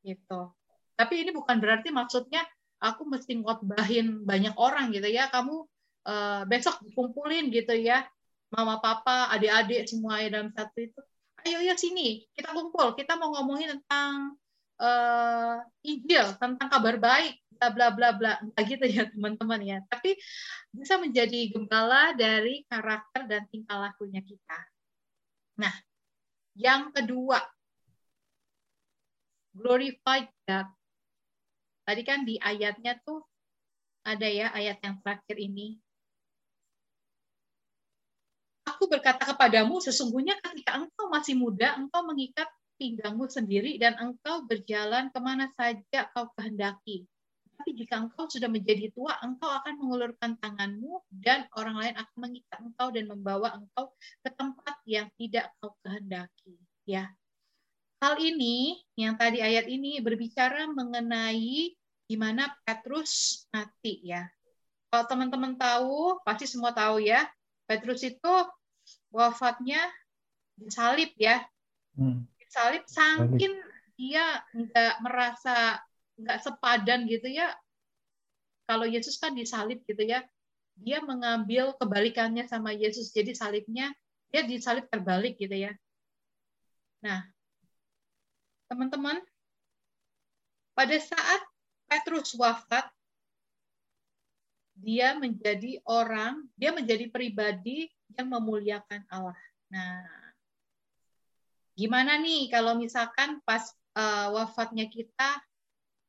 gitu. 0.00 0.50
Tapi 0.96 1.14
ini 1.20 1.30
bukan 1.36 1.60
berarti 1.60 1.92
maksudnya 1.92 2.42
aku 2.80 3.04
mesti 3.04 3.44
ngotbahin 3.44 4.24
banyak 4.24 4.56
orang 4.56 4.88
gitu 4.90 5.06
ya. 5.06 5.28
Kamu 5.28 5.68
uh, 6.08 6.42
besok 6.48 6.80
dikumpulin 6.80 7.52
gitu 7.52 7.76
ya 7.76 8.08
mama 8.54 8.78
papa 8.78 9.34
adik-adik 9.34 9.90
semuanya 9.90 10.38
dalam 10.38 10.54
satu 10.54 10.78
itu 10.78 11.00
ayo 11.42 11.58
ya 11.58 11.74
sini 11.74 12.22
kita 12.38 12.54
kumpul 12.54 12.94
kita 12.94 13.18
mau 13.18 13.34
ngomongin 13.34 13.74
tentang 13.74 14.38
uh, 14.80 15.58
Injil, 15.84 16.34
tentang 16.40 16.68
kabar 16.70 16.96
baik, 16.98 17.38
bla 17.56 17.70
bla 17.70 17.88
bla 17.94 18.10
bla, 18.14 18.32
gitu 18.62 18.84
ya 18.84 19.06
teman-teman 19.08 19.60
ya. 19.62 19.78
Tapi 19.86 20.18
bisa 20.74 20.98
menjadi 20.98 21.54
gembala 21.54 22.12
dari 22.12 22.66
karakter 22.66 23.30
dan 23.30 23.46
tingkah 23.48 23.78
lakunya 23.78 24.20
kita. 24.20 24.58
Nah, 25.58 25.74
yang 26.58 26.90
kedua, 26.90 27.38
glorified 29.54 30.30
God. 30.46 30.68
Tadi 31.84 32.02
kan 32.02 32.26
di 32.26 32.40
ayatnya 32.40 32.98
tuh 33.04 33.22
ada 34.04 34.26
ya 34.26 34.50
ayat 34.52 34.82
yang 34.82 34.98
terakhir 35.00 35.36
ini. 35.38 35.78
Aku 38.64 38.88
berkata 38.88 39.22
kepadamu, 39.22 39.78
sesungguhnya 39.78 40.40
ketika 40.40 40.80
engkau 40.80 41.06
masih 41.12 41.36
muda, 41.36 41.76
engkau 41.76 42.02
mengikat 42.02 42.48
pinggangmu 42.80 43.30
sendiri 43.30 43.78
dan 43.78 43.94
engkau 44.00 44.42
berjalan 44.48 45.12
ke 45.14 45.18
mana 45.22 45.46
saja 45.54 46.10
kau 46.10 46.32
kehendaki. 46.34 47.06
Tapi 47.64 47.80
jika 47.80 47.96
engkau 47.96 48.28
sudah 48.28 48.52
menjadi 48.52 48.92
tua, 48.92 49.16
engkau 49.24 49.48
akan 49.48 49.80
mengulurkan 49.80 50.36
tanganmu 50.36 51.00
dan 51.08 51.48
orang 51.56 51.80
lain 51.80 51.96
akan 51.96 52.16
mengikat 52.20 52.60
engkau 52.60 52.92
dan 52.92 53.08
membawa 53.08 53.56
engkau 53.56 53.88
ke 54.20 54.28
tempat 54.36 54.76
yang 54.84 55.08
tidak 55.16 55.48
kau 55.64 55.72
kehendaki. 55.80 56.60
Ya, 56.84 57.08
hal 58.04 58.20
ini 58.20 58.84
yang 59.00 59.16
tadi 59.16 59.40
ayat 59.40 59.64
ini 59.64 59.96
berbicara 60.04 60.68
mengenai 60.68 61.72
di 62.04 62.16
mana 62.20 62.52
Petrus 62.68 63.48
mati 63.48 64.12
ya. 64.12 64.28
Kalau 64.92 65.08
teman-teman 65.08 65.56
tahu, 65.56 66.20
pasti 66.20 66.44
semua 66.44 66.76
tahu 66.76 67.00
ya, 67.00 67.24
Petrus 67.64 68.04
itu 68.04 68.34
wafatnya 69.08 69.80
disalib 70.60 71.16
ya. 71.16 71.40
Hmm. 71.96 72.28
Disalib 72.36 72.84
saking 72.84 73.56
dia 73.96 74.44
nggak 74.52 75.00
merasa 75.00 75.80
nggak 76.18 76.38
sepadan 76.42 77.06
gitu 77.10 77.28
ya. 77.30 77.52
Kalau 78.64 78.88
Yesus 78.88 79.20
kan 79.20 79.36
disalib 79.36 79.84
gitu 79.84 80.00
ya, 80.02 80.24
dia 80.78 80.98
mengambil 81.04 81.76
kebalikannya 81.76 82.48
sama 82.48 82.72
Yesus. 82.72 83.12
Jadi 83.12 83.36
salibnya 83.36 83.92
dia 84.32 84.42
disalib 84.42 84.88
terbalik 84.88 85.36
gitu 85.36 85.54
ya. 85.54 85.72
Nah, 87.04 87.22
teman-teman, 88.66 89.20
pada 90.72 90.96
saat 90.96 91.40
Petrus 91.86 92.32
wafat, 92.34 92.88
dia 94.74 95.14
menjadi 95.14 95.78
orang, 95.86 96.50
dia 96.58 96.74
menjadi 96.74 97.06
pribadi 97.12 97.86
yang 98.18 98.26
memuliakan 98.32 99.06
Allah. 99.06 99.38
Nah, 99.70 100.02
gimana 101.78 102.18
nih 102.18 102.50
kalau 102.50 102.74
misalkan 102.74 103.38
pas 103.46 103.62
uh, 103.94 104.34
wafatnya 104.34 104.90
kita 104.90 105.38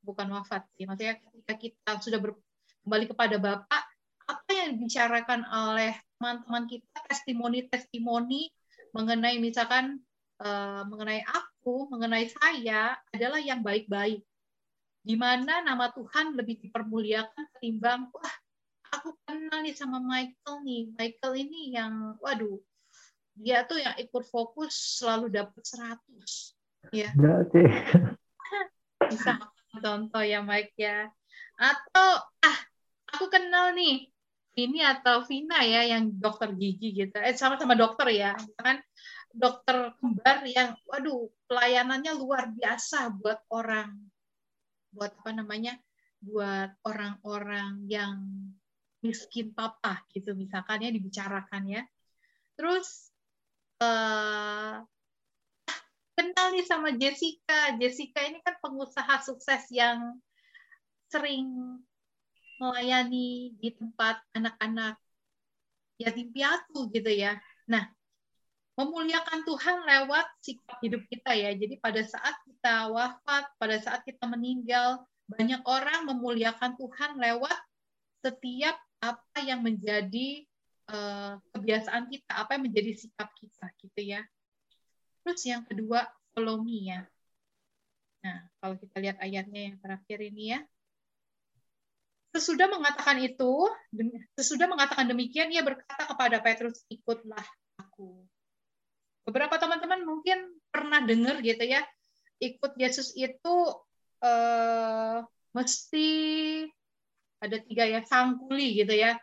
bukan 0.06 0.30
wafat 0.30 0.70
sih, 0.78 0.86
maksudnya 0.86 1.18
ketika 1.18 1.53
kita 1.58 1.91
sudah 1.97 2.20
ber, 2.22 2.38
kembali 2.86 3.06
kepada 3.10 3.36
Bapak, 3.41 3.84
apa 4.26 4.49
yang 4.53 4.78
dibicarakan 4.78 5.41
oleh 5.49 5.97
teman-teman 6.18 6.66
kita 6.70 6.97
testimoni-testimoni 7.10 8.49
mengenai 8.93 9.38
misalkan 9.41 9.99
uh, 10.41 10.86
mengenai 10.88 11.26
aku, 11.26 11.89
mengenai 11.89 12.30
saya 12.30 12.95
adalah 13.12 13.41
yang 13.41 13.66
baik-baik. 13.66 14.22
Di 15.06 15.14
mana 15.14 15.62
nama 15.62 15.93
Tuhan 15.93 16.34
lebih 16.34 16.66
dipermuliakan 16.66 17.58
ketimbang 17.58 18.10
wah 18.10 18.36
aku 18.89 19.14
kenal 19.26 19.62
nih 19.62 19.78
sama 19.78 20.01
Michael 20.01 20.66
nih. 20.66 20.84
Michael 20.97 21.34
ini 21.38 21.62
yang 21.78 22.18
waduh 22.18 22.58
dia 23.36 23.68
tuh 23.68 23.78
yang 23.84 23.93
ikut 23.99 24.24
fokus 24.32 25.03
selalu 25.03 25.28
dapat 25.30 25.62
100 25.62 26.95
ya. 26.95 27.12
Berarti 27.14 27.62
bisa 29.12 29.38
contoh 29.82 30.23
ya 30.23 30.39
Mike 30.43 30.76
ya. 30.78 31.09
Atau 31.55 32.09
ah 32.43 32.57
aku 33.11 33.32
kenal 33.32 33.76
nih 33.76 34.11
ini 34.55 34.80
atau 34.84 35.23
Vina 35.28 35.59
ya 35.63 35.84
yang 35.84 36.15
dokter 36.15 36.55
gigi 36.55 36.95
gitu. 36.95 37.15
Eh 37.19 37.36
sama-sama 37.36 37.76
dokter 37.76 38.07
ya. 38.11 38.36
Kan 38.59 38.80
dokter 39.36 39.91
kembar 39.99 40.47
yang 40.47 40.80
waduh 40.88 41.28
pelayanannya 41.47 42.15
luar 42.15 42.51
biasa 42.55 43.11
buat 43.19 43.43
orang 43.51 43.91
buat 44.95 45.11
apa 45.19 45.32
namanya? 45.36 45.76
buat 46.26 46.73
orang-orang 46.82 47.86
yang 47.86 48.17
miskin 49.05 49.53
papa 49.53 50.01
gitu 50.09 50.34
misalkan 50.34 50.82
ya 50.82 50.89
dibicarakan 50.89 51.63
ya. 51.69 51.82
Terus 52.57 53.13
uh, 53.78 54.82
kenal 56.16 56.55
nih 56.55 56.66
sama 56.66 56.95
Jessica. 56.95 57.76
Jessica 57.78 58.24
ini 58.24 58.39
kan 58.41 58.55
pengusaha 58.63 59.22
sukses 59.22 59.68
yang 59.70 60.18
sering 61.11 61.47
melayani 62.57 63.53
di 63.59 63.70
tempat 63.76 64.24
anak-anak 64.32 64.95
yatim 65.99 66.32
piatu 66.32 66.88
gitu 66.91 67.11
ya. 67.11 67.39
Nah, 67.68 67.88
memuliakan 68.76 69.47
Tuhan 69.47 69.88
lewat 69.88 70.28
sikap 70.43 70.78
hidup 70.84 71.03
kita 71.07 71.32
ya. 71.36 71.51
Jadi 71.55 71.80
pada 71.80 72.03
saat 72.03 72.36
kita 72.47 72.91
wafat, 72.91 73.43
pada 73.59 73.78
saat 73.80 74.01
kita 74.03 74.28
meninggal, 74.28 75.03
banyak 75.32 75.63
orang 75.63 76.07
memuliakan 76.07 76.76
Tuhan 76.76 77.18
lewat 77.20 77.57
setiap 78.24 78.76
apa 78.99 79.38
yang 79.43 79.63
menjadi 79.63 80.43
uh, 80.91 81.39
kebiasaan 81.55 82.11
kita, 82.11 82.32
apa 82.36 82.59
yang 82.59 82.63
menjadi 82.68 82.91
sikap 82.97 83.30
kita 83.39 83.66
gitu 83.80 84.01
ya. 84.01 84.22
Terus 85.26 85.41
yang 85.49 85.65
kedua, 85.65 86.05
follow 86.38 86.61
ya. 86.69 87.01
Nah, 88.21 88.45
kalau 88.61 88.78
kita 88.78 89.01
lihat 89.01 89.17
ayatnya 89.17 89.73
yang 89.73 89.78
terakhir 89.82 90.21
ini 90.21 90.53
ya. 90.53 90.59
Sesudah 92.38 92.69
mengatakan 92.69 93.17
itu, 93.17 93.65
sesudah 94.38 94.69
mengatakan 94.69 95.09
demikian, 95.09 95.49
ia 95.49 95.65
berkata 95.65 96.05
kepada 96.05 96.38
Petrus, 96.45 96.86
ikutlah 96.93 97.41
aku. 97.82 98.21
Beberapa 99.26 99.57
teman-teman 99.57 100.05
mungkin 100.05 100.53
pernah 100.69 101.01
dengar 101.01 101.41
gitu 101.41 101.63
ya, 101.65 101.82
ikut 102.38 102.78
Yesus 102.78 103.15
itu 103.17 103.55
eh, 104.21 105.19
mesti 105.55 106.09
ada 107.39 107.57
tiga 107.63 107.84
ya 107.88 108.01
sangkuli 108.03 108.76
gitu 108.84 108.91
ya 108.91 109.15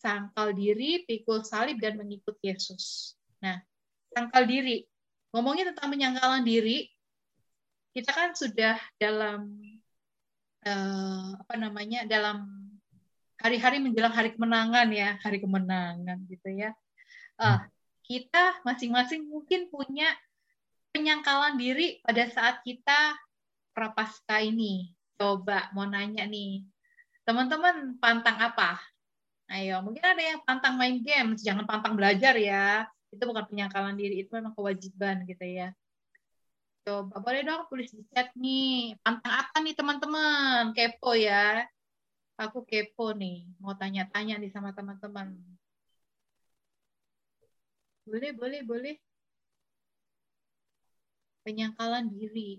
sangkal 0.00 0.52
diri 0.52 1.04
pikul 1.08 1.44
salib 1.44 1.80
dan 1.80 1.96
mengikut 1.96 2.36
Yesus 2.44 3.14
nah 3.40 3.60
sangkal 4.12 4.44
diri 4.44 4.84
ngomongin 5.30 5.72
tentang 5.72 5.88
penyangkalan 5.90 6.42
diri 6.42 6.90
kita 7.90 8.10
kan 8.14 8.30
sudah 8.34 8.78
dalam 8.98 9.50
eh, 10.62 11.28
apa 11.34 11.54
namanya 11.58 12.06
dalam 12.06 12.46
hari-hari 13.40 13.80
menjelang 13.80 14.12
hari 14.12 14.36
kemenangan 14.36 14.88
ya 14.92 15.16
hari 15.24 15.40
kemenangan 15.40 16.18
gitu 16.28 16.48
ya 16.52 16.76
uh, 17.40 17.64
kita 18.04 18.60
masing-masing 18.68 19.24
mungkin 19.24 19.72
punya 19.72 20.12
penyangkalan 20.92 21.56
diri 21.56 22.04
pada 22.04 22.28
saat 22.28 22.60
kita 22.60 23.16
prapaskah 23.72 24.44
ini 24.44 24.92
coba 25.16 25.72
mau 25.72 25.88
nanya 25.88 26.28
nih 26.28 26.68
Teman-teman 27.30 27.94
pantang 28.02 28.42
apa? 28.42 28.80
Ayo, 29.46 29.78
mungkin 29.86 30.02
ada 30.02 30.18
yang 30.18 30.42
pantang 30.42 30.74
main 30.74 30.98
game, 30.98 31.38
jangan 31.38 31.62
pantang 31.62 31.94
belajar 31.94 32.34
ya. 32.34 32.90
Itu 33.14 33.22
bukan 33.30 33.44
penyangkalan 33.50 33.94
diri, 34.00 34.14
itu 34.22 34.30
memang 34.38 34.54
kewajiban 34.56 35.16
gitu 35.30 35.44
ya. 35.58 35.68
Coba 36.84 37.16
boleh 37.24 37.40
dong 37.48 37.62
tulis 37.70 37.90
di 37.96 38.02
chat 38.12 38.28
nih. 38.42 38.96
Pantang 39.04 39.34
apa 39.42 39.56
nih 39.64 39.74
teman-teman? 39.78 40.62
Kepo 40.76 41.10
ya. 41.26 41.64
Aku 42.44 42.58
kepo 42.70 43.04
nih, 43.20 43.36
mau 43.62 43.74
tanya-tanya 43.80 44.34
nih 44.42 44.50
sama 44.54 44.70
teman-teman. 44.78 45.28
Boleh, 48.06 48.32
boleh, 48.36 48.60
boleh. 48.68 48.96
Penyangkalan 51.44 52.06
diri. 52.16 52.50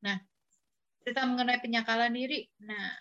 Nah, 0.00 0.16
cerita 1.04 1.28
mengenai 1.28 1.60
penyakalan 1.60 2.12
diri. 2.12 2.48
Nah, 2.64 2.96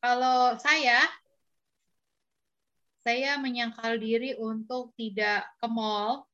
kalau 0.00 0.56
saya, 0.60 1.00
saya 3.04 3.38
menyangkal 3.38 3.98
diri 4.00 4.34
untuk 4.38 4.94
tidak 4.98 5.46
ke 5.60 5.66
mall. 5.70 6.26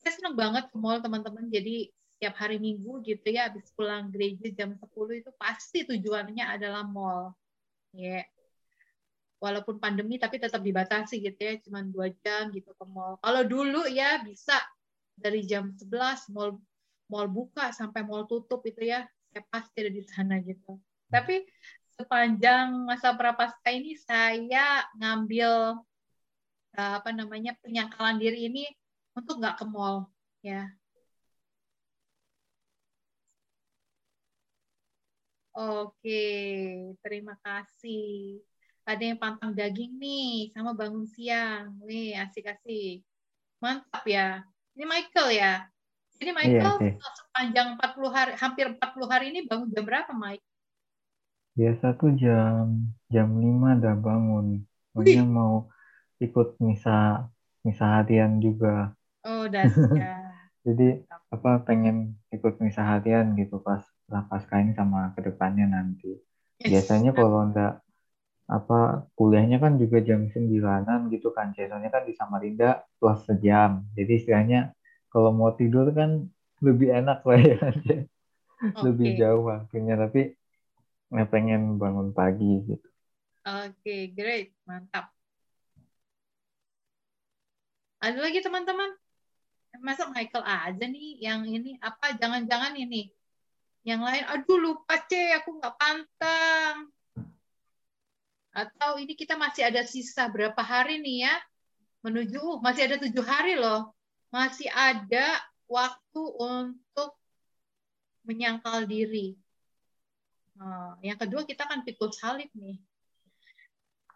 Saya 0.00 0.12
senang 0.16 0.36
banget 0.38 0.64
ke 0.70 0.76
mall, 0.78 1.02
teman-teman. 1.02 1.46
Jadi 1.50 1.95
setiap 2.16 2.34
hari 2.40 2.56
minggu 2.56 3.04
gitu 3.04 3.28
ya 3.28 3.52
habis 3.52 3.68
pulang 3.76 4.08
gereja 4.08 4.48
jam 4.56 4.72
10 4.72 5.20
itu 5.20 5.30
pasti 5.36 5.84
tujuannya 5.84 6.48
adalah 6.48 6.80
mall 6.88 7.36
ya 7.92 8.20
yeah. 8.20 8.24
walaupun 9.36 9.76
pandemi 9.76 10.16
tapi 10.16 10.40
tetap 10.40 10.64
dibatasi 10.64 11.20
gitu 11.20 11.36
ya, 11.36 11.60
cuma 11.60 11.84
dua 11.84 12.08
jam 12.24 12.48
gitu 12.56 12.72
ke 12.72 12.84
mall. 12.88 13.20
Kalau 13.20 13.44
dulu 13.44 13.84
ya 13.84 14.24
bisa 14.24 14.56
dari 15.12 15.44
jam 15.44 15.76
11 15.76 16.32
mall 16.32 16.56
mall 17.12 17.28
buka 17.28 17.68
sampai 17.70 18.00
mall 18.00 18.24
tutup 18.24 18.64
itu 18.64 18.88
ya, 18.88 19.04
saya 19.28 19.44
pasti 19.52 19.76
ada 19.84 19.92
di 19.92 20.02
sana 20.08 20.40
gitu. 20.40 20.80
Tapi 21.12 21.44
sepanjang 22.00 22.88
masa 22.88 23.12
prapaskah 23.12 23.72
ini 23.76 23.96
saya 24.00 24.88
ngambil 24.96 25.84
eh, 26.80 26.92
apa 26.96 27.10
namanya 27.12 27.52
penyangkalan 27.60 28.16
diri 28.16 28.48
ini 28.48 28.64
untuk 29.12 29.36
nggak 29.36 29.60
ke 29.60 29.64
mall 29.68 30.08
ya. 30.40 30.64
Oke, 35.56 36.20
terima 37.00 37.32
kasih. 37.40 38.44
Ada 38.84 39.02
yang 39.08 39.16
pantang 39.16 39.56
daging 39.56 39.96
nih, 39.96 40.52
sama 40.52 40.76
bangun 40.76 41.08
siang. 41.08 41.80
Wih, 41.80 42.12
asik-asik. 42.12 43.00
Mantap 43.64 44.04
ya. 44.04 44.44
Ini 44.76 44.84
Michael 44.84 45.28
ya. 45.32 45.64
Ini 46.20 46.30
Michael 46.36 46.76
Iya, 46.76 47.00
sepanjang 47.00 47.68
40 47.80 48.12
hari, 48.12 48.32
hampir 48.36 48.68
40 48.68 49.08
hari 49.08 49.32
ini 49.32 49.48
bangun 49.48 49.72
jam 49.72 49.84
berapa, 49.88 50.12
Mike? 50.12 50.44
Biasa 51.56 51.86
tuh 51.96 52.12
jam 52.20 52.92
jam 53.08 53.28
5 53.32 53.80
udah 53.80 53.96
bangun. 53.96 54.46
Soalnya 54.92 55.24
mau 55.24 55.72
ikut 56.20 56.60
misa 56.60 57.32
misa 57.64 57.84
harian 57.96 58.44
juga. 58.44 58.92
Oh, 59.24 59.48
dahsyat. 59.48 60.36
Jadi 60.68 61.00
apa 61.32 61.64
pengen 61.64 62.20
ikut 62.28 62.60
misa 62.60 62.84
harian 62.84 63.32
gitu 63.40 63.56
pas 63.64 63.80
prapaskah 64.06 64.58
ini 64.62 64.72
sama 64.78 65.12
ke 65.14 65.20
depannya 65.26 65.66
nanti. 65.68 66.14
Biasanya 66.62 67.10
kalau 67.14 67.46
enggak 67.46 67.82
apa 68.46 69.10
kuliahnya 69.18 69.58
kan 69.58 69.74
juga 69.74 69.98
jam 70.06 70.30
sembilanan 70.30 71.10
gitu 71.10 71.34
kan 71.34 71.50
biasanya 71.50 71.90
kan 71.90 72.06
di 72.06 72.14
Samarinda 72.14 72.86
plus 73.02 73.26
sejam 73.26 73.82
jadi 73.98 74.12
istilahnya 74.22 74.60
kalau 75.10 75.34
mau 75.34 75.50
tidur 75.58 75.90
kan 75.90 76.30
lebih 76.62 76.94
enak 76.94 77.26
lah 77.26 77.42
ya 77.42 77.58
lebih 78.86 79.08
Oke. 79.10 79.18
jauh 79.18 79.42
waktunya 79.50 79.98
tapi 79.98 80.38
nggak 81.10 81.30
pengen 81.34 81.74
bangun 81.74 82.14
pagi 82.14 82.62
gitu 82.70 82.86
Oke, 83.46 84.10
great. 84.10 84.50
Mantap. 84.66 85.06
Ada 88.02 88.18
lagi 88.18 88.42
teman-teman? 88.42 88.90
Masa 89.86 90.10
Michael 90.10 90.42
aja 90.42 90.82
nih 90.82 91.22
yang 91.22 91.46
ini 91.46 91.78
apa 91.78 92.18
jangan-jangan 92.18 92.74
ini 92.74 93.14
yang 93.86 94.02
lain 94.02 94.26
aduh 94.26 94.58
lupa 94.58 94.98
C 95.06 95.30
aku 95.38 95.62
nggak 95.62 95.78
pantang. 95.78 96.90
Atau 98.50 98.98
ini 98.98 99.14
kita 99.14 99.38
masih 99.38 99.70
ada 99.70 99.86
sisa 99.86 100.26
berapa 100.26 100.58
hari 100.58 100.98
nih 100.98 101.30
ya? 101.30 101.34
Menuju 102.02 102.40
uh, 102.42 102.58
masih 102.58 102.90
ada 102.90 102.98
tujuh 102.98 103.22
hari 103.22 103.54
loh. 103.54 103.94
Masih 104.34 104.66
ada 104.74 105.38
waktu 105.70 106.22
untuk 106.34 107.14
menyangkal 108.26 108.90
diri. 108.90 109.38
Nah, 110.58 110.98
yang 110.98 111.14
kedua 111.20 111.46
kita 111.46 111.62
kan 111.62 111.86
pikul 111.86 112.10
salib 112.10 112.50
nih. 112.58 112.82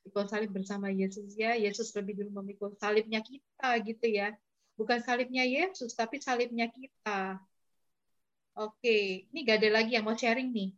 Pikul 0.06 0.30
salib 0.30 0.54
bersama 0.54 0.94
Yesus 0.94 1.34
ya. 1.34 1.58
Yesus 1.58 1.90
lebih 1.98 2.22
dulu 2.22 2.46
memikul 2.46 2.78
salibnya 2.78 3.26
kita 3.26 3.82
gitu 3.82 4.06
ya. 4.06 4.38
Bukan 4.78 5.02
salibnya 5.02 5.42
Yesus 5.42 5.98
tapi 5.98 6.22
salibnya 6.22 6.70
kita 6.70 7.40
oke 8.56 8.98
ini 9.30 9.38
gak 9.46 9.62
ada 9.62 9.70
lagi 9.82 9.92
yang 9.98 10.06
mau 10.08 10.18
sharing 10.18 10.50
nih. 10.54 10.70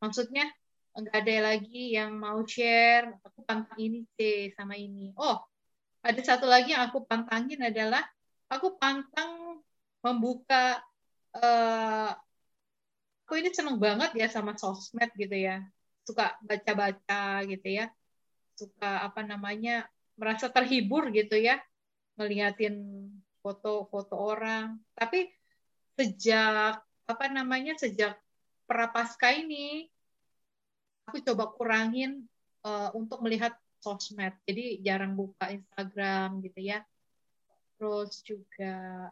Maksudnya 0.00 0.44
nggak 0.90 1.16
ada 1.22 1.36
lagi 1.54 1.94
yang 1.94 2.10
mau 2.18 2.40
share. 2.44 3.14
Aku 3.24 3.40
pantang 3.46 3.78
ini 3.78 4.04
C 4.16 4.50
sama 4.56 4.74
ini. 4.74 5.14
Oh 5.16 5.38
ada 6.00 6.20
satu 6.24 6.48
lagi 6.48 6.72
yang 6.72 6.88
aku 6.88 7.04
pantangin 7.04 7.60
adalah 7.60 8.00
aku 8.48 8.80
pantang 8.80 9.60
membuka 10.00 10.80
eh, 11.36 12.10
aku 13.24 13.32
ini 13.38 13.52
seneng 13.52 13.76
banget 13.78 14.10
ya 14.16 14.26
sama 14.32 14.56
sosmed 14.56 15.12
gitu 15.14 15.36
ya. 15.36 15.62
Suka 16.02 16.34
baca-baca 16.42 17.44
gitu 17.46 17.68
ya. 17.68 17.86
Suka 18.56 19.06
apa 19.06 19.20
namanya 19.22 19.86
merasa 20.16 20.48
terhibur 20.48 21.08
gitu 21.12 21.36
ya 21.36 21.60
ngeliatin 22.16 22.74
foto-foto 23.44 24.16
orang. 24.16 24.80
Tapi 24.96 25.28
sejak 26.00 26.80
apa 27.10 27.26
namanya 27.26 27.74
sejak 27.74 28.14
prapaskah 28.70 29.34
ini 29.34 29.90
aku 31.10 31.18
coba 31.26 31.50
kurangin 31.50 32.30
uh, 32.62 32.94
untuk 32.94 33.18
melihat 33.26 33.56
sosmed. 33.82 34.36
Jadi 34.46 34.78
jarang 34.84 35.18
buka 35.18 35.50
Instagram 35.50 36.38
gitu 36.46 36.60
ya. 36.62 36.86
Terus 37.74 38.22
juga 38.22 39.10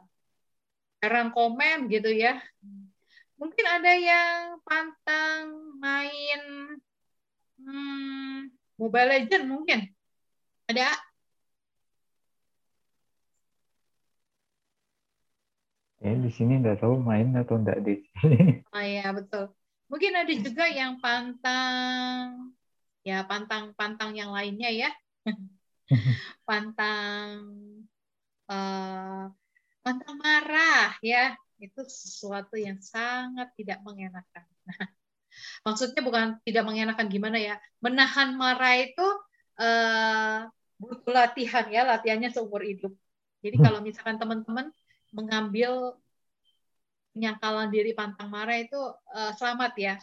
jarang 1.03 1.35
komen 1.35 1.91
gitu 1.91 2.13
ya. 2.13 2.39
Mungkin 3.39 3.65
ada 3.67 3.93
yang 3.95 4.63
pantang 4.63 5.75
main 5.83 6.43
hmm, 7.59 8.51
Mobile 8.79 9.11
Legend 9.19 9.45
mungkin. 9.51 9.81
Ada? 10.71 11.08
Ya 16.09 16.15
di 16.17 16.31
sini 16.33 16.53
nggak 16.65 16.81
tahu 16.81 16.95
main 17.05 17.29
atau 17.37 17.61
nggak 17.61 17.79
di 17.85 17.95
sini 18.17 18.65
Oh 18.75 18.85
iya 18.85 19.13
betul. 19.13 19.53
Mungkin 19.89 20.13
ada 20.13 20.33
juga 20.33 20.65
yang 20.69 21.01
pantang 21.01 22.53
ya 23.05 23.25
pantang-pantang 23.25 24.13
yang 24.17 24.33
lainnya 24.33 24.69
ya. 24.69 24.91
pantang 26.49 27.29
eh, 28.49 29.25
pantang 29.85 30.17
marah 30.21 30.97
ya. 31.05 31.37
Itu 31.59 31.85
sesuatu 31.89 32.55
yang 32.55 32.79
sangat 32.79 33.51
tidak 33.59 33.83
mengenakan. 33.83 34.45
Nah, 34.69 34.89
maksudnya 35.67 36.01
bukan 36.05 36.41
tidak 36.45 36.65
mengenakan 36.69 37.09
gimana 37.09 37.39
ya. 37.41 37.55
Menahan 37.85 38.37
marah 38.37 38.75
itu 38.77 39.07
eh, 39.61 40.39
butuh 40.79 41.13
latihan 41.13 41.67
ya, 41.73 41.83
latihannya 41.89 42.31
seumur 42.31 42.63
hidup. 42.63 42.93
Jadi 43.43 43.57
kalau 43.59 43.81
misalkan 43.83 44.19
teman-teman 44.19 44.71
mengambil 45.19 45.99
penyangkalan 47.11 47.75
diri 47.75 47.99
pantang 47.99 48.31
marah 48.31 48.63
itu 48.63 48.79
uh, 49.11 49.35
selamat 49.35 49.75
ya. 49.75 49.95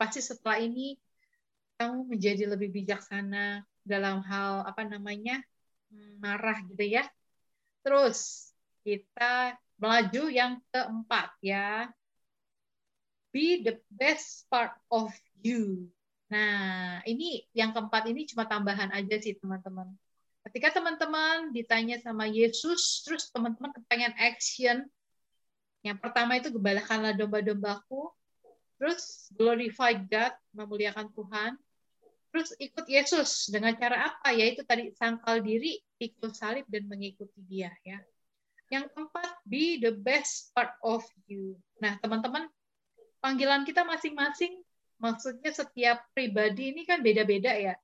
Pasti 0.00 0.24
setelah 0.24 0.64
ini 0.64 0.96
kamu 1.76 2.16
menjadi 2.16 2.48
lebih 2.48 2.72
bijaksana 2.72 3.60
dalam 3.84 4.24
hal 4.24 4.64
apa 4.64 4.88
namanya 4.88 5.44
marah 6.24 6.64
gitu 6.64 6.80
ya. 6.80 7.04
Terus 7.84 8.48
kita 8.80 9.60
melaju 9.76 10.32
yang 10.32 10.64
keempat 10.72 11.28
ya. 11.44 11.92
Be 13.32 13.60
the 13.64 13.80
best 13.92 14.48
part 14.48 14.72
of 14.88 15.12
you. 15.44 15.88
Nah, 16.32 17.00
ini 17.04 17.44
yang 17.52 17.76
keempat 17.76 18.08
ini 18.08 18.24
cuma 18.24 18.48
tambahan 18.48 18.88
aja 18.92 19.16
sih 19.20 19.36
teman-teman. 19.36 19.92
Ketika 20.42 20.74
teman-teman 20.74 21.54
ditanya 21.54 22.02
sama 22.02 22.26
Yesus, 22.26 23.06
terus 23.06 23.30
teman-teman 23.30 23.70
kepengen 23.78 24.14
action, 24.18 24.82
yang 25.86 25.98
pertama 25.98 26.38
itu 26.38 26.50
gembalakanlah 26.50 27.14
domba-dombaku, 27.14 28.10
terus 28.78 29.30
glorify 29.38 29.94
God, 29.94 30.34
memuliakan 30.50 31.14
Tuhan, 31.14 31.54
terus 32.34 32.50
ikut 32.58 32.86
Yesus 32.90 33.54
dengan 33.54 33.78
cara 33.78 34.10
apa? 34.14 34.34
Yaitu 34.34 34.66
tadi 34.66 34.90
sangkal 34.98 35.42
diri, 35.46 35.78
ikut 36.02 36.34
salib 36.34 36.66
dan 36.66 36.90
mengikuti 36.90 37.38
Dia 37.46 37.70
ya. 37.86 38.02
Yang 38.72 38.90
keempat, 38.90 39.28
be 39.46 39.78
the 39.78 39.94
best 39.94 40.50
part 40.56 40.74
of 40.82 41.06
you. 41.30 41.54
Nah, 41.78 42.00
teman-teman, 42.02 42.50
panggilan 43.22 43.62
kita 43.62 43.86
masing-masing, 43.86 44.58
maksudnya 44.98 45.54
setiap 45.54 46.02
pribadi 46.16 46.74
ini 46.74 46.82
kan 46.82 46.98
beda-beda 46.98 47.54
ya. 47.54 47.74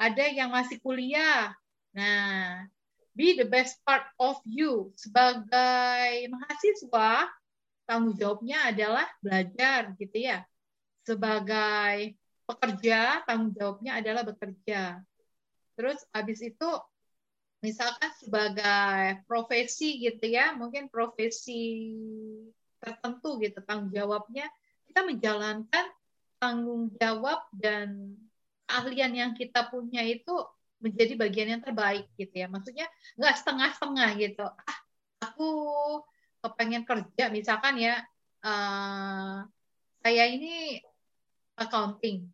Ada 0.00 0.32
yang 0.32 0.54
masih 0.54 0.80
kuliah, 0.80 1.52
Nah, 1.92 2.64
be 3.12 3.36
the 3.36 3.44
best 3.44 3.80
part 3.84 4.08
of 4.16 4.40
you 4.48 4.92
sebagai 4.96 6.28
mahasiswa 6.32 7.28
tanggung 7.84 8.16
jawabnya 8.16 8.72
adalah 8.72 9.06
belajar 9.20 9.92
gitu 10.00 10.16
ya. 10.16 10.44
Sebagai 11.04 12.16
pekerja 12.48 13.20
tanggung 13.28 13.52
jawabnya 13.52 14.00
adalah 14.00 14.24
bekerja. 14.24 15.04
Terus 15.76 16.00
habis 16.16 16.40
itu 16.40 16.70
misalkan 17.60 18.10
sebagai 18.18 19.22
profesi 19.28 20.00
gitu 20.00 20.24
ya, 20.32 20.56
mungkin 20.56 20.88
profesi 20.88 21.92
tertentu 22.82 23.38
gitu 23.38 23.62
tanggung 23.62 23.94
jawabnya 23.94 24.50
kita 24.90 25.06
menjalankan 25.06 25.86
tanggung 26.42 26.90
jawab 26.98 27.46
dan 27.54 28.18
keahlian 28.66 29.12
yang 29.14 29.32
kita 29.38 29.70
punya 29.70 30.02
itu 30.02 30.34
menjadi 30.82 31.14
bagian 31.14 31.48
yang 31.58 31.62
terbaik 31.62 32.10
gitu 32.18 32.34
ya. 32.34 32.50
Maksudnya 32.50 32.86
nggak 33.16 33.34
setengah-setengah 33.38 34.08
gitu. 34.18 34.44
Ah, 34.44 34.78
aku 35.22 35.48
kepengen 36.42 36.82
kerja 36.82 37.30
misalkan 37.30 37.78
ya, 37.78 38.02
uh, 38.42 39.46
saya 40.02 40.24
ini 40.26 40.82
accounting. 41.54 42.26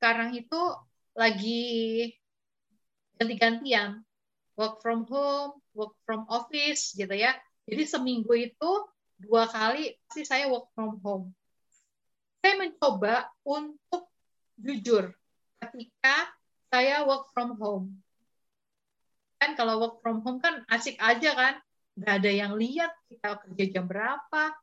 sekarang 0.00 0.32
itu 0.32 0.56
lagi 1.12 1.60
ganti-gantian 3.20 4.00
work 4.56 4.80
from 4.80 5.04
home, 5.04 5.60
work 5.76 5.92
from 6.08 6.24
office 6.32 6.96
gitu 6.96 7.12
ya. 7.12 7.36
Jadi 7.68 7.84
seminggu 7.84 8.32
itu 8.32 8.70
dua 9.20 9.44
kali 9.44 9.92
pasti 10.08 10.24
saya 10.24 10.48
work 10.48 10.72
from 10.72 10.96
home. 11.04 11.36
Saya 12.40 12.56
mencoba 12.64 13.28
untuk 13.44 14.08
jujur 14.56 15.12
ketika 15.60 16.32
saya 16.70 17.02
work 17.04 17.34
from 17.34 17.58
home. 17.58 17.98
Kan 19.42 19.58
kalau 19.58 19.82
work 19.82 19.96
from 20.00 20.22
home 20.22 20.38
kan 20.38 20.62
asik 20.70 20.96
aja 21.02 21.34
kan, 21.34 21.54
nggak 21.98 22.14
ada 22.22 22.30
yang 22.30 22.52
lihat 22.54 22.94
kita 23.10 23.42
kerja 23.42 23.64
jam 23.74 23.84
berapa, 23.90 24.54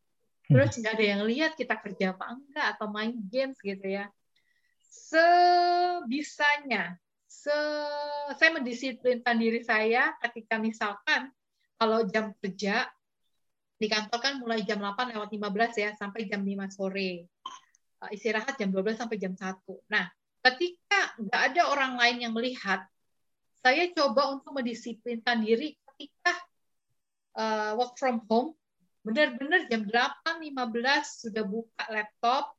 terus 0.48 0.80
nggak 0.80 0.94
ada 0.96 1.06
yang 1.06 1.22
lihat 1.28 1.60
kita 1.60 1.76
kerja 1.76 2.16
apa 2.16 2.32
enggak 2.32 2.68
atau 2.80 2.88
main 2.88 3.12
games 3.28 3.60
gitu 3.60 3.84
ya. 3.84 4.08
Sebisanya, 4.88 6.96
se 7.28 7.54
saya 8.40 8.50
mendisiplinkan 8.56 9.36
diri 9.36 9.62
saya 9.68 10.16
ketika 10.24 10.56
misalkan 10.58 11.30
kalau 11.76 12.08
jam 12.08 12.32
kerja 12.40 12.88
di 13.78 13.86
kantor 13.86 14.20
kan 14.20 14.34
mulai 14.42 14.66
jam 14.66 14.82
8 14.82 15.14
lewat 15.14 15.30
15 15.30 15.78
ya 15.78 15.90
sampai 15.94 16.26
jam 16.26 16.42
5 16.42 16.66
sore. 16.74 17.30
Uh, 18.02 18.10
Istirahat 18.10 18.58
jam 18.58 18.74
12 18.74 18.98
sampai 18.98 19.18
jam 19.22 19.38
1. 19.38 19.54
Nah, 19.90 20.10
ketika 20.48 21.00
nggak 21.20 21.42
ada 21.54 21.62
orang 21.68 22.00
lain 22.00 22.18
yang 22.24 22.34
melihat, 22.34 22.88
saya 23.60 23.92
coba 23.92 24.32
untuk 24.32 24.56
mendisiplinkan 24.56 25.44
diri 25.44 25.76
ketika 25.92 26.34
uh, 27.36 27.76
work 27.76 28.00
from 28.00 28.24
home, 28.32 28.56
benar-benar 29.04 29.68
jam 29.68 29.84
8.15 29.84 31.28
sudah 31.28 31.44
buka 31.44 31.84
laptop, 31.92 32.56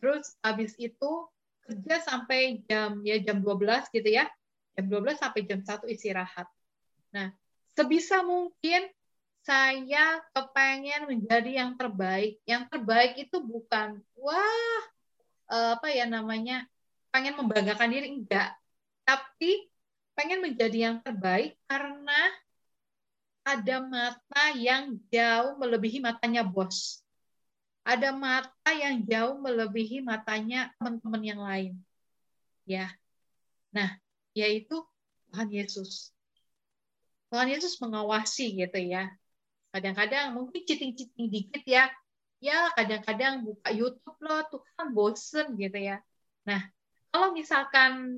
terus 0.00 0.32
habis 0.40 0.72
itu 0.80 1.28
kerja 1.68 2.00
sampai 2.00 2.64
jam 2.64 3.04
ya 3.04 3.20
jam 3.20 3.44
12 3.44 3.92
gitu 3.92 4.08
ya. 4.08 4.24
Jam 4.78 4.88
12 4.88 5.20
sampai 5.20 5.40
jam 5.44 5.60
1 5.60 5.84
istirahat. 5.90 6.48
Nah, 7.12 7.34
sebisa 7.76 8.24
mungkin 8.24 8.88
saya 9.44 10.22
kepengen 10.32 11.12
menjadi 11.12 11.66
yang 11.66 11.76
terbaik. 11.76 12.40
Yang 12.48 12.62
terbaik 12.72 13.12
itu 13.20 13.36
bukan 13.42 14.00
wah 14.16 14.80
eh, 15.50 15.76
apa 15.76 15.88
ya 15.92 16.08
namanya 16.08 16.64
pengen 17.18 17.34
membanggakan 17.34 17.90
diri 17.90 18.14
enggak, 18.14 18.54
tapi 19.02 19.66
pengen 20.14 20.38
menjadi 20.38 20.78
yang 20.86 20.96
terbaik 21.02 21.58
karena 21.66 22.30
ada 23.42 23.82
mata 23.82 24.44
yang 24.54 24.94
jauh 25.10 25.58
melebihi 25.58 25.98
matanya 25.98 26.46
bos. 26.46 27.02
Ada 27.82 28.14
mata 28.14 28.70
yang 28.70 29.02
jauh 29.02 29.34
melebihi 29.42 29.98
matanya 29.98 30.70
teman-teman 30.78 31.22
yang 31.26 31.42
lain. 31.42 31.74
Ya. 32.62 32.94
Nah, 33.74 33.98
yaitu 34.30 34.78
Tuhan 35.34 35.50
Yesus. 35.50 36.14
Tuhan 37.34 37.50
Yesus 37.50 37.82
mengawasi 37.82 38.62
gitu 38.62 38.78
ya. 38.78 39.10
Kadang-kadang 39.74 40.38
mungkin 40.38 40.62
citing-citing 40.62 41.26
dikit 41.34 41.66
ya. 41.66 41.90
Ya, 42.38 42.70
kadang-kadang 42.78 43.42
buka 43.42 43.74
YouTube 43.74 44.18
loh, 44.22 44.46
tuh 44.46 44.62
kan 44.78 44.94
bosen 44.94 45.58
gitu 45.58 45.82
ya. 45.82 45.98
Nah, 46.46 46.62
kalau 47.08 47.32
misalkan 47.32 48.14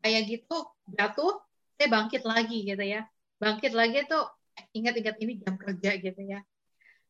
kayak 0.00 0.22
gitu 0.28 0.56
jatuh, 0.94 1.42
saya 1.76 1.88
bangkit 1.90 2.22
lagi 2.24 2.64
gitu 2.64 2.84
ya. 2.84 3.06
Bangkit 3.38 3.72
lagi 3.76 4.02
tuh 4.08 4.26
ingat-ingat 4.74 5.16
ini 5.22 5.38
jam 5.42 5.54
kerja 5.54 5.90
gitu 6.00 6.22
ya. 6.24 6.42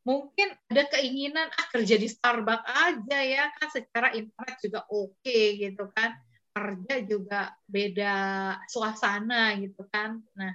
Mungkin 0.04 0.56
ada 0.72 0.88
keinginan 0.88 1.48
ah 1.52 1.66
kerja 1.68 2.00
di 2.00 2.08
Starbucks 2.08 2.64
aja 2.64 3.18
ya 3.20 3.44
kan 3.60 3.68
secara 3.68 4.08
internet 4.16 4.56
juga 4.60 4.80
oke 4.88 5.20
okay, 5.20 5.56
gitu 5.60 5.88
kan. 5.92 6.16
Kerja 6.52 6.94
juga 7.06 7.40
beda 7.68 8.14
suasana 8.66 9.54
gitu 9.60 9.84
kan. 9.92 10.18
Nah, 10.34 10.52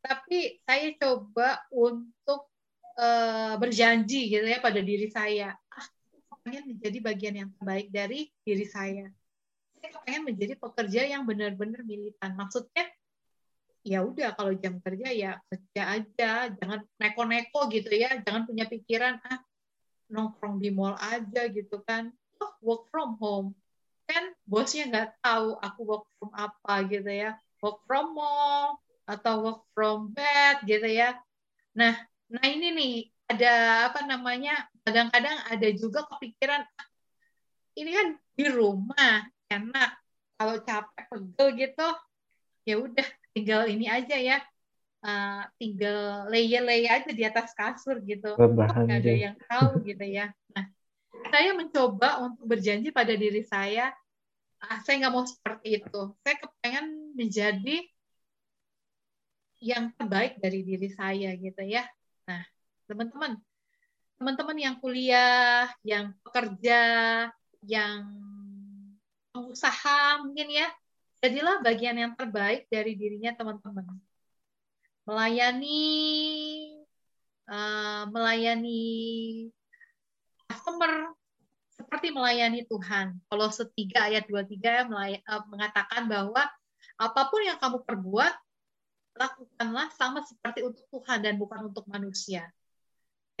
tapi 0.00 0.62
saya 0.64 0.96
coba 0.96 1.60
untuk 1.68 2.48
uh, 2.96 3.54
berjanji 3.60 4.32
gitu 4.32 4.46
ya 4.46 4.58
pada 4.62 4.80
diri 4.80 5.10
saya 5.12 5.52
pengen 6.50 6.74
menjadi 6.74 6.98
bagian 6.98 7.34
yang 7.38 7.50
terbaik 7.54 7.94
dari 7.94 8.26
diri 8.42 8.66
saya. 8.66 9.06
Saya 9.78 10.02
pengen 10.02 10.34
menjadi 10.34 10.58
pekerja 10.58 11.06
yang 11.06 11.22
benar-benar 11.22 11.86
militan. 11.86 12.34
Maksudnya 12.34 12.90
ya 13.86 14.02
udah 14.02 14.34
kalau 14.34 14.50
jam 14.58 14.82
kerja 14.82 15.14
ya 15.14 15.38
kerja 15.46 15.82
aja. 15.94 16.30
Jangan 16.50 16.82
neko-neko 16.98 17.70
gitu 17.70 17.94
ya. 17.94 18.18
Jangan 18.26 18.50
punya 18.50 18.66
pikiran 18.66 19.22
ah 19.30 19.38
nongkrong 20.10 20.58
di 20.58 20.74
mall 20.74 20.98
aja 20.98 21.46
gitu 21.46 21.78
kan. 21.86 22.10
Oh, 22.42 22.52
work 22.66 22.90
from 22.90 23.14
home. 23.22 23.54
Kan 24.10 24.34
bosnya 24.42 24.90
nggak 24.90 25.22
tahu 25.22 25.54
aku 25.62 25.80
work 25.86 26.04
from 26.18 26.34
apa 26.34 26.74
gitu 26.90 27.10
ya. 27.14 27.38
Work 27.62 27.86
from 27.86 28.18
mall 28.18 28.82
atau 29.06 29.34
work 29.38 29.62
from 29.70 30.10
bed 30.10 30.66
gitu 30.66 30.90
ya. 30.90 31.14
Nah, 31.78 31.94
nah 32.26 32.44
ini 32.50 32.74
nih 32.74 32.94
ada 33.30 33.86
apa 33.86 34.02
namanya? 34.02 34.66
Kadang-kadang 34.84 35.36
ada 35.50 35.68
juga 35.76 36.08
kepikiran 36.08 36.62
ah, 36.64 36.88
ini 37.76 37.90
kan 37.92 38.08
di 38.36 38.46
rumah 38.48 39.28
enak. 39.50 39.90
Kalau 40.40 40.56
capek 40.64 41.04
pegel 41.12 41.48
gitu, 41.52 41.88
ya 42.64 42.74
udah 42.80 43.08
tinggal 43.36 43.68
ini 43.68 43.86
aja 43.92 44.16
ya. 44.16 44.38
Uh, 45.00 45.48
tinggal 45.56 46.28
lay-lay 46.28 46.84
aja 46.84 47.08
di 47.08 47.24
atas 47.24 47.56
kasur 47.56 48.04
gitu. 48.04 48.36
Nggak 48.36 49.00
ada 49.00 49.12
yang 49.12 49.36
tahu 49.48 49.80
gitu 49.88 50.04
ya. 50.04 50.32
Nah, 50.52 50.68
saya 51.32 51.56
mencoba 51.56 52.20
untuk 52.24 52.44
berjanji 52.44 52.92
pada 52.92 53.12
diri 53.16 53.44
saya, 53.44 53.92
ah, 54.60 54.78
saya 54.84 55.00
nggak 55.04 55.12
mau 55.12 55.24
seperti 55.24 55.80
itu. 55.80 56.00
Saya 56.24 56.36
kepengen 56.40 57.16
menjadi 57.16 57.76
yang 59.60 59.92
terbaik 59.92 60.40
dari 60.40 60.64
diri 60.64 60.88
saya 60.88 61.36
gitu 61.36 61.60
ya. 61.64 61.84
Nah, 62.24 62.40
teman-teman, 62.88 63.36
teman-teman 64.20 64.58
yang 64.60 64.76
kuliah, 64.84 65.72
yang 65.80 66.12
pekerja, 66.20 66.84
yang 67.64 68.04
pengusaha 69.32 70.20
mungkin 70.20 70.52
ya, 70.52 70.68
jadilah 71.24 71.64
bagian 71.64 71.96
yang 71.96 72.12
terbaik 72.12 72.68
dari 72.68 73.00
dirinya 73.00 73.32
teman-teman. 73.32 73.96
Melayani 75.08 75.80
uh, 77.48 78.04
melayani 78.12 78.84
customer 80.52 81.16
seperti 81.72 82.12
melayani 82.12 82.68
Tuhan. 82.68 83.16
Kalau 83.24 83.48
setiga 83.48 84.04
ayat 84.12 84.28
23 84.28 84.84
melay- 84.84 85.24
uh, 85.24 85.48
mengatakan 85.48 86.04
bahwa 86.04 86.44
apa 87.00 87.20
pun 87.32 87.40
yang 87.40 87.56
kamu 87.56 87.88
perbuat 87.88 88.36
lakukanlah 89.16 89.88
sama 89.96 90.20
seperti 90.28 90.60
untuk 90.60 90.84
Tuhan 90.92 91.24
dan 91.24 91.40
bukan 91.40 91.72
untuk 91.72 91.88
manusia. 91.88 92.52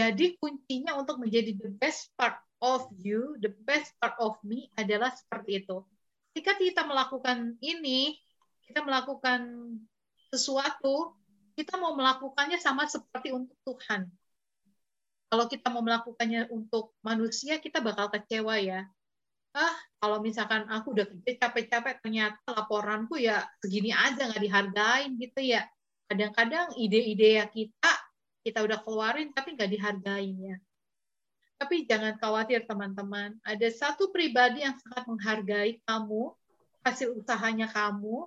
Jadi 0.00 0.40
kuncinya 0.40 0.96
untuk 0.96 1.20
menjadi 1.20 1.52
the 1.60 1.76
best 1.76 2.08
part 2.16 2.40
of 2.64 2.88
you, 2.96 3.36
the 3.44 3.52
best 3.68 3.92
part 4.00 4.16
of 4.16 4.40
me 4.40 4.72
adalah 4.80 5.12
seperti 5.12 5.60
itu. 5.60 5.84
Ketika 6.32 6.56
kita 6.56 6.82
melakukan 6.88 7.60
ini, 7.60 8.16
kita 8.64 8.80
melakukan 8.80 9.44
sesuatu, 10.32 11.12
kita 11.52 11.76
mau 11.76 11.92
melakukannya 11.92 12.56
sama 12.56 12.88
seperti 12.88 13.28
untuk 13.28 13.52
Tuhan. 13.60 14.08
Kalau 15.28 15.44
kita 15.52 15.68
mau 15.68 15.84
melakukannya 15.84 16.48
untuk 16.48 16.96
manusia, 17.04 17.60
kita 17.60 17.84
bakal 17.84 18.08
kecewa 18.08 18.56
ya. 18.56 18.88
Ah, 19.52 19.76
kalau 20.00 20.24
misalkan 20.24 20.64
aku 20.72 20.96
udah 20.96 21.04
kerja 21.12 21.44
capek-capek, 21.44 22.00
ternyata 22.00 22.56
laporanku 22.56 23.20
ya 23.20 23.44
segini 23.60 23.92
aja 23.92 24.32
nggak 24.32 24.40
dihargain 24.48 25.12
gitu 25.20 25.44
ya. 25.44 25.68
Kadang-kadang 26.08 26.72
ide-ide 26.80 27.36
yang 27.36 27.52
kita 27.52 27.92
kita 28.40 28.64
udah 28.64 28.80
keluarin 28.80 29.30
tapi 29.32 29.56
nggak 29.56 29.70
dihargain 29.70 30.36
ya. 30.38 30.56
Tapi 31.60 31.84
jangan 31.84 32.16
khawatir 32.16 32.64
teman-teman, 32.64 33.36
ada 33.44 33.68
satu 33.68 34.08
pribadi 34.08 34.64
yang 34.64 34.80
sangat 34.80 35.04
menghargai 35.04 35.76
kamu, 35.84 36.32
hasil 36.80 37.12
usahanya 37.20 37.68
kamu, 37.68 38.24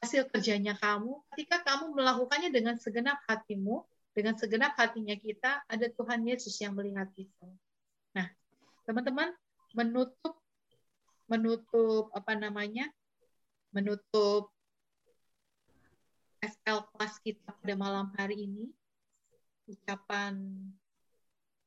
hasil 0.00 0.32
kerjanya 0.32 0.72
kamu. 0.80 1.20
Ketika 1.36 1.60
kamu 1.60 1.92
melakukannya 1.92 2.48
dengan 2.48 2.80
segenap 2.80 3.20
hatimu, 3.28 3.84
dengan 4.16 4.40
segenap 4.40 4.72
hatinya 4.80 5.12
kita, 5.12 5.60
ada 5.68 5.86
Tuhan 5.92 6.24
Yesus 6.24 6.56
yang 6.64 6.72
melihat 6.72 7.12
itu. 7.20 7.48
Nah, 8.16 8.32
teman-teman, 8.88 9.36
menutup 9.76 10.40
menutup 11.28 12.08
apa 12.16 12.32
namanya? 12.36 12.88
menutup 13.74 14.54
SL 16.38 16.86
kelas 16.94 17.18
kita 17.26 17.50
pada 17.58 17.74
malam 17.74 18.14
hari 18.14 18.46
ini. 18.46 18.70
Ucapan 19.64 20.34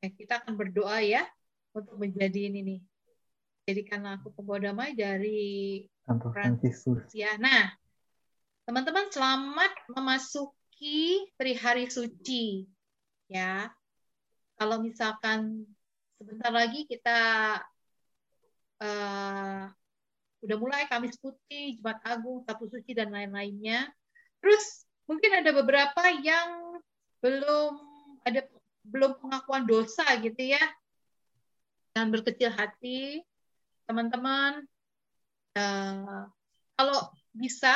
ya, 0.01 0.09
kita 0.13 0.33
akan 0.43 0.53
berdoa 0.53 1.01
ya 1.01 1.25
untuk 1.73 1.97
menjadi 1.97 2.49
ini 2.49 2.59
nih. 2.61 2.81
Jadikanlah 3.67 4.21
aku 4.21 4.31
pembawa 4.31 4.71
damai 4.71 4.95
dari 4.95 5.83
Franciscus. 6.07 7.11
Ya, 7.11 7.35
nah, 7.35 7.75
teman-teman 8.63 9.11
selamat 9.11 9.91
memasuki 9.91 11.27
hari 11.59 11.91
suci. 11.91 12.63
Ya, 13.27 13.67
kalau 14.55 14.79
misalkan 14.79 15.67
sebentar 16.15 16.49
lagi 16.53 16.87
kita 16.87 17.19
eh, 18.79 19.63
udah 20.45 20.57
mulai 20.57 20.87
Kamis 20.87 21.17
Putih, 21.19 21.75
Jumat 21.75 21.99
Agung, 22.05 22.45
Sabtu 22.45 22.69
Suci 22.71 22.95
dan 22.95 23.11
lain-lainnya. 23.11 23.89
Terus 24.39 24.85
mungkin 25.09 25.43
ada 25.43 25.51
beberapa 25.51 26.03
yang 26.23 26.79
belum 27.19 27.86
ada 28.27 28.41
belum 28.87 29.19
pengakuan 29.19 29.63
dosa 29.67 30.03
gitu 30.19 30.39
ya. 30.39 30.63
Dan 31.95 32.13
berkecil 32.13 32.53
hati, 32.53 33.23
teman-teman. 33.89 34.67
eh, 35.57 36.23
kalau 36.77 36.99
bisa 37.33 37.73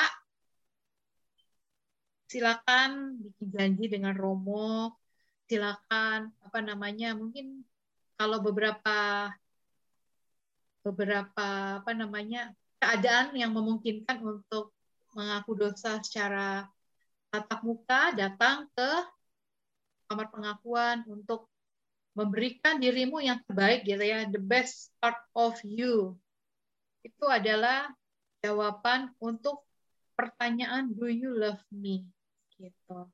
silakan 2.29 3.17
bikin 3.17 3.47
janji 3.49 3.85
dengan 3.89 4.13
Romo, 4.13 5.01
silakan 5.49 6.31
apa 6.45 6.59
namanya 6.61 7.11
mungkin 7.17 7.65
kalau 8.15 8.39
beberapa 8.39 9.27
beberapa 10.85 11.81
apa 11.83 11.91
namanya 11.91 12.55
keadaan 12.79 13.35
yang 13.35 13.51
memungkinkan 13.51 14.23
untuk 14.23 14.71
mengaku 15.11 15.59
dosa 15.59 15.99
secara 15.99 16.65
tatap 17.29 17.59
muka 17.67 18.15
datang 18.15 18.71
ke 18.71 18.91
kamar 20.11 20.27
pengakuan 20.27 21.07
untuk 21.07 21.47
memberikan 22.11 22.75
dirimu 22.83 23.23
yang 23.23 23.39
terbaik 23.47 23.87
gitu 23.87 24.03
ya 24.03 24.27
the 24.27 24.41
best 24.43 24.91
part 24.99 25.15
of 25.31 25.55
you. 25.63 26.19
Itu 26.99 27.31
adalah 27.31 27.87
jawaban 28.43 29.15
untuk 29.23 29.63
pertanyaan 30.19 30.91
do 30.91 31.07
you 31.07 31.31
love 31.31 31.63
me? 31.71 32.03
Gitu. 32.59 33.07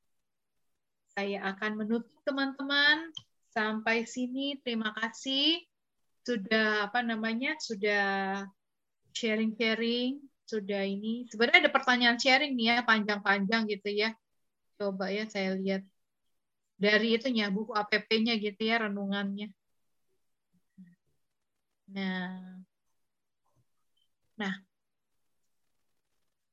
Saya 1.14 1.53
akan 1.53 1.86
menutup 1.86 2.10
teman-teman. 2.26 3.14
Sampai 3.53 4.10
sini 4.10 4.57
terima 4.65 4.98
kasih. 4.98 5.61
Sudah 6.26 6.90
apa 6.90 7.06
namanya 7.06 7.53
sudah 7.61 8.41
sharing-sharing 9.14 10.18
sudah 10.48 10.88
ini. 10.88 11.28
Sebenarnya 11.28 11.68
ada 11.68 11.72
pertanyaan 11.76 12.18
sharing 12.18 12.56
nih 12.56 12.68
ya 12.72 12.78
panjang-panjang 12.88 13.68
gitu 13.68 13.90
ya. 13.91 14.15
Coba 14.80 15.11
ya 15.11 15.28
saya 15.28 15.53
lihat 15.60 15.84
dari 16.84 17.08
itunya 17.18 17.45
buku 17.56 17.72
APP-nya 17.82 18.34
gitu 18.45 18.62
ya 18.70 18.76
renungannya 18.86 19.48
nah 21.88 22.58
nah 24.38 24.54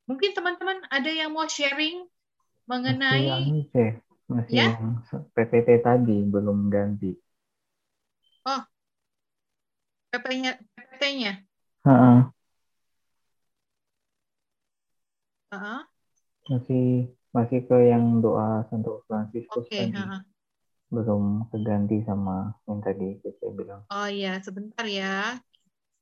mungkin 0.09 0.31
teman-teman 0.37 0.79
ada 0.97 1.11
yang 1.21 1.31
mau 1.37 1.45
sharing 1.57 1.97
Masih 2.69 2.71
mengenai 2.71 3.25
anu, 3.37 3.57
Ceh. 3.73 3.91
Masih 4.33 4.57
Ya? 4.61 4.67
yang 4.73 4.85
PPT 5.35 5.69
tadi 5.87 6.17
belum 6.33 6.59
ganti. 6.75 7.11
oh 8.47 8.65
PP-nya 10.11 10.53
PPT-nya 10.75 11.33
Heeh, 11.85 12.25
Heeh. 15.53 15.85
masih 16.49 16.85
masih 17.35 17.61
ke 17.67 17.77
yang 17.91 18.23
doa 18.23 18.63
Santo 18.71 19.03
Fransiskus 19.11 19.67
oke 19.67 19.75
tadi. 19.75 19.91
heeh. 19.91 20.21
Belum 20.95 21.51
keganti 21.51 22.07
sama 22.07 22.55
yang 22.71 22.79
tadi 22.79 23.19
saya 23.43 23.51
bilang. 23.51 23.83
oh 23.91 24.09
iya 24.09 24.39
sebentar 24.39 24.87
ya 24.87 25.43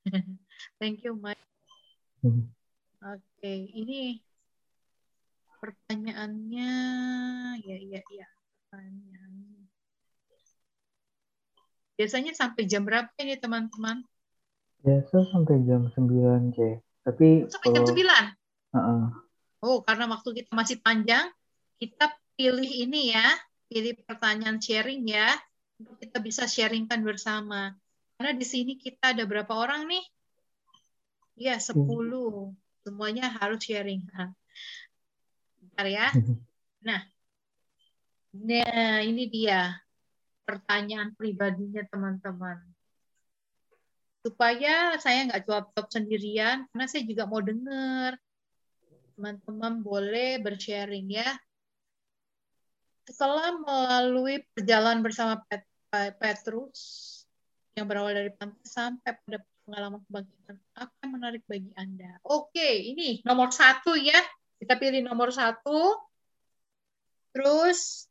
thank 0.78 1.00
you 1.02 1.16
Mike 1.16 1.40
Hmm. 2.22 2.54
Oke, 3.02 3.50
ini 3.74 4.22
pertanyaannya, 5.58 6.70
ya, 7.66 7.76
ya, 7.82 7.98
ya, 7.98 8.28
pertanyaannya. 8.70 9.66
Biasanya 11.98 12.30
sampai 12.38 12.62
jam 12.70 12.86
berapa 12.86 13.10
ini 13.18 13.34
teman-teman? 13.42 14.06
Biasa 14.86 15.34
sampai 15.34 15.66
jam 15.66 15.90
9, 15.90 16.54
C. 16.54 16.78
Tapi 17.02 17.50
Sampai 17.50 17.68
jam 17.74 17.82
kalau 17.82 17.90
9? 17.90 18.26
Heeh. 18.70 19.02
Oh, 19.62 19.78
karena 19.86 20.10
waktu 20.10 20.42
kita 20.42 20.50
masih 20.52 20.82
panjang, 20.82 21.30
kita 21.78 22.10
pilih 22.34 22.66
ini 22.66 23.14
ya, 23.14 23.26
pilih 23.70 23.94
pertanyaan 24.02 24.58
sharing 24.58 25.06
ya, 25.06 25.30
untuk 25.78 26.02
kita 26.02 26.18
bisa 26.18 26.44
sharingkan 26.50 27.00
bersama. 27.06 27.78
Karena 28.18 28.34
di 28.34 28.42
sini 28.42 28.74
kita 28.74 29.14
ada 29.14 29.22
berapa 29.22 29.54
orang 29.54 29.86
nih? 29.86 30.04
Ya, 31.38 31.56
10. 31.62 31.78
Semuanya 32.82 33.30
harus 33.38 33.62
sharing. 33.62 34.02
Nah, 34.10 34.34
Bentar 35.62 35.86
ya. 35.88 36.06
Nah, 36.82 37.00
nah 38.34 38.98
ini 39.00 39.30
dia 39.30 39.78
pertanyaan 40.42 41.14
pribadinya 41.14 41.86
teman-teman. 41.86 42.58
Supaya 44.26 44.98
saya 44.98 45.30
nggak 45.30 45.46
jawab-jawab 45.46 45.88
sendirian, 45.88 46.66
karena 46.70 46.86
saya 46.90 47.02
juga 47.06 47.24
mau 47.30 47.40
dengar. 47.40 48.18
Teman-teman 49.22 49.86
boleh 49.86 50.42
bersharing 50.42 51.06
ya. 51.06 51.38
Setelah 53.06 53.54
melalui 53.54 54.42
perjalanan 54.50 54.98
bersama 54.98 55.38
Pet- 55.46 55.70
Petrus 56.18 56.82
yang 57.78 57.86
berawal 57.86 58.18
dari 58.18 58.34
pantai 58.34 58.66
sampai 58.66 59.14
pada 59.22 59.38
pengalaman 59.62 60.02
kebangkitan, 60.10 60.58
apa 60.74 60.90
yang 61.06 61.10
menarik 61.14 61.46
bagi 61.46 61.70
Anda? 61.78 62.18
Oke, 62.26 62.66
ini 62.66 63.22
nomor 63.22 63.54
satu 63.54 63.94
ya. 63.94 64.18
Kita 64.58 64.74
pilih 64.74 65.06
nomor 65.06 65.30
satu. 65.30 66.02
Terus, 67.30 68.10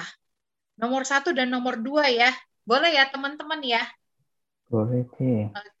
ah, 0.00 0.08
nomor 0.80 1.04
satu 1.04 1.36
dan 1.36 1.52
nomor 1.52 1.76
dua 1.76 2.08
ya. 2.08 2.32
Boleh 2.64 2.88
ya 2.88 3.04
teman-teman 3.04 3.60
ya? 3.60 3.84
boleh, 4.72 5.04
C. 5.12 5.44
Oke, 5.52 5.73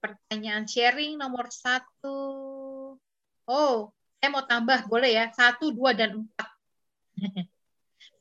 pertanyaan 0.00 0.64
sharing 0.64 1.20
nomor 1.20 1.52
satu. 1.52 2.18
Oh, 3.44 3.92
saya 4.18 4.28
mau 4.32 4.44
tambah, 4.48 4.88
boleh 4.88 5.12
ya? 5.12 5.28
Satu, 5.36 5.68
dua, 5.68 5.92
dan 5.92 6.24
empat. 6.24 6.48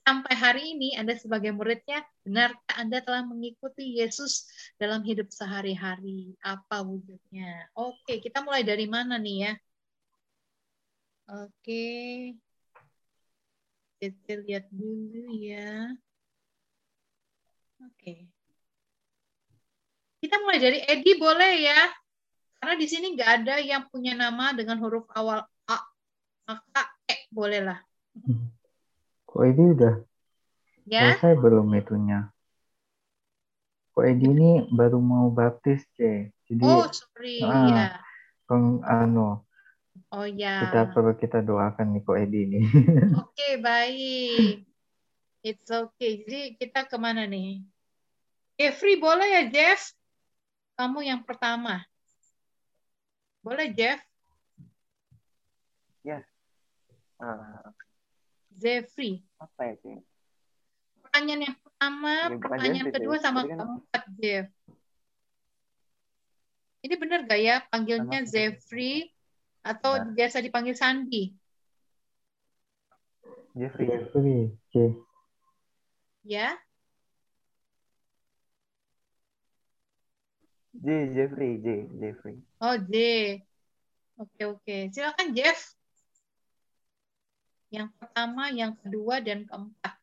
Sampai 0.04 0.36
hari 0.36 0.76
ini 0.76 1.00
Anda 1.00 1.16
sebagai 1.16 1.56
muridnya, 1.56 2.04
benarkah 2.28 2.76
Anda 2.76 3.00
telah 3.00 3.24
mengikuti 3.24 4.04
Yesus 4.04 4.52
dalam 4.76 5.00
hidup 5.08 5.32
sehari-hari? 5.32 6.36
Apa 6.44 6.84
wujudnya? 6.84 7.72
Oke, 7.72 8.20
kita 8.20 8.44
mulai 8.44 8.68
dari 8.68 8.84
mana 8.84 9.16
nih 9.16 9.38
ya? 9.48 9.54
Oke. 11.32 11.88
Kita 13.96 14.44
lihat 14.44 14.68
dulu 14.76 15.40
ya. 15.40 15.96
Oke. 17.80 18.28
Kita 20.24 20.40
mulai 20.40 20.56
dari 20.56 20.80
Edi 20.88 21.20
boleh 21.20 21.68
ya? 21.68 21.76
Karena 22.64 22.80
di 22.80 22.88
sini 22.88 23.12
nggak 23.12 23.44
ada 23.44 23.60
yang 23.60 23.92
punya 23.92 24.16
nama 24.16 24.56
dengan 24.56 24.80
huruf 24.80 25.04
awal 25.12 25.44
A. 25.68 25.78
Maka 26.48 26.96
E 27.04 27.28
boleh 27.28 27.60
lah. 27.60 27.84
Kok 29.28 29.44
ini 29.44 29.64
udah 29.76 30.00
Ya? 30.88 31.12
selesai 31.12 31.36
belum 31.44 31.68
itunya? 31.76 32.32
Kok 33.92 34.04
Edi 34.08 34.32
ini 34.32 34.52
baru 34.72 35.04
mau 35.04 35.28
baptis, 35.28 35.84
C. 36.00 36.32
Jadi, 36.48 36.64
Oh, 36.64 36.88
sorry. 36.88 37.44
ah, 37.44 37.68
Ya. 37.68 37.86
peng, 38.48 38.80
anu, 38.88 39.44
Oh 40.08 40.24
ya. 40.24 40.64
kita 40.64 40.88
perlu 40.96 41.20
kita 41.20 41.44
doakan 41.44 42.00
nih 42.00 42.02
Kok 42.08 42.16
Edi 42.16 42.40
ini. 42.48 42.60
Oke, 43.28 43.60
baik. 43.60 44.64
It's 45.44 45.68
okay. 45.68 46.24
Jadi 46.24 46.56
kita 46.56 46.88
ke 46.88 46.96
mana 46.96 47.28
nih? 47.28 47.60
Jeffrey 48.56 48.96
boleh 48.96 49.28
ya, 49.28 49.44
Jeff? 49.52 49.92
Kamu 50.74 51.00
yang 51.06 51.22
pertama. 51.22 51.86
Boleh, 53.46 53.70
Jeff? 53.70 54.02
Ya. 56.02 56.26
Ah, 57.22 57.72
Jeffrey. 58.54 59.24
apa 59.40 59.72
ya 59.72 59.76
sih? 59.80 59.96
Pertanyaan 61.04 61.42
yang 61.52 61.58
pertama, 61.62 62.14
pertanyaan 62.42 62.88
Jeffrey, 62.90 62.96
kedua 63.00 63.16
sama 63.22 63.42
kan- 63.46 63.56
keempat, 63.56 64.04
Jeff. 64.18 64.48
Ini 66.84 66.96
benar 67.00 67.20
gak 67.24 67.40
ya 67.40 67.56
panggilnya 67.72 68.28
Jeffrey 68.28 69.08
atau 69.64 69.96
Benar. 69.96 70.12
biasa 70.20 70.44
dipanggil 70.44 70.76
Sandi? 70.76 71.32
Jeffrey. 73.56 73.88
Jeffrey. 73.88 74.52
Ya? 76.28 76.60
J, 80.84 81.16
Jeffrey, 81.16 81.64
J, 81.64 81.88
Jeffrey. 81.96 82.44
Oh, 82.60 82.76
J. 82.76 82.96
Oke, 84.20 84.42
oke. 84.52 84.76
Silakan, 84.92 85.32
Jeff. 85.32 85.80
Yang 87.72 87.96
pertama, 87.96 88.52
yang 88.52 88.76
kedua, 88.84 89.24
dan 89.24 89.48
keempat. 89.48 89.96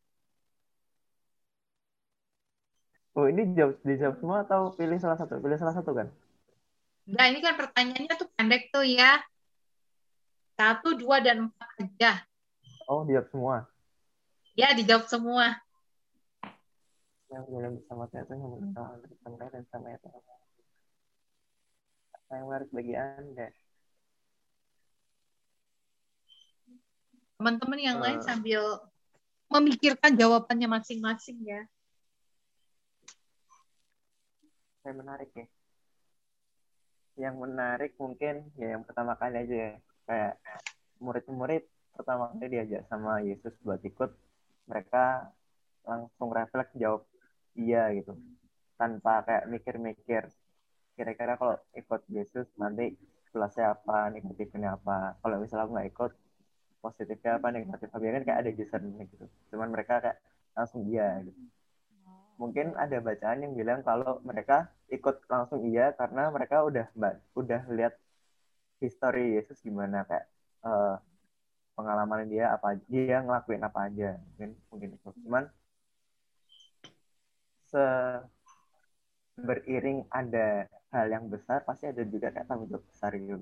Oh, 3.13 3.29
ini 3.29 3.53
jawab 3.53 3.77
dijawab 3.85 4.17
semua 4.25 4.39
atau 4.49 4.73
pilih 4.73 4.97
salah 4.97 5.21
satu? 5.21 5.37
Pilih 5.37 5.61
salah 5.61 5.77
satu 5.77 5.93
kan? 5.93 6.09
Nah, 7.13 7.29
ini 7.29 7.45
kan 7.45 7.61
pertanyaannya 7.61 8.15
tuh 8.17 8.33
pendek 8.33 8.73
tuh 8.73 8.87
ya. 8.89 9.21
Satu, 10.57 10.97
dua, 10.97 11.21
dan 11.21 11.53
empat 11.53 11.71
aja. 11.77 12.25
Oh, 12.89 13.05
dijawab 13.05 13.29
semua. 13.29 13.57
Ya, 14.57 14.73
dijawab 14.73 15.05
semua. 15.13 15.61
yang 17.31 17.47
belum 17.47 17.79
bersama 17.79 18.11
Tuhan 18.11 18.27
itu 18.27 18.33
yang 18.35 18.43
mengenal 18.43 18.99
tentang 19.07 19.35
dan 19.55 19.63
sama 19.71 19.87
ya 19.95 19.99
Apa 22.31 22.39
yang 22.39 22.47
menarik 22.47 22.71
bagi 22.71 22.95
Anda? 22.95 23.51
Teman-teman 27.43 27.81
yang 27.83 27.99
lain 27.99 28.23
Eh. 28.23 28.27
sambil 28.31 28.63
memikirkan 29.51 30.15
jawabannya 30.15 30.71
masing-masing 30.71 31.43
ya. 31.43 31.67
Yang 34.87 34.97
menarik 35.03 35.31
ya. 35.35 35.47
Yang 37.19 37.35
menarik 37.35 37.93
mungkin 37.99 38.47
ya 38.55 38.79
yang 38.79 38.87
pertama 38.87 39.19
kali 39.19 39.35
aja 39.35 39.57
ya. 39.67 39.73
Kayak 40.07 40.35
murid-murid 41.03 41.67
pertama 41.99 42.31
kali 42.31 42.47
diajak 42.47 42.87
sama 42.87 43.27
Yesus 43.27 43.59
buat 43.67 43.83
ikut, 43.83 44.15
mereka 44.71 45.35
langsung 45.83 46.31
refleks 46.31 46.79
jawab 46.79 47.03
iya 47.59 47.91
gitu. 47.91 48.15
Tanpa 48.79 49.27
kayak 49.27 49.51
mikir-mikir 49.51 50.31
kira-kira 51.01 51.41
kalau 51.41 51.57
ikut 51.73 52.01
Yesus 52.13 52.45
nanti 52.61 52.93
kelasnya 53.33 53.73
apa, 53.73 54.13
negatifnya 54.13 54.77
apa. 54.77 55.17
Kalau 55.25 55.41
misalnya 55.41 55.65
aku 55.65 55.73
nggak 55.73 55.91
ikut, 55.97 56.13
positifnya 56.85 57.33
apa, 57.41 57.49
negatifnya. 57.49 57.97
Biasanya 57.97 58.17
kan 58.21 58.25
kayak 58.29 58.41
ada 58.45 58.51
jurusannya 58.53 59.03
gitu. 59.09 59.25
Cuman 59.49 59.69
mereka 59.73 59.95
kayak 60.05 60.19
langsung 60.53 60.85
iya 60.93 61.25
gitu. 61.25 61.41
Mungkin 62.37 62.77
ada 62.77 63.01
bacaan 63.01 63.45
yang 63.45 63.53
bilang 63.57 63.81
kalau 63.81 64.21
mereka 64.21 64.69
ikut 64.93 65.25
langsung 65.33 65.65
iya 65.65 65.97
karena 65.97 66.29
mereka 66.29 66.61
udah 66.69 66.87
udah 67.37 67.61
lihat 67.73 67.97
history 68.81 69.37
Yesus 69.41 69.61
gimana 69.61 70.05
kayak 70.09 70.27
eh, 70.65 70.97
pengalaman 71.77 72.29
dia 72.29 72.53
apa 72.53 72.77
dia 72.89 73.25
ngelakuin 73.25 73.65
apa 73.65 73.89
aja 73.89 74.17
mungkin 74.21 74.51
mungkin 74.69 74.89
itu 74.97 75.09
cuman 75.25 75.45
se 77.71 77.85
beriring 79.45 80.05
ada 80.13 80.69
hal 80.91 81.07
yang 81.09 81.25
besar 81.31 81.63
pasti 81.63 81.87
ada 81.87 82.03
juga 82.05 82.35
kayak 82.35 82.47
tanggung 82.51 82.69
jawab 82.69 82.85
besar 82.91 83.15
gitu. 83.15 83.41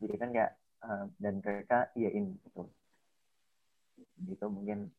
Jadi 0.00 0.14
kan 0.18 0.28
kayak 0.30 0.52
eh, 0.84 1.04
dan 1.18 1.34
mereka 1.42 1.78
iyain 1.98 2.26
gitu. 2.38 2.62
Gitu 4.22 4.46
mungkin. 4.48 4.90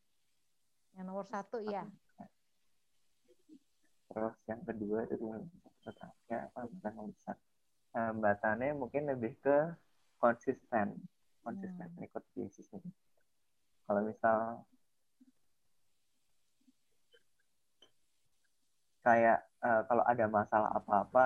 Yang 0.93 1.05
nomor 1.05 1.25
satu 1.25 1.57
iya. 1.63 1.87
terus 4.13 4.37
yang 4.45 4.61
kedua 4.61 5.09
itu 5.09 5.17
ya 6.29 6.45
apa 6.53 6.69
yang 6.69 7.09
besar? 7.09 7.33
Hambatannya 7.97 8.77
mungkin 8.77 9.09
lebih 9.09 9.33
ke 9.41 9.73
konsisten. 10.21 11.01
Konsisten 11.41 11.89
ikut 11.97 12.23
Yesus 12.37 12.69
ini. 12.77 12.93
Kalau 13.83 14.01
misal 14.05 14.63
kayak 19.03 19.43
eh, 19.65 19.81
kalau 19.89 20.03
ada 20.11 20.25
masalah 20.37 20.69
apa-apa 20.77 21.23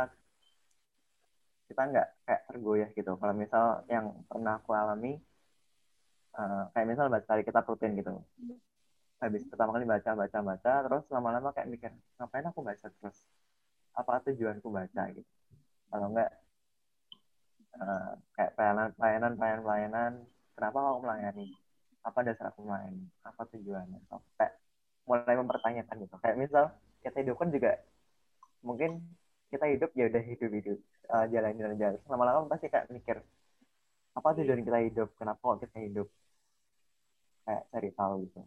kita 1.68 1.82
nggak 1.92 2.08
kayak 2.26 2.42
tergoyah 2.48 2.90
gitu. 2.98 3.12
Kalau 3.20 3.34
misal 3.36 3.64
yang 3.92 4.06
pernah 4.30 4.54
aku 4.60 4.72
alami 4.72 5.20
eh, 6.40 6.62
kayak 6.74 6.88
misal 6.92 7.06
baca 7.14 7.26
kali 7.30 7.42
kita 7.48 7.60
rutin 7.68 7.92
gitu. 8.00 8.12
Habis 9.22 9.44
pertama 9.50 9.74
kali 9.76 9.86
baca 9.90 10.12
baca 10.14 10.40
baca 10.50 10.72
terus 10.86 11.04
lama-lama 11.14 11.50
kayak 11.56 11.70
mikir 11.74 11.92
ngapain 12.18 12.46
aku 12.50 12.62
baca 12.70 12.86
terus? 12.88 13.18
Apa 14.00 14.22
tujuanku 14.26 14.70
baca? 14.70 15.02
gitu. 15.16 15.30
Kalau 15.92 16.08
enggak 16.12 16.32
eh, 17.82 18.12
kayak 18.36 18.52
pelayanan 18.56 18.88
pelayanan 18.98 19.32
pelayanan 19.38 19.64
pelayanan 19.66 20.12
kenapa 20.56 20.78
aku 20.92 21.00
melayani? 21.06 21.46
Apa 22.08 22.20
dasar 22.28 22.46
aku 22.52 22.62
melayani? 22.68 23.06
Apa 23.28 23.42
tujuannya? 23.52 24.00
Sampai 24.10 24.50
mulai 25.08 25.36
mempertanyakan 25.40 25.96
gitu. 26.06 26.16
Kayak 26.24 26.38
misal 26.44 26.66
kita 27.04 27.18
hidup 27.24 27.36
kan 27.40 27.50
juga 27.52 27.72
mungkin 28.66 29.04
kita 29.52 29.66
hidup 29.72 29.92
ya 29.96 30.06
udah 30.12 30.24
hidup 30.24 30.52
hidup. 30.52 30.80
Eh, 31.08 31.26
jalan 31.32 31.54
jalan 31.56 31.76
jalan. 31.80 32.00
Lama-lama 32.12 32.52
pasti 32.52 32.68
kayak 32.68 32.92
mikir 32.92 33.18
apa 34.18 34.28
tujuan 34.38 34.62
kita 34.66 34.80
hidup? 34.92 35.10
Kenapa 35.20 35.40
kok 35.40 35.60
kita 35.64 35.78
hidup? 35.88 36.08
Kayak 37.48 37.64
cari 37.72 37.90
tahu 37.96 38.14
gitu. 38.28 38.42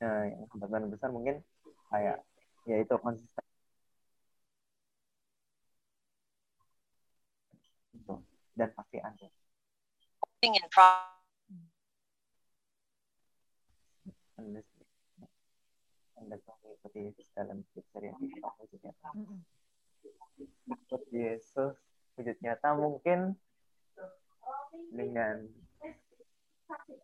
Nah, 0.00 0.24
yang 0.32 0.42
hambatan 0.48 0.88
besar 0.88 1.10
mungkin 1.12 1.44
kayak 1.92 2.24
ya 2.64 2.76
itu 2.80 2.94
konsisten. 3.04 3.44
Gitu. 7.92 8.14
Dan 8.56 8.68
pasti 8.72 8.96
ada. 9.02 9.26
Anda, 14.40 14.60
Yesus 16.96 17.28
dalam 17.36 17.60
hidup 17.60 17.84
sehari-hari 17.92 18.26
apa 18.40 18.56
wujud 18.64 18.80
nyata. 18.80 19.08
Yesus 21.12 21.76
wujud 22.16 22.36
nyata 22.40 22.68
mungkin 22.76 23.36
dengan 24.90 25.44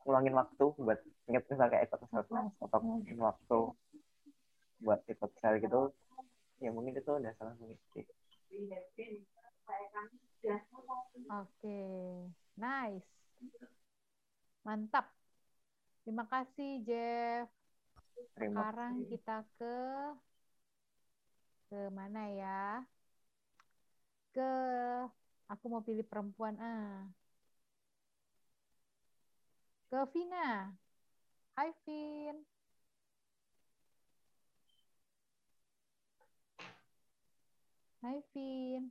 ngulangin 0.06 0.34
waktu 0.38 0.64
buat 0.78 1.00
ingat 1.26 1.42
misalnya 1.50 1.70
kayak 1.74 1.84
ikut 1.90 2.00
self 2.08 2.28
atau 2.62 2.78
ngulangin 2.78 3.18
waktu 3.18 3.58
buat 4.80 5.00
ikut 5.10 5.30
sel 5.42 5.58
gitu 5.58 5.90
ya 6.62 6.70
mungkin 6.70 6.94
itu 6.94 7.10
udah 7.10 7.32
salah 7.36 7.54
mengikuti 7.58 8.06
Oke, 11.26 11.82
nice. 12.54 13.10
Mantap. 14.62 15.10
Terima 16.06 16.22
kasih, 16.30 16.86
Jeff. 16.86 17.50
Terima 18.36 18.64
Sekarang 18.64 18.92
kasih. 18.92 19.08
kita 19.12 19.36
ke 19.56 19.74
ke 21.68 21.80
mana 21.92 22.22
ya? 22.30 22.60
Ke 24.34 24.50
aku 25.52 25.64
mau 25.72 25.82
pilih 25.84 26.06
perempuan 26.06 26.54
ah. 26.60 27.08
Ke 29.90 29.98
Vina. 30.12 30.76
Hai, 31.56 31.72
Vin. 31.86 32.36
Hai, 38.02 38.22
Vin. 38.34 38.90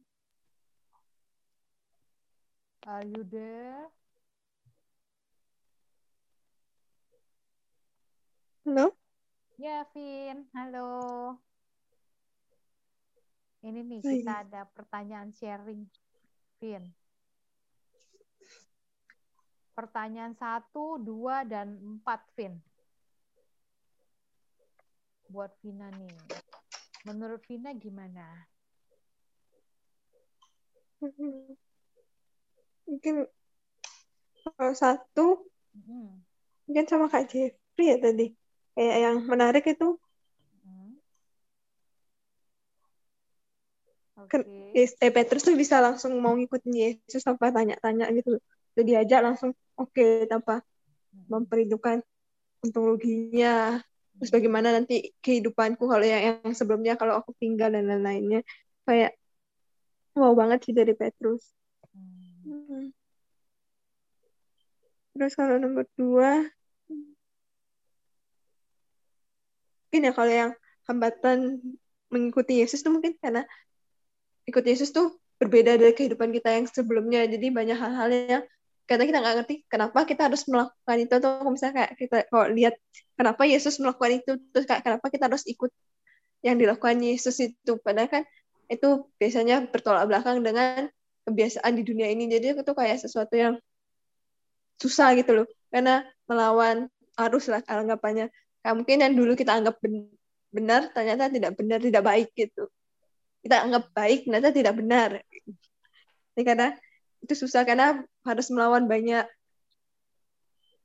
Are 2.88 3.04
you 3.06 3.24
there? 3.24 3.90
Halo? 8.66 8.96
Ya, 9.56 9.88
Vin. 9.96 10.52
Halo. 10.52 11.40
Ini 13.64 13.82
nih, 13.88 14.04
Hai. 14.04 14.20
kita 14.20 14.44
ada 14.44 14.62
pertanyaan 14.68 15.32
sharing, 15.32 15.88
Vin. 16.60 16.84
Pertanyaan 19.72 20.36
satu, 20.36 21.00
dua, 21.00 21.48
dan 21.48 21.80
empat, 21.80 22.20
Vin. 22.36 22.60
Buat 25.32 25.56
Vina 25.64 25.88
nih. 25.88 26.16
Menurut 27.08 27.40
Vina 27.48 27.72
gimana? 27.80 28.46
Mungkin 32.92 33.16
kalau 34.46 34.74
satu 34.78 35.48
Hmm. 35.76 36.22
mungkin 36.70 36.86
sama 36.86 37.10
Kak 37.10 37.30
Jeffrey 37.34 37.86
ya 37.94 37.98
tadi. 37.98 38.45
Kayak 38.76 38.98
yang 39.08 39.18
menarik 39.24 39.64
itu 39.66 39.96
kan 44.26 44.42
Yes- 44.76 45.00
eh, 45.00 45.12
Petrus 45.12 45.48
tuh 45.48 45.56
bisa 45.56 45.80
langsung 45.80 46.20
mau 46.20 46.36
ngikutin 46.36 46.74
Yesus 46.76 47.24
tanpa 47.24 47.52
tanya-tanya 47.56 48.12
gitu. 48.12 48.40
Udah 48.76 48.84
diajak 48.84 49.20
langsung 49.24 49.56
oke 49.80 50.28
tanpa 50.28 50.60
memperhitungkan 51.32 52.04
untung 52.60 52.92
ruginya. 52.92 53.80
Terus 54.20 54.32
bagaimana 54.32 54.76
nanti 54.76 55.16
kehidupanku 55.24 55.88
kalau 55.88 56.04
yang, 56.04 56.44
yang 56.44 56.56
sebelumnya 56.56 57.00
kalau 57.00 57.20
aku 57.20 57.32
tinggal 57.40 57.72
dan 57.72 57.88
lain-lainnya. 57.88 58.44
Kayak 58.84 59.16
wow 60.16 60.36
banget 60.36 60.60
sih 60.68 60.74
dari 60.76 60.92
Petrus. 60.92 61.44
Hmm. 62.44 62.92
Terus 65.16 65.32
kalau 65.40 65.56
nomor 65.56 65.88
dua, 65.96 66.44
mungkin 69.96 70.12
ya 70.12 70.14
kalau 70.20 70.34
yang 70.36 70.52
hambatan 70.92 71.64
mengikuti 72.12 72.60
Yesus 72.60 72.84
tuh 72.84 72.92
mungkin 72.92 73.16
karena 73.16 73.48
ikut 74.44 74.60
Yesus 74.68 74.92
tuh 74.92 75.16
berbeda 75.40 75.80
dari 75.80 75.96
kehidupan 75.96 76.36
kita 76.36 76.52
yang 76.52 76.68
sebelumnya. 76.68 77.24
Jadi 77.24 77.48
banyak 77.48 77.80
hal-hal 77.80 78.10
yang 78.12 78.44
karena 78.84 79.08
kita 79.08 79.18
nggak 79.24 79.36
ngerti 79.40 79.56
kenapa 79.72 80.04
kita 80.04 80.28
harus 80.28 80.44
melakukan 80.52 80.98
itu 81.00 81.14
atau 81.16 81.48
misalnya 81.48 81.74
kayak 81.80 81.92
kita 81.96 82.18
kalau 82.28 82.46
lihat 82.52 82.76
kenapa 83.16 83.42
Yesus 83.48 83.80
melakukan 83.80 84.12
itu 84.20 84.32
terus 84.52 84.68
kayak 84.68 84.84
kenapa 84.84 85.06
kita 85.08 85.24
harus 85.32 85.48
ikut 85.48 85.72
yang 86.44 86.60
dilakukan 86.60 87.00
Yesus 87.00 87.40
itu. 87.40 87.72
Padahal 87.80 88.12
kan 88.12 88.24
itu 88.68 89.08
biasanya 89.16 89.64
bertolak 89.72 90.12
belakang 90.12 90.44
dengan 90.44 90.92
kebiasaan 91.24 91.72
di 91.72 91.88
dunia 91.88 92.12
ini. 92.12 92.28
Jadi 92.28 92.52
itu 92.52 92.74
kayak 92.76 93.00
sesuatu 93.00 93.32
yang 93.32 93.56
susah 94.76 95.16
gitu 95.16 95.32
loh. 95.40 95.48
Karena 95.72 96.04
melawan 96.28 96.92
arus 97.16 97.48
lah 97.48 97.64
anggapannya 97.64 98.28
kayak 98.66 98.82
mungkin 98.82 98.98
yang 98.98 99.14
dulu 99.14 99.38
kita 99.38 99.54
anggap 99.62 99.78
ben- 99.78 100.10
benar 100.50 100.90
ternyata 100.90 101.30
tidak 101.30 101.54
benar 101.54 101.78
tidak 101.78 102.02
baik 102.02 102.34
gitu 102.34 102.66
kita 103.46 103.62
anggap 103.62 103.94
baik 103.94 104.26
ternyata 104.26 104.50
tidak 104.50 104.74
benar 104.74 105.22
ini 106.34 106.42
karena 106.42 106.74
itu 107.22 107.46
susah 107.46 107.62
karena 107.62 108.02
harus 108.26 108.50
melawan 108.50 108.90
banyak 108.90 109.30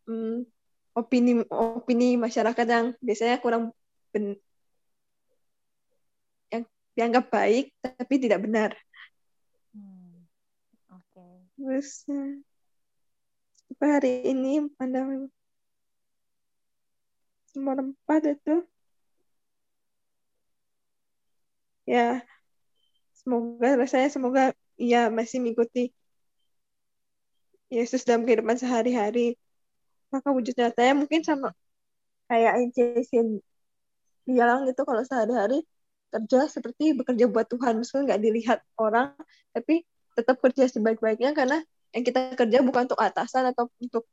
hmm, 0.05 0.45
opini 0.93 1.41
opini 1.49 2.21
masyarakat 2.21 2.67
yang 2.69 2.93
biasanya 3.01 3.41
kurang 3.41 3.73
ben, 4.13 4.37
yang 6.53 6.69
dianggap 6.93 7.33
baik 7.33 7.73
tapi 7.81 8.15
tidak 8.21 8.45
benar 8.45 8.77
Hmm. 9.71 10.27
Oke. 10.91 11.47
terus 11.55 12.03
eh, 12.11 12.43
apa 13.71 13.87
hari 13.87 14.35
ini 14.35 14.67
pada 14.75 15.07
nomor 17.57 17.77
empat 17.93 18.21
itu. 18.39 18.63
Ya 21.89 22.23
semoga 23.19 23.69
rasanya 23.81 24.09
semoga 24.15 24.43
ia 24.81 25.11
masih 25.13 25.43
mengikuti 25.43 25.93
Yesus 27.71 28.03
dalam 28.03 28.27
kehidupan 28.27 28.59
sehari-hari. 28.59 29.39
Maka 30.11 30.29
wujud 30.35 30.55
nyatanya 30.59 30.95
mungkin 30.99 31.23
sama 31.23 31.55
kayak 32.31 32.71
Jason 32.75 33.43
bilang 34.27 34.67
gitu 34.71 34.83
kalau 34.87 35.03
sehari-hari 35.07 35.67
kerja 36.11 36.51
seperti 36.51 36.95
bekerja 36.99 37.27
buat 37.31 37.47
Tuhan. 37.47 37.79
Meskipun 37.79 38.07
nggak 38.11 38.21
dilihat 38.23 38.59
orang 38.79 39.15
tapi 39.55 39.87
tetap 40.19 40.43
kerja 40.43 40.67
sebaik-baiknya 40.67 41.31
karena 41.35 41.63
yang 41.95 42.05
kita 42.07 42.35
kerja 42.39 42.59
bukan 42.63 42.87
untuk 42.91 43.01
atasan 43.03 43.51
atau 43.51 43.67
untuk 43.83 44.07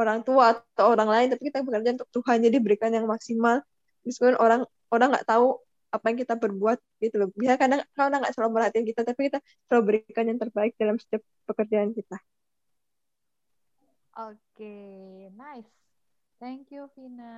orang 0.00 0.20
tua 0.26 0.44
atau 0.56 0.86
orang 0.94 1.08
lain 1.14 1.26
tapi 1.32 1.42
kita 1.52 1.60
bekerja 1.66 1.90
untuk 2.00 2.10
Tuhan 2.16 2.36
jadi 2.46 2.58
berikan 2.64 2.90
yang 2.96 3.06
maksimal 3.06 3.60
meskipun 4.06 4.36
orang 4.40 4.64
orang 4.94 5.08
nggak 5.12 5.28
tahu 5.28 5.60
apa 5.90 6.04
yang 6.10 6.18
kita 6.22 6.34
berbuat 6.38 6.78
gitu 7.02 7.14
loh 7.20 7.28
biar 7.34 7.58
kadang 7.58 7.82
orang 7.98 8.20
nggak 8.22 8.34
selalu 8.34 8.50
merhatiin 8.56 8.86
kita 8.86 9.00
tapi 9.02 9.20
kita 9.28 9.38
selalu 9.66 9.82
berikan 9.88 10.24
yang 10.30 10.38
terbaik 10.38 10.72
dalam 10.78 10.96
setiap 10.96 11.22
pekerjaan 11.46 11.92
kita 11.92 12.16
Oke, 14.20 14.76
nice. 15.32 15.70
Thank 16.42 16.74
you, 16.74 16.90
Vina. 16.92 17.32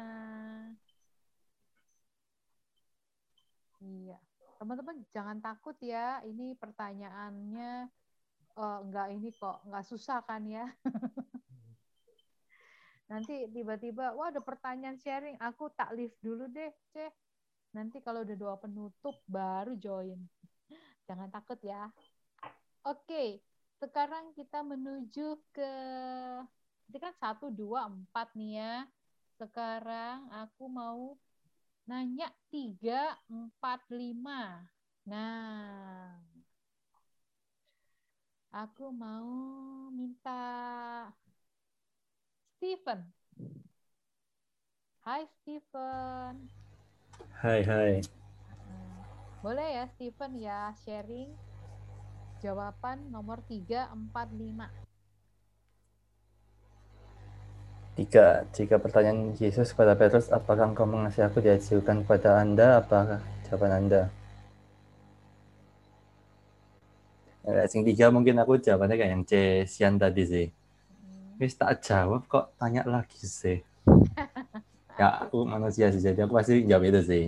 Iya, 3.78 4.18
teman-teman 4.58 5.04
jangan 5.14 5.38
takut 5.38 5.76
ya. 5.78 6.18
Ini 6.26 6.58
pertanyaannya 6.58 7.72
eh, 8.56 8.78
nggak 8.88 9.08
ini 9.14 9.30
kok, 9.36 9.62
nggak 9.68 9.84
susah 9.86 10.24
kan 10.26 10.42
ya. 10.48 10.66
Nanti 13.12 13.44
tiba-tiba, 13.52 14.16
wah 14.16 14.32
ada 14.32 14.40
pertanyaan 14.40 14.96
sharing, 14.96 15.36
aku 15.36 15.68
tak 15.76 15.92
live 15.92 16.16
dulu 16.24 16.48
deh, 16.48 16.72
ceh. 16.96 17.12
Nanti 17.76 18.00
kalau 18.00 18.24
udah 18.24 18.36
doa 18.40 18.56
penutup 18.56 19.20
baru 19.28 19.76
join. 19.76 20.16
Jangan 21.08 21.28
takut 21.28 21.60
ya. 21.60 21.92
Oke, 22.88 23.44
sekarang 23.76 24.32
kita 24.32 24.64
menuju 24.64 25.36
ke 25.52 25.72
itu 26.88 26.96
kan 26.96 27.12
satu 27.20 27.52
dua 27.52 27.84
empat 27.92 28.32
nih 28.32 28.64
ya. 28.64 28.74
Sekarang 29.36 30.32
aku 30.32 30.72
mau 30.72 31.12
nanya 31.84 32.32
tiga 32.48 33.12
empat 33.28 33.84
lima. 33.92 34.64
Nah, 35.04 36.16
aku 38.56 38.88
mau 38.88 39.28
minta 39.92 40.48
Steven. 42.62 43.02
Hai 45.02 45.26
Steven. 45.26 46.46
Hai, 47.42 47.58
hai. 47.66 47.92
Boleh 49.42 49.82
ya 49.82 49.90
Steven 49.90 50.38
ya 50.38 50.70
sharing 50.86 51.34
jawaban 52.38 53.10
nomor 53.10 53.42
345. 53.50 54.70
Tiga, 57.98 58.46
jika 58.54 58.78
pertanyaan 58.78 59.34
Yesus 59.42 59.74
kepada 59.74 59.98
Petrus, 59.98 60.30
apakah 60.30 60.70
engkau 60.70 60.86
mengasihi 60.86 61.26
aku 61.26 61.42
diajukan 61.42 62.06
kepada 62.06 62.46
Anda, 62.46 62.78
apakah 62.78 63.18
jawaban 63.50 63.74
Anda? 63.74 64.02
Ya, 67.42 67.66
sing 67.66 67.82
tiga 67.82 68.14
mungkin 68.14 68.38
aku 68.38 68.62
jawabannya 68.62 68.94
kayak 68.94 69.12
yang 69.18 69.26
C, 69.26 69.66
Sian 69.66 69.98
tadi 69.98 70.22
sih. 70.22 70.61
Wis 71.42 71.58
tak 71.58 71.82
jawab 71.82 72.22
kok 72.30 72.54
tanya 72.54 72.86
lagi 72.86 73.18
sih. 73.26 73.58
Ya, 75.00 75.24
aku 75.24 75.48
manusia 75.48 75.88
sih, 75.88 76.04
jadi 76.04 76.28
aku 76.28 76.36
pasti 76.36 76.68
jawab 76.68 76.84
itu 76.84 77.00
sih. 77.00 77.24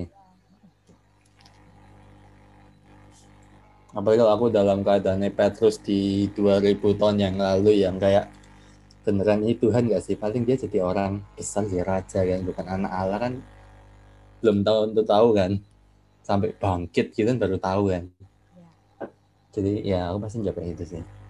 Apalagi 3.96 4.20
kalau 4.20 4.32
aku 4.36 4.46
dalam 4.52 4.84
keadaannya 4.84 5.32
Petrus 5.32 5.80
di 5.80 6.28
2000 6.36 6.76
tahun 6.92 7.16
yang 7.16 7.34
lalu 7.40 7.80
yang 7.80 7.96
kayak 7.96 8.28
beneran 9.00 9.48
ini 9.48 9.56
Tuhan 9.56 9.88
gak 9.88 10.04
sih? 10.04 10.12
Paling 10.12 10.44
dia 10.44 10.60
jadi 10.60 10.84
orang 10.84 11.24
besar 11.34 11.64
sih 11.64 11.80
raja 11.80 12.20
kan, 12.20 12.44
bukan 12.44 12.66
anak 12.68 12.92
Allah 12.92 13.18
kan. 13.18 13.32
Belum 14.44 14.60
tahu 14.60 14.78
untuk 14.92 15.06
tahu 15.08 15.28
kan. 15.32 15.50
Sampai 16.20 16.52
bangkit 16.52 17.16
gitu 17.16 17.26
kan 17.32 17.40
baru 17.40 17.56
tahu 17.56 17.82
kan. 17.96 18.04
Jadi 19.56 19.88
ya 19.88 20.12
aku 20.12 20.20
pasti 20.20 20.44
jawab 20.44 20.62
itu 20.68 20.84
sih. 20.84 21.23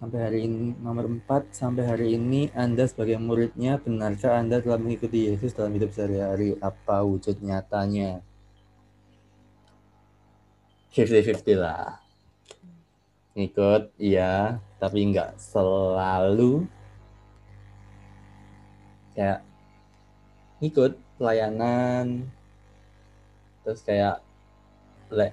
Sampai 0.00 0.16
hari 0.24 0.48
ini 0.48 0.72
nomor 0.80 1.12
4 1.12 1.52
sampai 1.52 1.84
hari 1.84 2.16
ini 2.16 2.48
Anda 2.56 2.88
sebagai 2.88 3.20
muridnya 3.20 3.76
benarkah 3.76 4.40
Anda 4.40 4.64
telah 4.64 4.80
mengikuti 4.80 5.28
Yesus 5.28 5.52
dalam 5.52 5.76
hidup 5.76 5.92
sehari-hari? 5.92 6.56
Apa 6.56 7.04
wujud 7.04 7.36
nyatanya? 7.44 8.24
50-50 10.96 11.60
lah. 11.60 12.00
Ngikut, 13.36 13.92
iya, 14.00 14.56
tapi 14.80 15.04
nggak 15.12 15.36
selalu 15.36 16.64
kayak 19.12 19.44
ngikut 20.64 20.96
pelayanan 21.20 22.24
terus 23.60 23.84
kayak 23.84 24.24
le, 25.12 25.28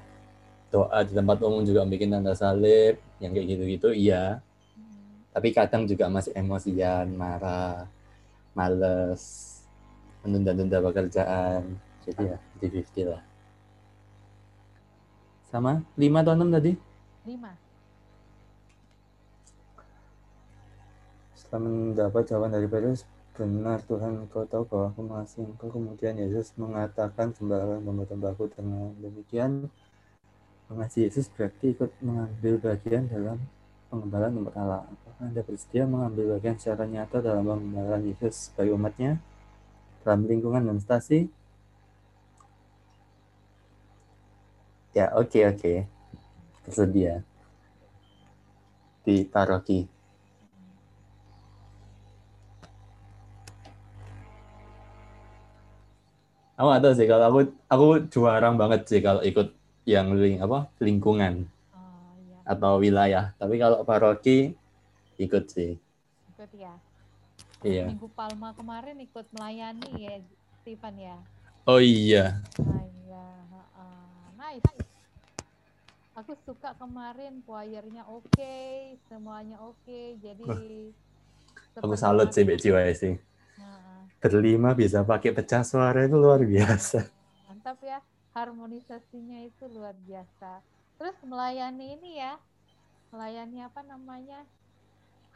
doa 0.67 0.99
di 1.07 1.15
tempat 1.15 1.39
umum 1.39 1.63
juga 1.63 1.87
bikin 1.87 2.11
tanda 2.11 2.35
salib 2.35 2.99
yang 3.23 3.31
kayak 3.31 3.47
gitu-gitu 3.47 3.95
iya 3.95 4.43
tapi 5.37 5.53
kadang 5.53 5.85
juga 5.85 6.09
masih 6.09 6.33
emosian 6.33 7.13
marah 7.13 7.85
males 8.57 9.21
menunda-nunda 10.25 10.81
pekerjaan 10.81 11.77
jadi 12.09 12.33
ya 12.33 12.37
50 12.65 13.13
lah 13.13 13.21
sama 15.53 15.85
5 15.93 16.01
atau 16.25 16.33
6 16.33 16.57
tadi 16.57 16.71
5. 17.27 17.67
Setelah 21.35 21.59
mendapat 21.59 22.23
jawaban 22.23 22.51
dari 22.55 22.67
Petrus, 22.71 23.03
benar 23.35 23.83
Tuhan 23.83 24.23
engkau 24.23 24.47
tahu 24.47 24.63
bahwa 24.63 24.95
aku 24.95 25.01
mengasihi 25.03 25.43
engkau. 25.43 25.67
Kemudian 25.71 26.15
Yesus 26.15 26.55
mengatakan 26.55 27.35
sembahlah 27.35 27.83
domba-dombaku 27.83 28.47
dengan 28.55 28.95
demikian. 28.99 29.67
Mengasihi 30.71 31.11
Yesus 31.11 31.27
berarti 31.31 31.75
ikut 31.75 31.91
mengambil 31.99 32.59
bagian 32.59 33.07
dalam 33.11 33.39
pengembalaan 33.87 34.35
umat 34.43 34.55
Allah. 34.59 34.83
Apakah 34.83 35.23
Anda 35.31 35.41
bersedia 35.43 35.83
mengambil 35.87 36.37
bagian 36.37 36.59
secara 36.59 36.83
nyata 36.83 37.23
dalam 37.23 37.47
pengembalaan 37.47 38.03
Yesus 38.03 38.51
sebagai 38.51 38.75
umatnya? 38.75 39.19
Dalam 40.03 40.23
lingkungan 40.27 40.63
dan 40.63 40.77
stasi? 40.79 41.27
Ya, 44.95 45.11
oke, 45.15 45.39
oke. 45.51 45.73
Bersedia. 46.67 47.23
Di 49.07 49.23
paroki. 49.27 49.87
Aku 56.57 56.65
nggak 56.65 56.81
tahu 56.81 56.93
sih 56.97 57.05
kalau 57.05 57.25
aku 57.29 57.39
aku 57.69 57.85
jarang 58.09 58.57
banget 58.57 58.81
sih 58.89 58.97
kalau 58.97 59.21
ikut 59.21 59.53
yang 59.85 60.17
ling 60.17 60.41
apa 60.41 60.65
lingkungan 60.81 61.45
atau 62.47 62.79
wilayah. 62.79 63.35
Tapi 63.35 63.59
kalau 63.59 63.83
paroki 63.83 64.55
ikut 65.19 65.51
sih. 65.51 65.75
Ikut 66.31 66.51
ya. 66.55 66.73
Iya. 67.65 67.91
Minggu 67.91 68.07
Palma 68.15 68.55
kemarin 68.55 68.95
ikut 69.03 69.27
melayani 69.35 69.89
ya, 69.99 70.15
Steven 70.63 70.95
ya. 70.95 71.17
Oh 71.67 71.83
iya. 71.83 72.39
Nah, 72.63 72.85
iya, 73.03 73.25
nice. 74.39 74.71
Aku 76.15 76.33
suka 76.47 76.73
kemarin 76.79 77.43
choirnya 77.43 78.07
oke, 78.07 78.55
semuanya 79.11 79.59
oke. 79.61 80.17
Jadi 80.23 80.47
Aku 81.77 81.93
seperti 81.93 82.01
salut 82.01 82.29
sih 82.33 82.41
Mbak 82.47 82.57
Jiwa 82.57 82.81
sih. 82.95 83.13
Berlima 84.17 84.73
bisa 84.73 85.05
pakai 85.05 85.29
pecah 85.29 85.61
suara 85.61 86.07
itu 86.07 86.17
luar 86.17 86.41
biasa. 86.41 87.05
mantap 87.45 87.77
ya, 87.85 88.01
harmonisasinya 88.33 89.45
itu 89.45 89.69
luar 89.69 89.93
biasa. 90.07 90.63
Terus 90.97 91.17
melayani 91.21 91.93
ini 91.97 92.17
ya, 92.17 92.41
melayani 93.13 93.63
apa 93.63 93.81
namanya? 93.85 94.41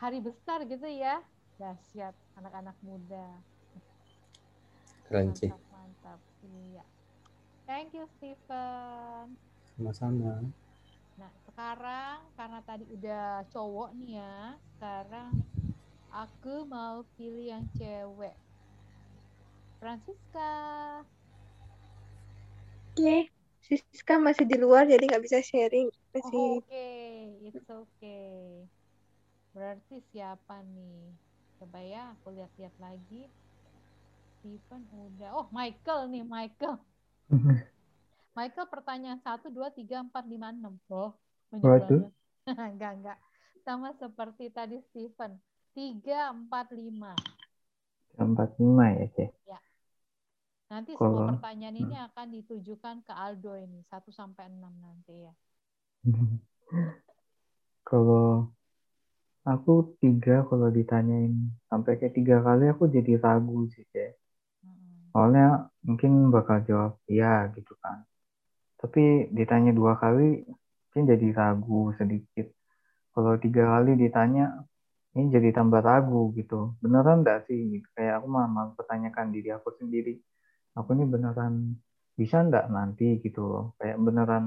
Hari 0.01 0.17
besar 0.17 0.65
gitu 0.65 0.89
ya. 0.89 1.21
Dahsyat 1.61 2.17
anak-anak 2.38 2.73
muda. 2.81 3.29
Keren 5.05 5.38
sih. 5.38 5.53
Mantap, 5.53 5.69
mantap. 5.69 6.19
Thank 7.69 7.95
you, 7.95 8.03
Stephen. 8.17 9.38
Sama-sama. 9.77 10.43
Nah, 11.15 11.31
sekarang 11.47 12.19
karena 12.35 12.59
tadi 12.67 12.83
udah 12.89 13.47
cowok 13.53 13.95
nih 13.95 14.19
ya, 14.19 14.59
sekarang 14.75 15.31
aku 16.11 16.67
mau 16.67 17.07
pilih 17.15 17.55
yang 17.55 17.63
cewek. 17.77 18.35
Francisca. 19.79 20.53
Oke, 22.91 23.31
Siska 23.61 24.17
masih 24.17 24.49
di 24.49 24.57
luar 24.57 24.89
jadi 24.89 25.05
nggak 25.05 25.23
bisa 25.23 25.38
sharing. 25.39 25.88
Masih 26.11 26.61
Oke, 26.65 26.89
it's 27.45 27.69
okay. 27.69 28.65
Berarti 29.53 30.01
siapa 30.09 30.65
nih? 30.65 31.13
Coba 31.61 31.79
ya, 31.83 32.17
aku 32.17 32.33
lihat-lihat 32.33 32.75
lagi. 32.81 33.29
Stephen 34.41 34.81
udah. 34.89 35.29
Oh, 35.38 35.47
Michael 35.53 36.09
nih, 36.09 36.25
Michael. 36.25 36.81
Michael 38.33 38.67
pertanyaan 38.71 39.21
1, 39.21 39.53
2, 39.53 39.53
3, 39.53 40.09
4, 40.09 40.09
5, 40.09 40.49
6. 40.57 40.81
Oh, 40.89 41.13
banget. 41.53 42.09
enggak, 42.73 42.91
enggak. 42.97 43.17
Sama 43.61 43.93
seperti 44.01 44.49
tadi 44.49 44.81
Stephen. 44.89 45.38
3, 45.77 46.33
4, 46.33 46.49
5. 46.49 47.13
Empat 48.19 48.49
lima 48.59 48.85
ya, 48.91 49.05
Cek. 49.15 49.31
Ya. 49.47 49.59
Nanti 50.72 50.95
Kalau- 50.95 51.27
semua 51.27 51.35
pertanyaan 51.35 51.76
ini 51.76 51.95
akan 51.99 52.27
ditujukan 52.31 52.95
ke 53.03 53.11
Aldo 53.11 53.60
ini. 53.60 53.84
1 53.91 54.07
sampai 54.15 54.48
6 54.48 54.72
nanti 54.80 55.27
ya. 55.27 55.34
Kalau 57.91 58.48
aku 59.43 59.98
tiga 59.99 60.48
kalau 60.48 60.69
ditanyain 60.72 61.52
sampai 61.68 61.99
kayak 61.99 62.14
tiga 62.15 62.39
kali 62.39 62.72
aku 62.72 62.88
jadi 62.88 63.19
ragu 63.19 63.68
sih 63.73 63.84
kayak. 63.91 64.15
Soalnya 65.11 65.68
mungkin 65.84 66.31
bakal 66.31 66.64
jawab 66.64 66.95
iya 67.11 67.52
gitu 67.52 67.76
kan. 67.84 68.07
Tapi 68.80 69.27
ditanya 69.35 69.76
dua 69.76 69.99
kali 69.99 70.48
mungkin 70.48 71.03
jadi 71.03 71.27
ragu 71.35 71.91
sedikit. 71.99 72.48
Kalau 73.11 73.35
tiga 73.43 73.76
kali 73.76 73.99
ditanya 73.99 74.64
ini 75.19 75.27
jadi 75.35 75.52
tambah 75.52 75.84
ragu 75.84 76.31
gitu. 76.39 76.80
Beneran 76.80 77.27
enggak 77.27 77.43
sih? 77.52 77.60
Gitu. 77.76 77.88
Kayak 77.91 78.23
aku 78.23 78.27
malah 78.31 78.48
mempertanyakan 78.48 79.35
diri 79.35 79.52
aku 79.52 79.76
sendiri. 79.76 80.15
Aku 80.77 80.89
ini 80.95 81.06
beneran 81.14 81.53
bisa 82.19 82.35
enggak 82.43 82.65
nanti 82.76 83.19
gitu 83.23 83.41
loh. 83.52 83.65
Kayak 83.80 83.98
beneran 84.06 84.45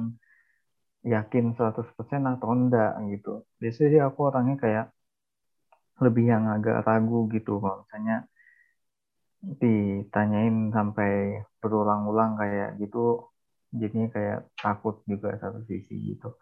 yakin 1.05 1.53
100% 1.57 2.23
atau 2.33 2.49
enggak 2.57 2.93
gitu. 3.13 3.45
Biasanya 3.61 3.89
sih 3.93 4.01
aku 4.01 4.19
orangnya 4.29 4.57
kayak 4.65 4.87
lebih 6.03 6.25
yang 6.27 6.45
agak 6.51 6.83
ragu 6.87 7.31
gitu 7.31 7.63
kalau 7.63 7.87
misalnya 7.87 8.27
ditanyain 9.45 10.73
sampai 10.73 11.45
berulang-ulang 11.61 12.41
kayak 12.41 12.81
gitu 12.81 13.29
jadinya 13.71 14.09
kayak 14.09 14.39
takut 14.57 15.05
juga 15.05 15.37
satu 15.37 15.61
sisi 15.69 15.95
gitu. 16.17 16.33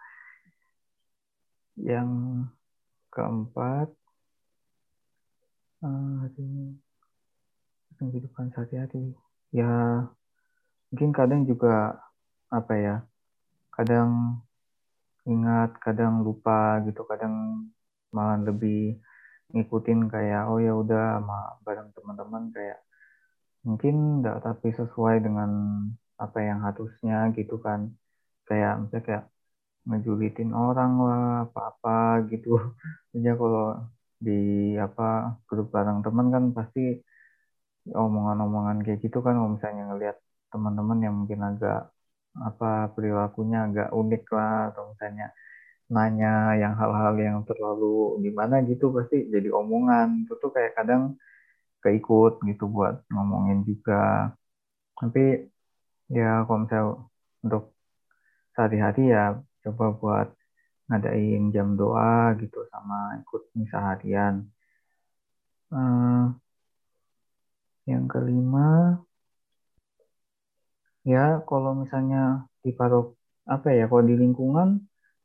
Yang 1.76 2.10
keempat 3.10 3.88
ini 6.38 6.78
kehidupan 7.98 8.50
sehari-hari 8.54 9.14
ya 9.52 9.68
mungkin 10.88 11.10
kadang 11.18 11.42
juga 11.50 11.96
apa 12.58 12.72
ya 12.84 12.94
kadang 13.76 14.10
ingat 15.32 15.70
kadang 15.84 16.14
lupa 16.26 16.82
gitu 16.86 17.02
kadang 17.10 17.34
malah 18.14 18.38
lebih 18.48 18.98
ngikutin 19.54 20.00
kayak 20.12 20.42
oh 20.50 20.58
ya 20.66 20.72
udah 20.82 21.02
sama 21.20 21.38
bareng 21.66 21.88
teman-teman 21.96 22.44
kayak 22.56 22.78
mungkin 23.66 23.94
enggak 24.20 24.36
tapi 24.46 24.68
sesuai 24.80 25.16
dengan 25.26 25.50
apa 26.24 26.38
yang 26.48 26.60
harusnya 26.66 27.16
gitu 27.38 27.56
kan. 27.66 27.80
Kayak 28.48 28.72
misalnya 28.82 29.04
kayak 29.08 29.24
ngejulitin 29.88 30.50
orang 30.54 30.92
lah 31.06 31.22
apa-apa 31.48 31.92
gitu. 32.32 32.50
Ya 33.26 33.32
kalau 33.40 33.64
di 34.26 34.32
apa 34.86 35.36
grup 35.48 35.68
bareng 35.74 36.00
teman 36.06 36.28
kan 36.34 36.44
pasti 36.56 36.80
omongan-omongan 37.90 38.76
kayak 38.86 39.00
gitu 39.04 39.18
kan 39.24 39.34
kalau 39.38 39.50
misalnya 39.58 39.84
ngelihat 39.90 40.16
teman-teman 40.52 40.98
yang 41.04 41.14
mungkin 41.18 41.40
agak 41.42 41.78
apa 42.48 42.88
perilakunya 42.94 43.58
agak 43.68 43.88
unik 43.92 44.24
lah 44.32 44.72
atau 44.72 44.82
misalnya 44.94 45.26
nanya 45.92 46.56
yang 46.62 46.74
hal-hal 46.80 47.14
yang 47.20 47.38
terlalu 47.48 48.22
gimana 48.24 48.54
gitu 48.70 48.84
pasti 48.96 49.16
jadi 49.34 49.48
omongan. 49.52 50.24
Itu 50.26 50.34
tuh 50.42 50.50
kayak 50.56 50.72
kadang 50.78 51.02
keikut 51.84 52.40
gitu 52.48 52.64
buat 52.70 53.02
ngomongin 53.12 53.58
juga. 53.68 54.32
Tapi 55.00 55.20
ya 56.16 56.44
kalau 56.46 56.58
misalnya 56.64 56.88
untuk 57.44 57.64
sehari-hari 58.54 59.02
ya 59.14 59.24
coba 59.64 59.84
buat 60.00 60.28
ngadain 60.88 61.42
jam 61.54 61.68
doa 61.80 62.36
gitu 62.42 62.58
sama 62.72 63.20
ikut 63.22 63.42
misa 63.58 63.78
harian. 63.88 64.34
Eh, 65.72 66.24
yang 67.90 68.06
kelima 68.06 69.02
ya 71.02 71.42
kalau 71.48 71.74
misalnya 71.74 72.46
di 72.62 72.70
parok 72.70 73.18
apa 73.46 73.74
ya 73.74 73.90
kalau 73.90 74.06
di 74.06 74.14
lingkungan 74.14 74.68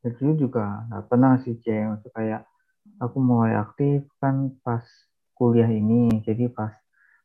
itu 0.01 0.33
juga 0.39 0.87
nggak 0.89 1.05
pernah 1.09 1.37
sih 1.43 1.53
Maksudnya 1.57 2.11
kayak 2.17 2.41
aku 3.03 3.17
mulai 3.21 3.53
aktif 3.59 4.07
kan 4.21 4.53
pas 4.65 4.83
kuliah 5.37 5.69
ini. 5.69 6.09
Jadi 6.25 6.49
pas 6.49 6.73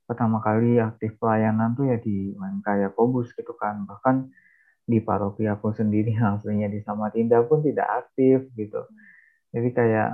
pertama 0.09 0.42
kali 0.44 0.76
aktif 0.82 1.16
pelayanan 1.16 1.72
tuh 1.78 1.88
ya 1.88 1.96
di 2.00 2.36
UMK 2.36 2.68
Yakobus 2.88 3.32
gitu 3.38 3.54
kan. 3.56 3.88
Bahkan 3.88 4.16
di 4.90 4.98
paroki 5.00 5.46
aku 5.48 5.72
sendiri 5.78 6.12
aslinya 6.18 6.68
di 6.68 6.80
Samarinda 6.84 7.40
pun 7.48 7.64
tidak 7.64 7.88
aktif 8.06 8.50
gitu. 8.59 8.80
Jadi 9.54 9.68
kayak 9.72 10.09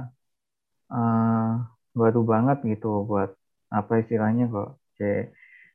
eh, 0.93 1.51
baru 1.99 2.21
banget 2.33 2.59
gitu 2.69 3.05
buat 3.09 3.31
apa 3.69 3.93
istilahnya 4.01 4.49
kok 4.49 4.79
cek 4.99 5.23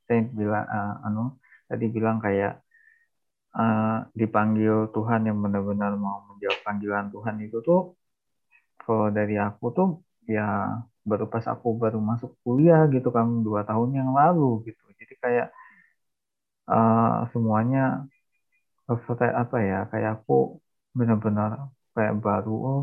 saya 0.08 0.20
bilang 0.40 0.66
eh, 0.76 0.94
anu 1.08 1.22
tadi 1.70 1.86
bilang 1.96 2.18
kayak 2.26 2.52
eh, 3.60 3.98
dipanggil 4.20 4.76
Tuhan 4.96 5.22
yang 5.28 5.38
benar-benar 5.44 5.92
mau 6.06 6.18
menjawab 6.30 6.60
panggilan 6.66 7.06
Tuhan 7.14 7.36
itu 7.46 7.58
tuh 7.68 7.82
kalau 8.84 9.08
dari 9.18 9.36
aku 9.48 9.66
tuh 9.78 9.88
ya 10.36 10.44
baru 11.10 11.26
pas 11.34 11.46
aku 11.54 11.68
baru 11.84 12.00
masuk 12.10 12.32
kuliah 12.44 12.82
gitu 12.96 13.10
kan 13.16 13.28
dua 13.48 13.62
tahun 13.70 13.90
yang 14.00 14.10
lalu 14.20 14.68
gitu. 14.68 14.84
Jadi 15.00 15.14
kayak 15.24 15.48
eh, 16.68 17.20
semuanya 17.32 17.80
kayak 19.20 19.36
apa 19.44 19.58
ya 19.70 19.76
kayak 19.92 20.10
aku 20.16 20.34
benar-benar 20.98 21.50
kayak 21.96 22.14
baru 22.26 22.52
oh 22.70 22.82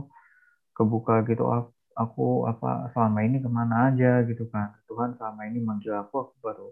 kebuka 0.76 1.12
gitu 1.28 1.42
oh, 1.52 1.62
aku 2.02 2.22
apa 2.50 2.68
selama 2.92 3.18
ini 3.26 3.36
ke 3.44 3.50
mana 3.58 3.74
aja 3.88 4.06
gitu 4.28 4.44
kan. 4.54 4.68
Tuhan 4.88 5.10
selama 5.18 5.40
ini 5.48 5.58
manggil 5.68 5.92
aku 6.02 6.14
aku 6.24 6.34
baru 6.46 6.66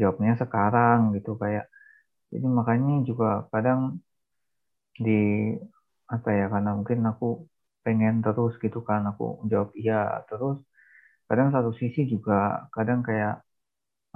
jawabnya 0.00 0.32
sekarang 0.42 0.98
gitu. 1.16 1.30
Kayak 1.42 1.64
jadi 2.32 2.46
makanya 2.58 2.92
juga 3.08 3.26
kadang 3.52 3.80
di 4.98 5.58
apa 6.14 6.28
ya 6.38 6.44
karena 6.52 6.70
mungkin 6.78 7.00
aku 7.10 7.24
pengen 7.84 8.14
terus 8.24 8.52
gitu 8.64 8.78
kan 8.88 9.00
aku 9.10 9.22
jawab 9.50 9.68
iya. 9.80 9.94
Terus 10.28 10.56
kadang 11.28 11.48
satu 11.54 11.70
sisi 11.80 12.00
juga 12.12 12.34
kadang 12.76 13.00
kayak 13.08 13.32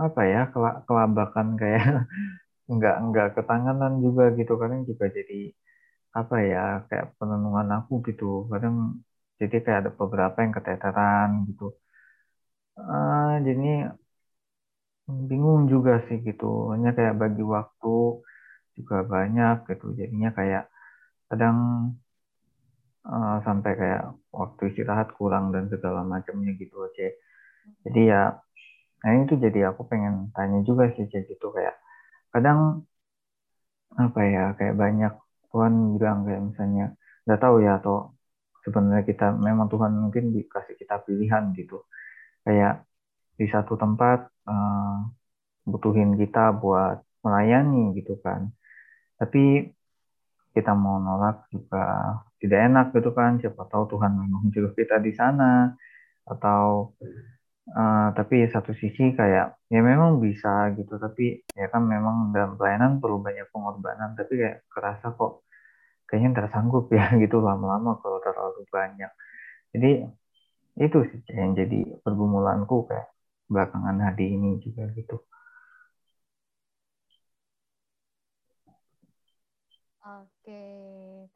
apa 0.05 0.20
ya 0.32 0.40
kela- 0.52 0.81
kelabakan 0.89 1.48
kayak 1.60 1.82
nggak 2.74 2.94
nggak 3.09 3.28
ketanganan 3.36 3.93
juga 4.05 4.24
gitu. 4.39 4.52
Kadang 4.62 4.81
juga 4.90 5.06
jadi 5.19 5.36
apa 6.20 6.36
ya 6.52 6.60
kayak 6.89 7.06
penenungan 7.19 7.69
aku 7.78 7.93
gitu. 8.09 8.24
Kadang 8.52 8.77
jadi 9.40 9.56
kayak 9.65 9.78
ada 9.82 9.90
beberapa 10.01 10.36
yang 10.44 10.52
keteteran 10.56 11.28
gitu. 11.48 11.65
Ah, 12.77 13.39
jadi 13.47 13.62
bingung 15.28 15.60
juga 15.73 15.93
sih 16.06 16.19
gitu. 16.28 16.44
Hanya 16.73 16.90
kayak 16.97 17.15
bagi 17.23 17.43
waktu 17.55 17.89
juga 18.77 18.97
banyak 19.15 19.55
gitu. 19.70 19.86
Jadinya 20.01 20.31
kayak 20.39 20.65
kadang 21.31 21.59
eh, 23.06 23.36
sampai 23.47 23.73
kayak 23.81 24.02
waktu 24.35 24.62
istirahat 24.70 25.09
kurang 25.19 25.44
dan 25.55 25.65
segala 25.73 26.01
macamnya 26.12 26.52
gitu 26.60 26.77
aja 26.86 27.06
jadi 27.86 28.01
ya 28.12 28.23
nah 29.05 29.12
itu 29.23 29.35
jadi 29.44 29.60
aku 29.70 29.82
pengen 29.90 30.15
tanya 30.36 30.59
juga 30.69 30.85
sih 30.94 31.06
kayak 31.12 31.27
gitu. 31.32 31.47
Kayak 31.56 31.77
kadang 32.35 32.60
apa 34.05 34.20
ya 34.35 34.44
kayak 34.59 34.74
banyak 34.82 35.12
Tuhan 35.51 35.73
bilang 35.98 36.19
kayak 36.27 36.43
misalnya 36.48 36.85
nggak 37.24 37.40
tahu 37.44 37.56
ya 37.66 37.70
atau 37.78 37.94
sebenarnya 38.69 39.05
kita 39.09 39.32
memang 39.32 39.73
Tuhan 39.73 39.93
mungkin 39.97 40.36
dikasih 40.36 40.77
kita 40.77 41.01
pilihan 41.09 41.57
gitu. 41.57 41.89
Kayak 42.45 42.85
di 43.40 43.47
satu 43.49 43.81
tempat 43.81 44.28
eh, 44.45 44.97
butuhin 45.65 46.20
kita 46.20 46.53
buat 46.53 47.01
melayani 47.24 47.97
gitu 47.97 48.20
kan. 48.20 48.53
Tapi 49.16 49.73
kita 50.53 50.73
mau 50.77 51.01
nolak 51.01 51.49
juga 51.49 51.85
tidak 52.36 52.61
enak 52.69 52.86
gitu 52.93 53.11
kan. 53.16 53.40
Siapa 53.40 53.65
tahu 53.73 53.97
Tuhan 53.97 54.12
memang 54.20 54.53
jodoh 54.53 54.77
kita 54.77 55.01
di 55.01 55.12
sana. 55.16 55.73
Atau 56.28 56.93
Eh, 57.69 58.09
tapi 58.16 58.49
satu 58.49 58.73
sisi 58.73 59.12
kayak 59.12 59.69
ya 59.69 59.81
memang 59.85 60.16
bisa 60.24 60.73
gitu. 60.78 60.97
Tapi 60.97 61.45
ya 61.53 61.69
kan 61.69 61.85
memang 61.85 62.32
dalam 62.32 62.57
pelayanan 62.57 62.97
perlu 63.03 63.20
banyak 63.20 63.47
pengorbanan. 63.53 64.16
Tapi 64.16 64.32
kayak 64.40 64.57
kerasa 64.73 65.12
kok 65.12 65.45
kayaknya 66.09 66.29
nggak 66.35 66.51
sanggup 66.55 66.85
ya 66.99 67.05
gitu 67.23 67.37
lama-lama 67.49 67.91
kalau 68.03 68.19
terlalu 68.27 68.61
banyak 68.77 69.11
jadi 69.75 69.91
itu 70.87 70.99
sih 71.11 71.21
yang 71.41 71.53
jadi 71.61 71.79
pergumulanku 72.05 72.77
kayak 72.91 73.09
belakangan 73.53 73.99
hari 74.07 74.25
ini 74.37 74.51
juga 74.65 74.85
gitu 74.99 75.17
Oke, 80.03 80.63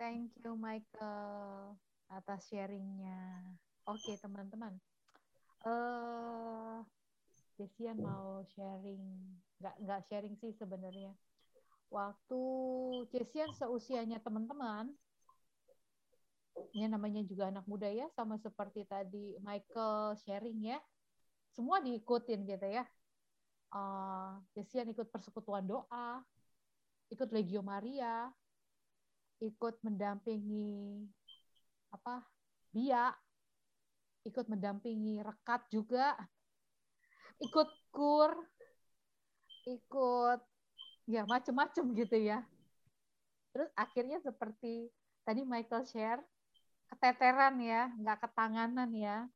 thank 0.01 0.33
you 0.43 0.57
Michael 0.57 1.77
atas 2.11 2.49
sharingnya. 2.51 3.45
Oke 3.87 4.17
teman-teman, 4.23 4.75
eh 5.67 6.79
Desian 7.59 7.99
mau 8.03 8.43
sharing, 8.55 9.05
nggak 9.61 9.77
nggak 9.85 10.01
sharing 10.09 10.35
sih 10.43 10.53
sebenarnya. 10.61 11.13
Waktu 11.93 12.43
Desian 13.13 13.53
seusianya 13.53 14.17
teman-teman, 14.25 14.89
ini 16.73 16.89
namanya 16.89 17.21
juga 17.29 17.53
anak 17.53 17.69
muda 17.69 17.85
ya, 17.85 18.09
sama 18.17 18.41
seperti 18.41 18.89
tadi 18.89 19.37
Michael 19.45 20.17
sharing 20.25 20.73
ya, 20.73 20.81
semua 21.53 21.85
diikutin 21.85 22.49
gitu 22.49 22.65
ya. 22.65 22.89
Uh, 23.73 24.41
ikut 24.57 25.09
persekutuan 25.13 25.69
doa, 25.69 26.25
ikut 27.13 27.29
Legio 27.29 27.61
Maria, 27.61 28.33
ikut 29.45 29.77
mendampingi 29.85 31.05
apa 31.93 32.25
Bia, 32.73 33.13
ikut 34.25 34.49
mendampingi 34.49 35.21
rekat 35.21 35.61
juga, 35.69 36.17
ikut 37.37 37.69
kur, 37.93 38.33
ikut 39.69 40.41
ya 41.07 41.27
macem-macem 41.27 41.85
gitu 41.95 42.17
ya. 42.19 42.43
Terus 43.53 43.69
akhirnya 43.77 44.19
seperti 44.23 44.89
tadi 45.23 45.45
Michael 45.45 45.85
share, 45.87 46.23
keteteran 46.89 47.61
ya, 47.61 47.93
nggak 48.01 48.19
ketanganan 48.29 48.91
ya. 48.95 49.29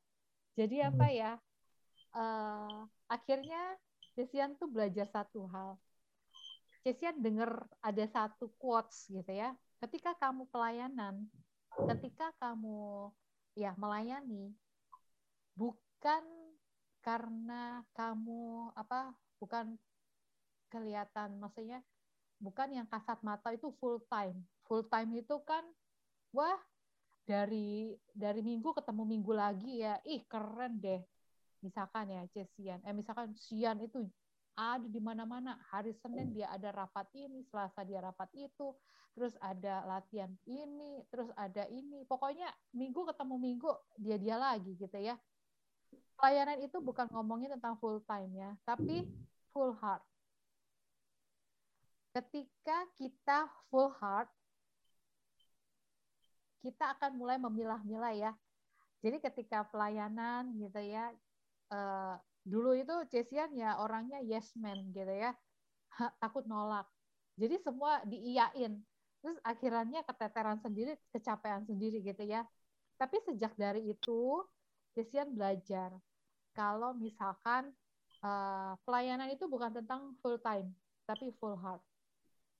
Jadi 0.56 0.80
apa 0.80 1.06
ya? 1.12 1.32
Uh, 2.16 2.88
akhirnya 3.12 3.76
Cesian 4.16 4.56
tuh 4.56 4.72
belajar 4.72 5.04
satu 5.04 5.44
hal. 5.52 5.76
Cesian 6.80 7.20
dengar 7.20 7.68
ada 7.84 8.04
satu 8.08 8.48
quotes 8.56 9.12
gitu 9.12 9.28
ya. 9.28 9.52
Ketika 9.76 10.16
kamu 10.16 10.48
pelayanan, 10.48 11.28
ketika 11.92 12.32
kamu 12.40 13.12
ya 13.52 13.76
melayani, 13.76 14.56
bukan 15.52 16.24
karena 17.04 17.84
kamu 17.92 18.72
apa 18.72 19.12
bukan 19.36 19.76
kelihatan. 20.68 21.38
Maksudnya 21.38 21.80
bukan 22.38 22.68
yang 22.72 22.86
kasat 22.88 23.20
mata 23.24 23.52
itu 23.52 23.72
full 23.80 24.02
time. 24.10 24.40
Full 24.66 24.86
time 24.90 25.10
itu 25.20 25.36
kan 25.46 25.62
wah 26.34 26.58
dari 27.26 27.98
dari 28.14 28.38
minggu 28.44 28.70
ketemu 28.70 29.02
minggu 29.02 29.32
lagi 29.34 29.82
ya 29.82 29.98
ih 30.06 30.22
keren 30.26 30.78
deh. 30.78 31.02
Misalkan 31.64 32.12
ya 32.12 32.22
Cesian 32.30 32.78
eh 32.86 32.94
misalkan 32.94 33.34
Sian 33.34 33.82
itu 33.82 34.06
ada 34.56 34.86
di 34.88 35.00
mana-mana. 35.02 35.60
Hari 35.68 35.92
Senin 36.00 36.32
dia 36.32 36.48
ada 36.48 36.72
rapat 36.72 37.10
ini 37.12 37.44
Selasa 37.50 37.84
dia 37.84 38.00
rapat 38.00 38.30
itu 38.36 38.72
terus 39.16 39.32
ada 39.40 39.80
latihan 39.88 40.28
ini 40.44 41.04
terus 41.08 41.28
ada 41.36 41.64
ini. 41.72 42.04
Pokoknya 42.04 42.52
minggu 42.76 43.04
ketemu 43.08 43.36
minggu 43.40 43.70
dia 43.96 44.16
dia 44.20 44.36
lagi 44.36 44.76
gitu 44.76 44.96
ya. 45.00 45.16
Pelayanan 46.16 46.64
itu 46.64 46.80
bukan 46.80 47.12
ngomongin 47.12 47.52
tentang 47.60 47.76
full 47.76 48.00
time 48.08 48.32
ya, 48.32 48.50
tapi 48.64 49.04
full 49.52 49.76
heart. 49.76 50.00
Ketika 52.16 52.88
kita 52.96 53.44
full 53.68 53.92
heart, 54.00 54.32
kita 56.64 56.96
akan 56.96 57.12
mulai 57.20 57.36
memilah-milah 57.36 58.16
ya. 58.16 58.32
Jadi 59.04 59.20
ketika 59.20 59.68
pelayanan 59.68 60.48
gitu 60.56 60.80
ya, 60.80 61.12
eh, 61.68 62.14
dulu 62.40 62.72
itu 62.72 62.96
Cesian 63.12 63.52
ya 63.52 63.76
orangnya 63.76 64.24
yes 64.24 64.56
man 64.56 64.96
gitu 64.96 65.12
ya, 65.12 65.36
takut 66.16 66.48
nolak. 66.48 66.88
Jadi 67.36 67.60
semua 67.60 68.00
diiyain. 68.08 68.80
Terus 69.20 69.36
akhirnya 69.44 70.00
keteteran 70.00 70.56
sendiri, 70.64 70.96
kecapean 71.12 71.68
sendiri 71.68 72.00
gitu 72.00 72.24
ya. 72.24 72.48
Tapi 72.96 73.20
sejak 73.28 73.52
dari 73.60 73.92
itu, 73.92 74.40
Cesian 74.96 75.36
belajar 75.36 75.92
kalau 76.56 76.96
misalkan 76.96 77.68
uh, 78.24 78.72
pelayanan 78.88 79.28
itu 79.28 79.44
bukan 79.44 79.76
tentang 79.76 80.16
full 80.24 80.40
time, 80.40 80.72
tapi 81.04 81.28
full 81.36 81.52
heart. 81.60 81.84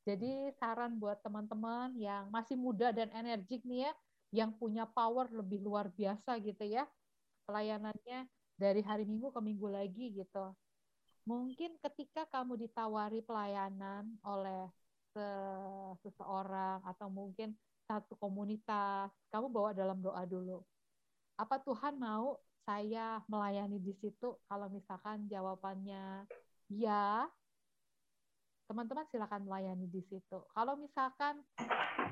Jadi 0.07 0.55
saran 0.55 1.03
buat 1.03 1.19
teman-teman 1.19 1.91
yang 1.99 2.31
masih 2.31 2.55
muda 2.55 2.95
dan 2.95 3.11
energik 3.11 3.67
nih 3.67 3.91
ya, 3.91 3.93
yang 4.31 4.51
punya 4.55 4.87
power 4.87 5.27
lebih 5.35 5.59
luar 5.67 5.91
biasa 5.91 6.39
gitu 6.39 6.63
ya, 6.63 6.87
pelayanannya 7.51 8.31
dari 8.55 8.87
hari 8.87 9.03
Minggu 9.03 9.35
ke 9.35 9.41
Minggu 9.43 9.67
lagi 9.67 10.15
gitu. 10.15 10.55
Mungkin 11.27 11.75
ketika 11.83 12.23
kamu 12.31 12.55
ditawari 12.71 13.19
pelayanan 13.27 14.07
oleh 14.23 14.71
seseorang 16.07 16.87
atau 16.87 17.11
mungkin 17.11 17.59
satu 17.91 18.15
komunitas, 18.15 19.11
kamu 19.35 19.51
bawa 19.51 19.71
dalam 19.75 19.99
doa 19.99 20.23
dulu. 20.23 20.63
Apa 21.35 21.59
Tuhan 21.67 21.99
mau 21.99 22.39
saya 22.63 23.23
melayani 23.27 23.83
di 23.83 23.95
situ 23.99 24.39
kalau 24.47 24.71
misalkan 24.71 25.27
jawabannya 25.31 26.27
ya 26.71 27.27
teman-teman 28.67 29.07
silakan 29.11 29.47
melayani 29.47 29.87
di 29.87 30.03
situ. 30.03 30.39
Kalau 30.53 30.75
misalkan 30.79 31.41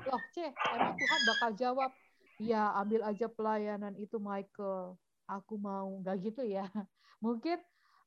loh 0.07 0.23
C 0.31 0.47
emang 0.75 0.95
Tuhan 0.95 1.21
bakal 1.35 1.51
jawab 1.59 1.91
ya 2.39 2.71
ambil 2.79 3.03
aja 3.03 3.27
pelayanan 3.27 3.93
itu 3.99 4.17
Michael. 4.19 4.95
Aku 5.27 5.59
mau. 5.59 5.99
Nggak 6.01 6.31
gitu 6.31 6.43
ya. 6.47 6.65
Mungkin 7.25 7.59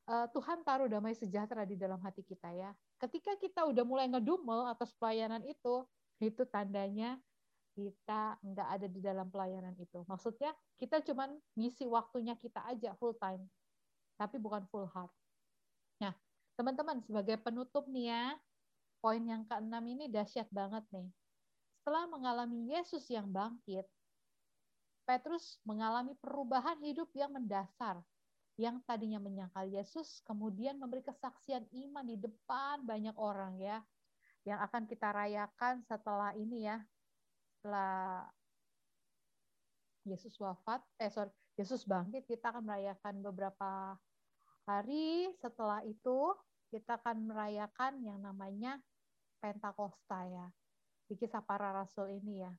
uh, 0.09 0.27
Tuhan 0.33 0.65
taruh 0.65 0.89
damai 0.89 1.12
sejahtera 1.12 1.69
di 1.69 1.77
dalam 1.77 2.01
hati 2.01 2.25
kita 2.25 2.49
ya. 2.57 2.73
Ketika 2.99 3.37
kita 3.37 3.69
udah 3.69 3.85
mulai 3.85 4.09
ngedumel 4.09 4.66
atas 4.69 4.91
pelayanan 4.97 5.45
itu 5.45 5.85
itu 6.19 6.43
tandanya 6.51 7.15
kita 7.79 8.35
nggak 8.43 8.69
ada 8.75 8.87
di 8.91 8.99
dalam 8.99 9.31
pelayanan 9.31 9.77
itu. 9.79 10.03
Maksudnya 10.11 10.51
kita 10.83 10.99
cuman 11.07 11.39
ngisi 11.55 11.87
waktunya 11.87 12.35
kita 12.35 12.65
aja 12.66 12.91
full 12.99 13.15
time, 13.23 13.47
tapi 14.19 14.43
bukan 14.43 14.66
full 14.66 14.91
heart. 14.91 15.15
Teman-teman 16.59 16.99
sebagai 17.07 17.39
penutup 17.39 17.87
nih 17.87 18.11
ya, 18.11 18.35
poin 18.99 19.23
yang 19.23 19.47
keenam 19.47 19.85
ini 19.87 20.11
dahsyat 20.11 20.51
banget 20.51 20.83
nih. 20.91 21.07
Setelah 21.79 22.11
mengalami 22.11 22.75
Yesus 22.75 23.07
yang 23.07 23.31
bangkit, 23.31 23.87
Petrus 25.07 25.63
mengalami 25.63 26.19
perubahan 26.19 26.83
hidup 26.83 27.07
yang 27.15 27.31
mendasar. 27.31 28.03
Yang 28.59 28.83
tadinya 28.91 29.23
menyangkal 29.23 29.71
Yesus, 29.71 30.19
kemudian 30.27 30.83
memberi 30.83 31.07
kesaksian 31.07 31.63
iman 31.71 32.03
di 32.03 32.19
depan 32.19 32.83
banyak 32.83 33.15
orang 33.15 33.55
ya. 33.63 33.79
Yang 34.43 34.59
akan 34.67 34.83
kita 34.91 35.09
rayakan 35.15 35.87
setelah 35.87 36.35
ini 36.35 36.67
ya, 36.67 36.83
setelah 37.55 38.27
Yesus 40.03 40.35
wafat, 40.43 40.83
eh 40.99 41.07
sorry, 41.07 41.31
Yesus 41.55 41.87
bangkit, 41.87 42.27
kita 42.27 42.51
akan 42.51 42.67
merayakan 42.67 43.23
beberapa 43.23 43.95
hari 44.67 45.31
setelah 45.39 45.87
itu 45.87 46.35
kita 46.69 47.01
akan 47.01 47.28
merayakan 47.28 48.01
yang 48.05 48.20
namanya 48.20 48.78
Pentakosta 49.39 50.27
ya, 50.27 50.47
di 51.07 51.15
kisah 51.15 51.40
para 51.40 51.70
rasul 51.70 52.11
ini 52.11 52.43
ya. 52.43 52.53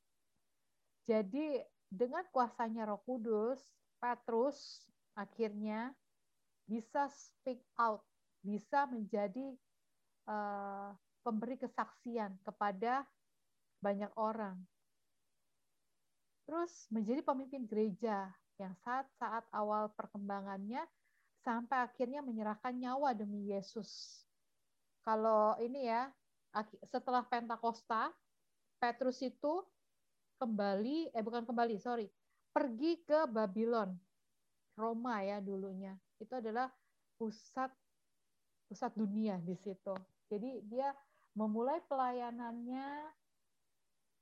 Jadi 1.03 1.59
dengan 1.91 2.23
kuasanya 2.31 2.87
Roh 2.87 3.03
Kudus, 3.03 3.59
Petrus 3.99 4.87
akhirnya 5.17 5.91
bisa 6.63 7.11
speak 7.11 7.59
out, 7.75 8.05
bisa 8.39 8.87
menjadi 8.87 9.57
uh, 10.29 10.95
pemberi 11.19 11.59
kesaksian 11.59 12.39
kepada 12.47 13.03
banyak 13.83 14.11
orang 14.15 14.55
terus 16.49 16.89
menjadi 16.89 17.21
pemimpin 17.21 17.69
gereja 17.69 18.33
yang 18.57 18.73
saat-saat 18.81 19.45
awal 19.53 19.93
perkembangannya 19.93 20.81
sampai 21.43 21.87
akhirnya 21.87 22.19
menyerahkan 22.19 22.75
nyawa 22.75 23.15
demi 23.15 23.49
Yesus. 23.49 24.21
Kalau 25.03 25.55
ini 25.63 25.87
ya, 25.87 26.11
setelah 26.85 27.23
Pentakosta, 27.25 28.11
Petrus 28.79 29.19
itu 29.23 29.63
kembali, 30.39 31.11
eh 31.11 31.23
bukan 31.23 31.43
kembali, 31.43 31.79
sorry, 31.79 32.07
pergi 32.55 32.99
ke 33.03 33.27
Babylon, 33.27 33.95
Roma 34.75 35.19
ya 35.23 35.43
dulunya. 35.43 35.95
Itu 36.19 36.39
adalah 36.39 36.71
pusat 37.19 37.71
pusat 38.69 38.93
dunia 38.93 39.41
di 39.41 39.57
situ. 39.57 39.97
Jadi 40.29 40.61
dia 40.69 40.93
memulai 41.33 41.81
pelayanannya 41.89 43.09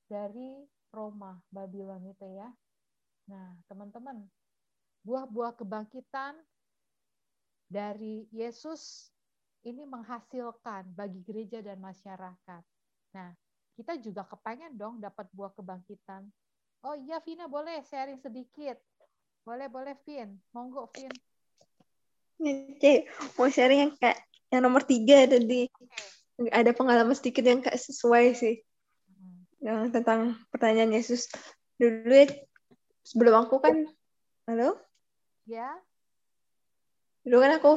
dari 0.08 0.64
Roma, 0.88 1.36
Babylon 1.52 2.08
itu 2.08 2.26
ya. 2.32 2.48
Nah, 3.28 3.60
teman-teman, 3.68 4.24
buah-buah 5.04 5.60
kebangkitan 5.60 6.40
dari 7.68 8.24
Yesus 8.32 9.12
ini 9.68 9.84
menghasilkan 9.84 10.88
bagi 10.96 11.20
gereja 11.28 11.60
dan 11.60 11.84
masyarakat. 11.84 12.64
Nah, 13.12 13.30
kita 13.76 14.00
juga 14.00 14.24
kepengen 14.24 14.74
dong 14.80 15.04
dapat 15.04 15.28
buah 15.36 15.52
kebangkitan. 15.54 16.24
Oh 16.88 16.96
iya, 16.96 17.20
Vina 17.20 17.52
boleh 17.52 17.84
sharing 17.84 18.18
sedikit. 18.18 18.80
Boleh, 19.44 19.68
boleh, 19.68 19.96
Vin. 20.08 20.40
Monggo, 20.56 20.88
Vin. 20.96 21.12
Nih, 22.40 22.80
C, 22.80 22.84
mau 23.36 23.50
sharing 23.52 23.80
yang 23.88 23.94
kayak 24.00 24.20
yang 24.54 24.62
nomor 24.64 24.88
tiga 24.88 25.28
tadi. 25.28 25.68
Ada 26.54 26.72
pengalaman 26.72 27.18
sedikit 27.18 27.44
yang 27.44 27.60
kayak 27.60 27.82
sesuai 27.82 28.26
sih. 28.38 28.56
Yang 29.60 30.00
tentang 30.00 30.38
pertanyaan 30.54 30.94
Yesus. 30.96 31.28
Dulu 31.82 32.14
ya, 32.14 32.30
sebelum 33.04 33.46
aku 33.46 33.58
kan, 33.62 33.84
halo? 34.46 34.78
Ya, 35.50 35.76
Dulu 37.28 37.44
kan 37.44 37.52
aku 37.60 37.76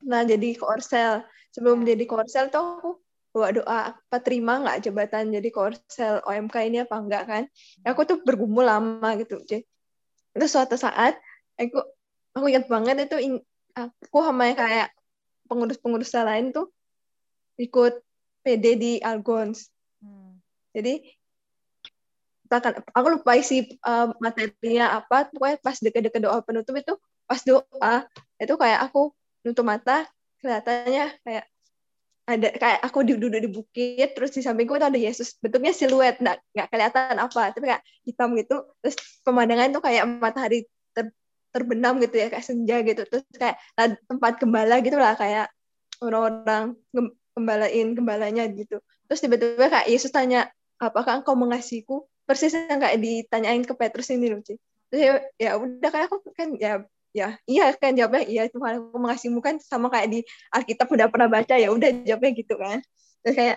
pernah 0.00 0.24
jadi 0.24 0.48
korsel. 0.56 1.20
Sebelum 1.52 1.84
jadi 1.84 2.00
korsel 2.08 2.48
tuh 2.48 2.80
aku 2.80 2.90
bawa 3.36 3.48
doa 3.52 3.78
apa 3.92 4.16
terima 4.24 4.62
nggak 4.62 4.88
jabatan 4.88 5.34
jadi 5.36 5.48
korsel 5.52 6.24
OMK 6.24 6.56
ini 6.64 6.80
apa 6.88 6.96
enggak 6.96 7.24
kan? 7.28 7.42
Ya, 7.84 7.92
aku 7.92 8.08
tuh 8.08 8.24
bergumul 8.24 8.64
lama 8.64 9.20
gitu, 9.20 9.44
C. 9.44 9.68
Terus 10.32 10.48
suatu 10.48 10.80
saat 10.80 11.20
aku 11.60 11.84
aku 12.32 12.44
ingat 12.48 12.64
banget 12.72 13.04
itu 13.04 13.36
aku 13.76 14.18
sama 14.24 14.48
yang 14.48 14.58
kayak 14.58 14.88
pengurus-pengurus 15.44 16.16
lain 16.16 16.56
tuh 16.56 16.72
ikut 17.60 18.00
PD 18.40 18.64
di 18.80 18.92
Algons. 19.04 19.68
Jadi 20.74 21.04
bahkan 22.50 22.80
aku 22.92 23.06
lupa 23.18 23.38
isi 23.38 23.76
uh, 23.84 24.10
materinya 24.18 25.00
apa, 25.00 25.30
pokoknya 25.30 25.56
pas 25.62 25.76
deket-deket 25.78 26.20
doa 26.22 26.38
penutup 26.42 26.74
itu 26.76 26.94
pas 27.24 27.40
doa 27.40 27.94
itu 28.44 28.54
kayak 28.60 28.80
aku 28.86 29.12
nutup 29.44 29.64
mata 29.66 30.08
kelihatannya 30.40 31.04
kayak 31.24 31.44
ada 32.24 32.48
kayak 32.56 32.80
aku 32.80 33.04
duduk 33.04 33.36
di 33.36 33.50
bukit 33.52 34.16
terus 34.16 34.32
di 34.32 34.40
sampingku 34.40 34.80
itu 34.80 34.86
ada 34.88 34.96
Yesus. 34.96 35.36
Bentuknya 35.44 35.76
siluet 35.76 36.16
nggak 36.22 36.36
nggak 36.56 36.68
kelihatan 36.72 37.16
apa 37.20 37.52
tapi 37.52 37.64
kayak 37.68 37.82
hitam 38.08 38.32
gitu. 38.40 38.64
Terus 38.80 38.96
pemandangan 39.24 39.68
tuh 39.76 39.82
kayak 39.84 40.04
matahari 40.08 40.64
ter- 40.96 41.12
terbenam 41.52 42.00
gitu 42.00 42.16
ya 42.16 42.26
kayak 42.32 42.44
senja 42.48 42.80
gitu. 42.80 43.02
Terus 43.04 43.24
kayak 43.36 43.56
tempat 44.08 44.32
gembala 44.40 44.80
gitu 44.80 44.96
lah 44.96 45.12
kayak 45.20 45.52
orang-orang 46.00 46.72
gem- 46.96 47.14
gembalain 47.36 47.86
gembalanya 47.92 48.44
gitu. 48.48 48.80
Terus 49.04 49.20
tiba-tiba 49.20 49.66
kayak 49.68 49.86
Yesus 49.92 50.08
tanya 50.08 50.48
apakah 50.80 51.20
engkau 51.20 51.36
mengasihiku? 51.36 52.08
Persis 52.24 52.56
yang 52.56 52.80
kayak 52.80 53.04
ditanyain 53.04 53.60
ke 53.68 53.76
Petrus 53.76 54.08
ini 54.08 54.32
loh 54.32 54.40
ya, 54.94 55.20
ya 55.36 55.50
udah 55.58 55.90
kayak 55.90 56.06
aku 56.08 56.32
kan 56.32 56.56
ya 56.56 56.80
ya 57.14 57.38
iya 57.46 57.70
kan 57.78 57.94
jawabnya 57.94 58.26
iya 58.26 58.50
Tuhan 58.50 58.82
aku 58.82 58.98
mengasihimu 58.98 59.38
kan 59.38 59.62
sama 59.62 59.86
kayak 59.86 60.10
di 60.10 60.18
Alkitab 60.50 60.90
udah 60.90 61.06
pernah 61.06 61.30
baca 61.30 61.54
ya 61.54 61.70
udah 61.70 62.02
jawabnya 62.02 62.32
gitu 62.34 62.54
kan. 62.58 62.82
Terus 63.22 63.34
kayak 63.38 63.56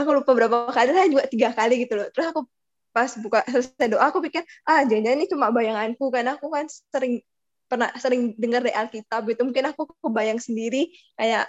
aku 0.00 0.10
lupa 0.16 0.30
berapa 0.32 0.72
kali 0.72 0.90
lah 0.96 1.06
juga 1.06 1.24
tiga 1.28 1.52
kali 1.52 1.84
gitu 1.84 1.94
loh. 2.00 2.08
Terus 2.08 2.32
aku 2.32 2.48
pas 2.96 3.10
buka 3.20 3.44
selesai 3.44 3.86
doa 3.90 4.08
aku 4.08 4.24
pikir 4.24 4.46
ah 4.64 4.86
jangan 4.88 5.18
ini 5.18 5.26
cuma 5.28 5.52
bayanganku 5.52 6.08
karena 6.14 6.38
aku 6.38 6.46
kan 6.48 6.64
sering 6.70 7.20
pernah 7.68 7.90
sering 8.00 8.32
dengar 8.40 8.64
dari 8.64 8.72
Alkitab 8.72 9.28
gitu. 9.28 9.44
Mungkin 9.44 9.64
aku 9.68 9.92
kebayang 10.00 10.40
sendiri 10.40 10.88
kayak 11.20 11.44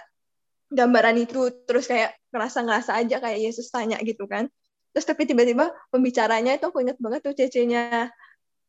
gambaran 0.68 1.16
itu 1.22 1.48
terus 1.64 1.88
kayak 1.88 2.12
ngerasa 2.34 2.60
ngerasa 2.60 2.92
aja 2.98 3.16
kayak 3.24 3.38
Yesus 3.40 3.72
tanya 3.72 3.96
gitu 4.04 4.28
kan. 4.28 4.52
Terus 4.92 5.06
tapi 5.08 5.24
tiba-tiba 5.24 5.72
pembicaranya 5.88 6.56
itu 6.60 6.68
aku 6.68 6.84
ingat 6.84 7.00
banget 7.00 7.20
tuh 7.24 7.32
cecenya 7.32 8.12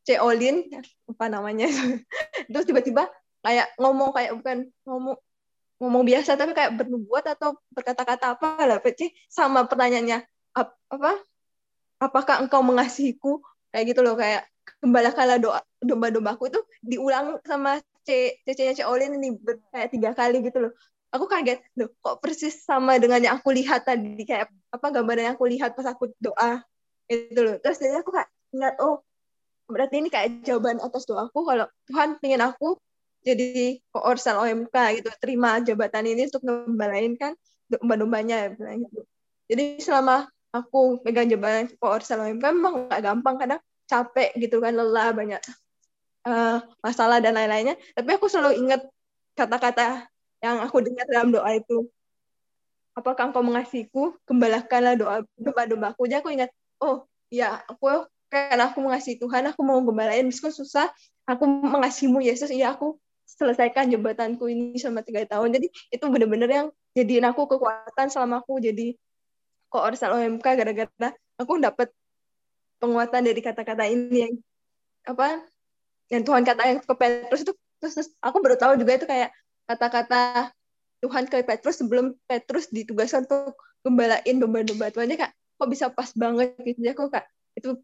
Ceolin 0.07 0.71
apa 1.11 1.25
namanya 1.27 1.67
terus 2.51 2.65
tiba-tiba 2.67 3.11
kayak 3.43 3.67
ngomong 3.79 4.15
kayak 4.15 4.31
bukan 4.39 4.57
ngomong 4.87 5.17
ngomong 5.77 6.03
biasa 6.09 6.39
tapi 6.39 6.57
kayak 6.57 6.73
bernubuat 6.73 7.25
atau 7.37 7.59
berkata-kata 7.75 8.33
apa 8.37 8.47
lah 8.65 8.79
Peci 8.81 9.13
sama 9.29 9.67
pertanyaannya 9.69 10.25
ap- 10.57 10.79
apa? 10.89 11.11
Apakah 12.01 12.41
engkau 12.45 12.61
mengasihiku? 12.61 13.41
Kayak 13.73 13.85
gitu 13.93 14.01
loh 14.05 14.15
kayak 14.17 14.45
gembalakanlah 14.81 15.37
doa 15.41 15.59
domba-dombaku 15.81 16.49
itu 16.51 16.59
diulang 16.83 17.39
sama 17.45 17.81
C 18.05 18.37
cecenya 18.45 18.73
Ceolin 18.77 19.17
ini 19.17 19.33
ber- 19.37 19.61
kayak 19.73 19.89
tiga 19.93 20.11
kali 20.17 20.41
gitu 20.45 20.57
loh. 20.65 20.71
Aku 21.13 21.25
kaget 21.29 21.61
loh 21.79 21.89
kok 22.03 22.19
persis 22.19 22.53
sama 22.65 22.97
dengan 22.99 23.21
yang 23.21 23.35
aku 23.39 23.53
lihat 23.53 23.85
tadi? 23.87 24.23
Kayak 24.25 24.49
apa 24.73 24.87
gambaran 24.91 25.23
yang 25.31 25.35
aku 25.37 25.45
lihat 25.49 25.73
pas 25.77 25.87
aku 25.89 26.09
doa? 26.21 26.61
Gitu 27.09 27.39
loh. 27.41 27.55
Terus 27.61 27.77
jadi 27.81 28.01
aku 28.01 28.11
kayak 28.13 28.29
ingat 28.53 28.73
oh 28.81 29.01
berarti 29.67 29.99
ini 29.99 30.09
kayak 30.11 30.47
jawaban 30.47 30.79
atas 30.79 31.03
doaku 31.03 31.43
kalau 31.43 31.65
Tuhan 31.91 32.17
ingin 32.23 32.41
aku 32.43 32.79
jadi 33.23 33.77
koorsal 33.91 34.39
OMK 34.39 34.75
gitu 35.03 35.09
terima 35.19 35.59
jabatan 35.59 36.07
ini 36.07 36.31
untuk 36.31 36.43
ngembalain 36.47 37.19
kan 37.19 37.35
domba-dombanya 37.67 38.55
bilang 38.55 38.87
gitu. 38.87 39.03
jadi 39.51 39.63
selama 39.83 40.31
aku 40.55 41.03
pegang 41.03 41.27
jabatan 41.27 41.67
koorsal 41.77 42.23
OMK 42.23 42.45
memang 42.55 42.87
nggak 42.87 43.01
gampang 43.03 43.35
kadang 43.35 43.61
capek 43.87 44.35
gitu 44.39 44.59
kan 44.63 44.75
lelah 44.75 45.11
banyak 45.15 45.39
eh, 46.27 46.57
masalah 46.83 47.17
dan 47.23 47.33
lain-lainnya. 47.33 47.75
Tapi 47.95 48.09
aku 48.19 48.27
selalu 48.27 48.59
ingat 48.67 48.81
kata-kata 49.33 50.11
yang 50.43 50.59
aku 50.61 50.83
dengar 50.83 51.07
dalam 51.07 51.31
doa 51.31 51.49
itu. 51.55 51.87
Apakah 52.93 53.31
engkau 53.31 53.45
mengasihiku? 53.45 54.03
Gembalakanlah 54.27 54.99
doa 54.99 55.15
domba-dombaku. 55.39 56.09
Jadi 56.09 56.19
aku 56.19 56.29
ingat 56.33 56.51
oh 56.83 57.07
ya 57.31 57.61
aku 57.65 58.05
karena 58.27 58.67
aku 58.71 58.83
mengasihi 58.83 59.15
Tuhan 59.19 59.47
aku 59.51 59.61
mau 59.63 59.79
gembalain 59.79 60.27
meskipun 60.27 60.51
susah 60.51 60.91
aku 61.27 61.43
mengasihimu 61.47 62.19
Yesus. 62.23 62.51
Iya 62.51 62.75
aku 62.75 62.99
selesaikan 63.27 63.91
jabatanku 63.91 64.47
ini 64.47 64.75
selama 64.79 65.03
tiga 65.03 65.23
tahun. 65.27 65.55
Jadi 65.55 65.67
itu 65.91 66.05
benar-benar 66.07 66.49
yang 66.49 66.67
jadiin 66.95 67.25
aku 67.27 67.47
kekuatan 67.47 68.07
selama 68.07 68.43
aku 68.43 68.59
jadi 68.59 68.95
koorsal 69.67 70.15
OMK 70.15 70.43
gara-gara 70.43 71.09
aku 71.35 71.59
dapat 71.59 71.91
penguatan 72.79 73.21
dari 73.27 73.41
kata-kata 73.43 73.83
ini 73.87 74.17
yang 74.27 74.33
apa 75.07 75.43
yang 76.07 76.23
Tuhan 76.23 76.43
katakan 76.47 76.83
ke 76.83 76.93
Petrus 76.95 77.41
itu. 77.43 77.53
Terus, 77.77 77.93
terus 77.93 78.09
aku 78.23 78.41
baru 78.41 78.57
tahu 78.57 78.73
juga 78.81 78.97
itu 78.97 79.05
kayak 79.05 79.29
kata-kata 79.69 80.49
Tuhan 81.03 81.29
ke 81.29 81.45
Petrus 81.45 81.77
sebelum 81.77 82.17
Petrus 82.25 82.73
ditugaskan 82.73 83.29
untuk 83.29 83.53
gembalain 83.85 84.35
domba-domba 84.41 84.89
Tuhannya 84.89 85.15
kak. 85.19 85.31
Kok 85.61 85.69
bisa 85.69 85.85
pas 85.93 86.09
banget 86.17 86.57
gitu 86.65 86.79
ya 86.81 86.97
aku 86.97 87.13
kak? 87.13 87.29
Itu 87.53 87.77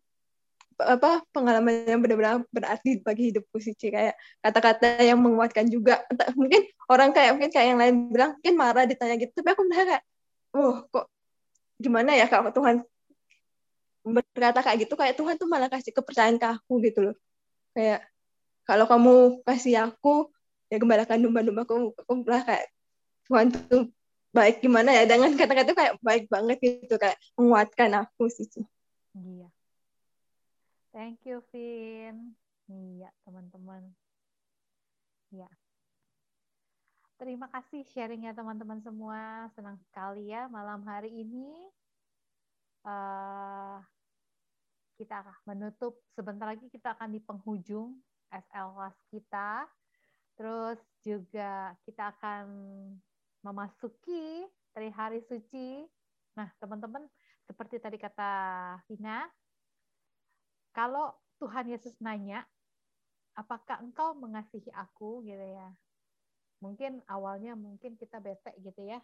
apa 0.79 1.21
pengalaman 1.29 1.85
yang 1.85 2.01
benar-benar 2.01 2.45
berarti 2.49 3.01
bagi 3.03 3.29
hidupku 3.29 3.57
sih 3.61 3.73
Ci. 3.77 3.93
kayak 3.93 4.15
kata-kata 4.41 5.01
yang 5.01 5.19
menguatkan 5.21 5.69
juga 5.69 6.01
mungkin 6.39 6.65
orang 6.89 7.13
kayak 7.13 7.37
mungkin 7.37 7.51
kayak 7.51 7.67
yang 7.73 7.79
lain 7.79 7.95
bilang 8.09 8.31
mungkin 8.39 8.55
marah 8.57 8.85
ditanya 8.89 9.15
gitu 9.21 9.31
tapi 9.37 9.49
aku 9.53 9.61
benar 9.69 9.85
kayak 9.85 10.03
oh 10.57 10.75
kok 10.89 11.05
gimana 11.77 12.11
ya 12.17 12.25
kalau 12.31 12.49
Tuhan 12.49 12.81
berkata 14.03 14.59
kayak 14.59 14.77
gitu 14.87 14.93
kayak 14.99 15.15
Tuhan 15.15 15.35
tuh 15.39 15.47
malah 15.47 15.71
kasih 15.71 15.95
kepercayaan 15.95 16.35
ke 16.41 16.47
aku 16.47 16.73
gitu 16.83 16.99
loh 17.11 17.15
kayak 17.77 18.03
kalau 18.67 18.85
kamu 18.87 19.43
kasih 19.45 19.91
aku 19.91 20.31
ya 20.71 20.81
gembalakan 20.81 21.21
domba-dombaku 21.21 21.93
aku 21.93 22.11
malah 22.25 22.43
kayak 22.43 22.65
Tuhan 23.29 23.47
tuh 23.69 23.93
baik 24.33 24.65
gimana 24.65 24.89
ya 24.89 25.05
dengan 25.05 25.29
kata-kata 25.37 25.77
kayak 25.77 25.93
baik 26.01 26.25
banget 26.25 26.57
gitu 26.57 26.97
kayak 26.97 27.21
menguatkan 27.37 27.93
aku 28.01 28.25
sih. 28.33 28.49
Iya. 29.13 29.52
Thank 30.93 31.25
you, 31.25 31.41
Vin. 31.49 32.37
Iya, 32.69 33.09
teman-teman. 33.25 33.81
Ya. 35.33 35.49
Terima 37.17 37.49
kasih 37.49 37.81
sharingnya 37.89 38.37
teman-teman 38.37 38.77
semua. 38.85 39.49
Senang 39.57 39.81
sekali 39.89 40.29
ya 40.29 40.45
malam 40.53 40.85
hari 40.85 41.09
ini. 41.09 41.49
eh 42.83 43.79
kita 44.99 45.25
menutup 45.49 45.97
sebentar 46.13 46.45
lagi 46.45 46.69
kita 46.69 46.93
akan 46.93 47.09
di 47.09 47.19
penghujung 47.25 47.97
SL 48.29 48.77
kelas 48.77 48.97
kita. 49.09 49.49
Terus 50.37 50.77
juga 51.01 51.73
kita 51.89 52.13
akan 52.13 52.45
memasuki 53.41 54.45
hari-hari 54.77 55.25
suci. 55.25 55.89
Nah, 56.37 56.49
teman-teman, 56.61 57.05
seperti 57.45 57.81
tadi 57.81 57.97
kata 57.97 58.31
Vina, 58.85 59.25
kalau 60.73 61.13
Tuhan 61.37 61.69
Yesus 61.69 61.93
nanya, 62.01 62.41
apakah 63.37 63.81
engkau 63.81 64.17
mengasihi 64.17 64.73
aku 64.73 65.21
gitu 65.21 65.45
ya. 65.53 65.69
Mungkin 66.65 67.05
awalnya 67.05 67.53
mungkin 67.53 67.93
kita 67.93 68.17
bete 68.17 68.53
gitu 68.57 68.81
ya. 68.81 68.97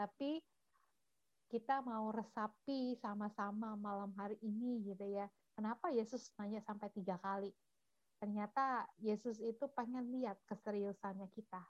Tapi 0.00 0.40
kita 1.52 1.84
mau 1.84 2.08
resapi 2.08 2.96
sama-sama 2.96 3.76
malam 3.76 4.08
hari 4.16 4.40
ini 4.40 4.80
gitu 4.88 5.04
ya. 5.04 5.28
Kenapa 5.52 5.92
Yesus 5.92 6.32
nanya 6.40 6.64
sampai 6.64 6.88
tiga 6.96 7.20
kali? 7.20 7.52
Ternyata 8.16 8.88
Yesus 8.96 9.36
itu 9.42 9.68
pengen 9.76 10.08
lihat 10.16 10.40
keseriusannya 10.48 11.28
kita. 11.36 11.60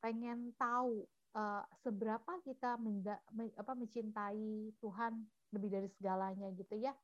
Pengen 0.00 0.56
tahu 0.56 1.04
uh, 1.36 1.68
seberapa 1.84 2.40
kita 2.48 2.80
menda, 2.80 3.20
me, 3.36 3.52
apa, 3.60 3.76
mencintai 3.76 4.72
Tuhan 4.80 5.20
lebih 5.52 5.68
dari 5.68 5.88
segalanya 5.92 6.48
gitu 6.56 6.80
ya 6.80 6.96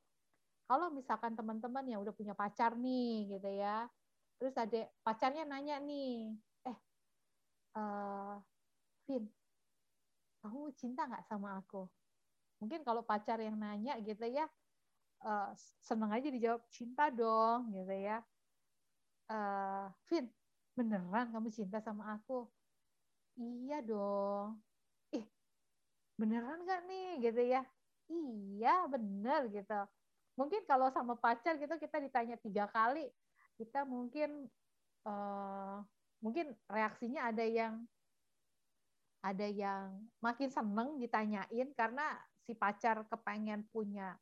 kalau 0.69 0.87
misalkan 0.99 1.33
teman-teman 1.39 1.85
yang 1.91 2.01
udah 2.05 2.15
punya 2.19 2.35
pacar 2.41 2.71
nih 2.85 3.07
gitu 3.33 3.49
ya 3.63 3.87
terus 4.39 4.55
ada 4.63 4.79
pacarnya 5.07 5.43
nanya 5.51 5.75
nih 5.89 6.07
eh 6.69 6.79
eh 7.77 8.35
Vin, 9.07 9.25
kamu 10.43 10.61
cinta 10.81 11.01
nggak 11.09 11.25
sama 11.31 11.49
aku? 11.61 11.77
Mungkin 12.61 12.81
kalau 12.89 13.03
pacar 13.11 13.39
yang 13.47 13.57
nanya 13.65 13.93
gitu 14.09 14.25
ya, 14.39 14.45
eh, 15.27 15.49
seneng 15.89 16.11
aja 16.17 16.29
dijawab 16.37 16.63
cinta 16.77 17.05
dong 17.19 17.61
gitu 17.77 17.95
ya. 18.09 18.17
Eh, 19.31 19.85
Vin, 20.09 20.27
beneran 20.77 21.27
kamu 21.35 21.49
cinta 21.57 21.79
sama 21.87 22.05
aku? 22.15 22.33
Iya 23.43 23.75
dong. 23.89 24.49
Ih, 25.17 25.27
beneran 26.21 26.59
gak 26.71 26.81
nih 26.89 27.05
gitu 27.25 27.41
ya? 27.55 27.61
Iya, 28.13 28.69
bener 28.93 29.41
gitu. 29.57 29.75
Mungkin 30.37 30.69
kalau 30.69 30.93
sama 30.93 31.17
pacar 31.17 31.57
gitu 31.57 31.75
kita 31.81 31.97
ditanya 31.99 32.37
tiga 32.37 32.69
kali, 32.69 33.09
kita 33.57 33.89
mungkin 33.89 34.47
eh, 35.09 35.77
mungkin 36.21 36.53
reaksinya 36.69 37.33
ada 37.33 37.45
yang 37.45 37.89
ada 39.25 39.49
yang 39.49 40.07
makin 40.23 40.53
seneng 40.53 41.03
ditanyain 41.03 41.73
karena 41.75 42.21
si 42.47 42.55
pacar 42.55 43.03
kepengen 43.11 43.67
punya 43.73 44.15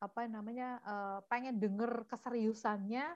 apa 0.00 0.26
namanya 0.26 0.80
eh, 0.82 1.18
pengen 1.28 1.60
denger 1.60 2.08
keseriusannya 2.08 3.14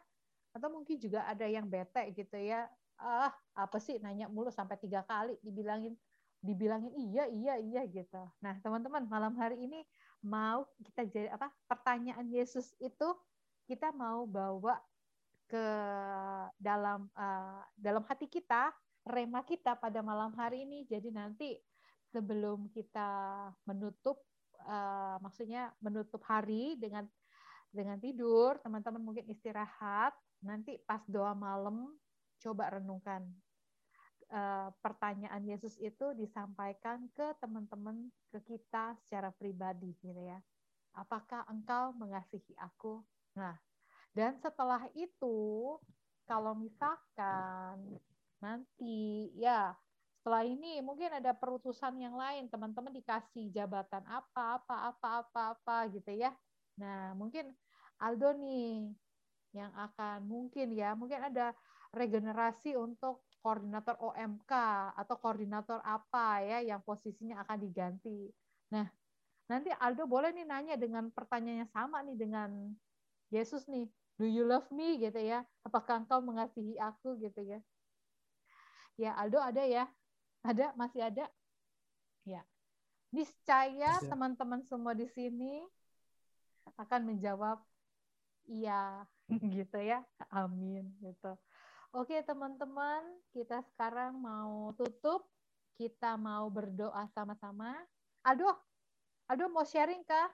atau 0.53 0.69
mungkin 0.69 1.01
juga 1.01 1.25
ada 1.25 1.49
yang 1.49 1.67
bete 1.67 2.13
gitu 2.13 2.37
ya. 2.37 2.69
Ah 3.01 3.33
apa 3.57 3.81
sih 3.83 3.99
nanya 3.99 4.29
mulu 4.31 4.53
sampai 4.53 4.79
tiga 4.79 5.03
kali 5.03 5.35
dibilangin 5.43 5.97
dibilangin 6.45 6.93
iya 6.95 7.25
iya 7.31 7.55
iya 7.59 7.83
gitu. 7.89 8.23
Nah 8.45 8.55
teman-teman 8.63 9.07
malam 9.09 9.35
hari 9.41 9.65
ini 9.67 9.83
mau 10.23 10.65
kita 10.83 11.03
jadi 11.07 11.29
apa 11.35 11.51
pertanyaan 11.67 12.27
Yesus 12.31 12.73
itu 12.79 13.09
kita 13.67 13.91
mau 13.95 14.25
bawa 14.27 14.79
ke 15.51 15.67
dalam 16.57 17.11
uh, 17.13 17.63
dalam 17.77 18.03
hati 18.09 18.31
kita 18.31 18.73
rema 19.03 19.43
kita 19.43 19.77
pada 19.77 20.01
malam 20.01 20.33
hari 20.39 20.65
ini. 20.65 20.87
Jadi 20.87 21.11
nanti 21.11 21.59
sebelum 22.15 22.71
kita 22.71 23.51
menutup 23.67 24.23
uh, 24.65 25.19
maksudnya 25.21 25.75
menutup 25.83 26.23
hari 26.25 26.79
dengan 26.79 27.05
dengan 27.73 27.97
tidur 27.97 28.61
teman-teman 28.61 29.01
mungkin 29.01 29.25
istirahat 29.33 30.13
nanti 30.45 30.77
pas 30.85 31.01
doa 31.09 31.33
malam 31.33 31.89
coba 32.43 32.77
renungkan 32.77 33.25
uh, 34.33 34.73
pertanyaan 34.81 35.45
Yesus 35.45 35.77
itu 35.79 36.17
disampaikan 36.17 37.07
ke 37.13 37.37
teman-teman 37.39 38.09
ke 38.33 38.41
kita 38.43 38.97
secara 39.05 39.31
pribadi 39.31 39.93
gitu 40.01 40.19
ya. 40.19 40.41
Apakah 40.97 41.45
engkau 41.53 41.93
mengasihi 41.97 42.57
aku? 42.59 43.05
Nah 43.37 43.57
dan 44.13 44.37
setelah 44.41 44.89
itu 44.97 45.77
kalau 46.29 46.57
misalkan 46.57 48.01
nanti 48.41 49.33
ya 49.37 49.73
setelah 50.21 50.47
ini 50.47 50.79
mungkin 50.85 51.13
ada 51.13 51.33
perutusan 51.37 51.97
yang 52.01 52.17
lain. 52.17 52.49
Teman-teman 52.49 52.93
dikasih 52.93 53.53
jabatan 53.53 54.05
apa 54.09 54.61
apa 54.61 54.93
apa 54.93 55.09
apa 55.25 55.41
apa 55.57 55.77
gitu 55.93 56.13
ya. 56.13 56.33
Nah 56.81 57.13
mungkin 57.17 57.53
Aldo 58.01 58.35
nih 58.37 58.93
yang 59.53 59.73
akan 59.77 60.25
mungkin 60.25 60.73
ya 60.73 60.97
mungkin 60.97 61.21
ada 61.21 61.53
regenerasi 61.93 62.75
untuk 62.77 63.25
koordinator 63.45 63.99
OMK 64.01 64.53
atau 64.97 65.17
koordinator 65.21 65.79
apa 65.85 66.41
ya 66.41 66.59
yang 66.65 66.81
posisinya 66.81 67.45
akan 67.45 67.59
diganti 67.61 68.33
nah 68.73 68.89
nanti 69.51 69.69
Aldo 69.77 70.09
boleh 70.09 70.33
nih 70.33 70.49
nanya 70.49 70.75
dengan 70.81 71.13
pertanyaannya 71.13 71.69
sama 71.69 72.01
nih 72.01 72.17
dengan 72.17 72.51
Yesus 73.29 73.69
nih 73.69 73.85
do 74.17 74.25
you 74.25 74.49
love 74.49 74.69
me 74.73 74.97
gitu 74.97 75.21
ya 75.21 75.45
apakah 75.67 76.01
engkau 76.05 76.25
mengasihi 76.25 76.81
aku 76.81 77.21
gitu 77.21 77.45
ya 77.45 77.61
Ya, 79.01 79.17
Aldo 79.17 79.41
ada 79.41 79.65
ya? 79.65 79.89
Ada? 80.45 80.77
Masih 80.77 81.01
ada? 81.03 81.25
Ya. 82.29 82.45
Niscaya 83.13 84.01
teman-teman 84.09 84.65
semua 84.69 84.93
di 84.97 85.09
sini 85.09 85.65
akan 86.77 87.13
menjawab 87.13 87.61
iya 88.49 89.05
gitu 89.57 89.79
ya. 89.81 90.05
Amin 90.29 90.93
gitu. 91.01 91.35
Oke, 91.93 92.25
teman-teman, 92.25 93.05
kita 93.37 93.61
sekarang 93.69 94.17
mau 94.17 94.73
tutup. 94.81 95.29
Kita 95.77 96.17
mau 96.17 96.49
berdoa 96.49 97.05
sama-sama. 97.13 97.77
Aldo, 98.25 98.49
Aldo 99.29 99.53
mau 99.53 99.61
sharing 99.61 100.01
kah? 100.09 100.33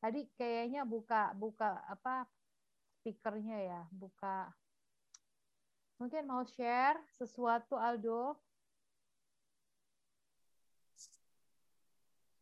Tadi 0.00 0.24
kayaknya 0.40 0.88
buka 0.88 1.36
buka 1.36 1.84
apa 1.84 2.24
speakernya 2.96 3.60
ya, 3.60 3.82
buka 3.92 4.48
Mungkin 6.00 6.24
mau 6.24 6.40
share 6.48 6.96
sesuatu 7.12 7.76
Aldo? 7.76 8.32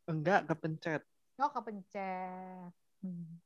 Enggak, 0.07 0.47
kepencet. 0.47 1.03
Oh, 1.43 1.51
kepencet. 1.51 2.71
Hmm. 3.03 3.43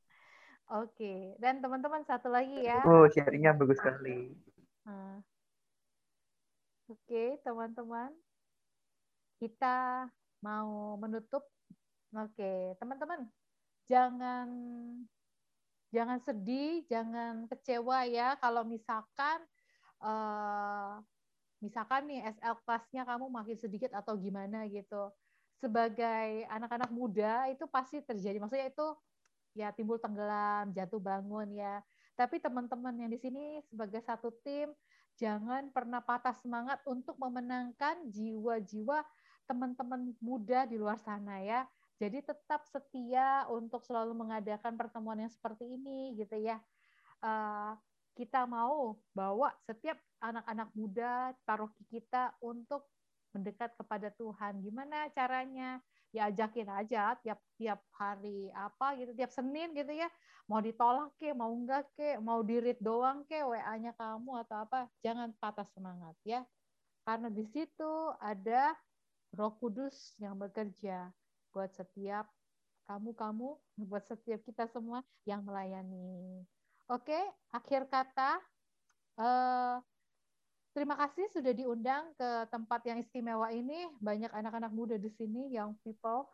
Oke, 0.69 0.95
okay. 0.95 1.21
dan 1.41 1.65
teman-teman 1.65 2.05
satu 2.05 2.29
lagi 2.29 2.61
ya. 2.61 2.85
Oh, 2.85 3.09
sharingnya 3.09 3.57
bagus 3.57 3.81
sekali. 3.81 4.52
Hmm. 4.83 5.23
Oke, 6.91 7.39
teman-teman. 7.47 8.11
Kita 9.39 10.07
mau 10.43 10.99
menutup. 10.99 11.47
Oke, 12.11 12.75
teman-teman. 12.77 13.31
Jangan 13.87 14.47
jangan 15.93 16.19
sedih, 16.25 16.83
jangan 16.89 17.45
kecewa 17.47 18.03
ya 18.09 18.35
kalau 18.41 18.65
misalkan 18.65 19.45
uh, 20.01 20.99
misalkan 21.63 22.09
nih 22.09 22.25
SL 22.35 22.59
kelasnya 22.65 23.03
kamu 23.07 23.25
makin 23.31 23.57
sedikit 23.57 23.91
atau 23.95 24.19
gimana 24.19 24.67
gitu. 24.67 25.09
Sebagai 25.63 26.43
anak-anak 26.51 26.91
muda 26.91 27.47
itu 27.47 27.63
pasti 27.71 28.03
terjadi. 28.03 28.35
Maksudnya 28.35 28.67
itu 28.67 28.87
ya 29.55 29.71
timbul 29.71 29.95
tenggelam, 30.01 30.75
jatuh 30.75 30.99
bangun 30.99 31.47
ya. 31.55 31.79
Tapi 32.13 32.37
teman-teman 32.37 32.93
yang 32.93 33.09
di 33.09 33.17
sini 33.17 33.61
sebagai 33.65 34.01
satu 34.05 34.29
tim 34.45 34.69
jangan 35.17 35.69
pernah 35.73 36.01
patah 36.01 36.33
semangat 36.37 36.81
untuk 36.85 37.17
memenangkan 37.17 38.05
jiwa-jiwa 38.09 39.01
teman-teman 39.49 40.13
muda 40.21 40.65
di 40.69 40.77
luar 40.77 40.97
sana 41.01 41.41
ya. 41.41 41.65
Jadi 42.01 42.25
tetap 42.25 42.65
setia 42.67 43.45
untuk 43.49 43.85
selalu 43.85 44.17
mengadakan 44.17 44.75
pertemuan 44.75 45.21
yang 45.21 45.31
seperti 45.31 45.77
ini 45.77 46.17
gitu 46.17 46.35
ya. 46.41 46.57
Uh, 47.23 47.77
kita 48.13 48.45
mau 48.45 48.97
bawa 49.15 49.53
setiap 49.65 49.97
anak-anak 50.21 50.69
muda 50.77 51.33
paroki 51.47 51.81
kita 51.89 52.33
untuk 52.43 52.85
mendekat 53.33 53.73
kepada 53.73 54.13
Tuhan. 54.13 54.61
Gimana 54.61 55.09
caranya? 55.15 55.81
Ya 56.13 56.29
ajakin 56.29 56.69
aja 56.69 57.17
tiap 57.25 57.41
tiap 57.57 57.81
hari 57.97 58.53
apa 58.53 58.93
gitu, 59.01 59.17
tiap 59.17 59.33
Senin 59.33 59.73
gitu 59.73 59.89
ya. 59.89 60.07
Mau 60.45 60.61
ditolak 60.61 61.09
ke, 61.17 61.33
mau 61.33 61.49
enggak 61.49 61.89
ke, 61.97 62.21
mau 62.21 62.45
dirit 62.45 62.77
doang 62.77 63.25
ke, 63.25 63.41
WA-nya 63.41 63.97
kamu 63.97 64.45
atau 64.45 64.61
apa, 64.67 64.85
jangan 65.01 65.33
patah 65.41 65.65
semangat 65.73 66.13
ya. 66.21 66.45
Karena 67.03 67.33
di 67.33 67.43
situ 67.49 67.91
ada 68.21 68.77
Roh 69.33 69.57
Kudus 69.57 70.13
yang 70.21 70.37
bekerja 70.37 71.09
buat 71.49 71.73
setiap 71.73 72.29
kamu-kamu, 72.85 73.57
buat 73.87 74.03
setiap 74.05 74.43
kita 74.45 74.69
semua 74.69 75.01
yang 75.25 75.41
melayani. 75.41 76.43
Oke, 76.91 77.17
akhir 77.49 77.87
kata. 77.89 78.37
Uh, 79.13 79.77
terima 80.73 80.97
kasih 80.97 81.29
sudah 81.31 81.53
diundang 81.53 82.11
ke 82.17 82.29
tempat 82.49 82.81
yang 82.83 82.97
istimewa 82.99 83.53
ini. 83.53 83.87
Banyak 84.01 84.33
anak-anak 84.33 84.71
muda 84.73 84.95
di 84.97 85.09
sini, 85.15 85.53
young 85.53 85.77
people. 85.85 86.27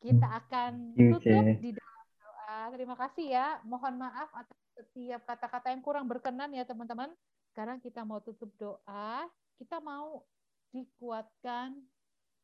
Kita 0.00 0.26
akan 0.44 0.96
tutup 0.96 1.44
di 1.60 1.70
dalam 1.76 2.06
doa. 2.20 2.58
Terima 2.72 2.96
kasih 2.96 3.26
ya. 3.30 3.46
Mohon 3.62 4.08
maaf 4.08 4.28
atas 4.32 4.58
setiap 4.76 5.24
kata-kata 5.24 5.72
yang 5.72 5.80
kurang 5.84 6.04
berkenan 6.08 6.52
ya 6.52 6.64
teman-teman. 6.64 7.12
Sekarang 7.52 7.80
kita 7.80 8.04
mau 8.04 8.20
tutup 8.20 8.52
doa. 8.60 9.28
Kita 9.56 9.80
mau 9.80 10.24
dikuatkan 10.76 11.72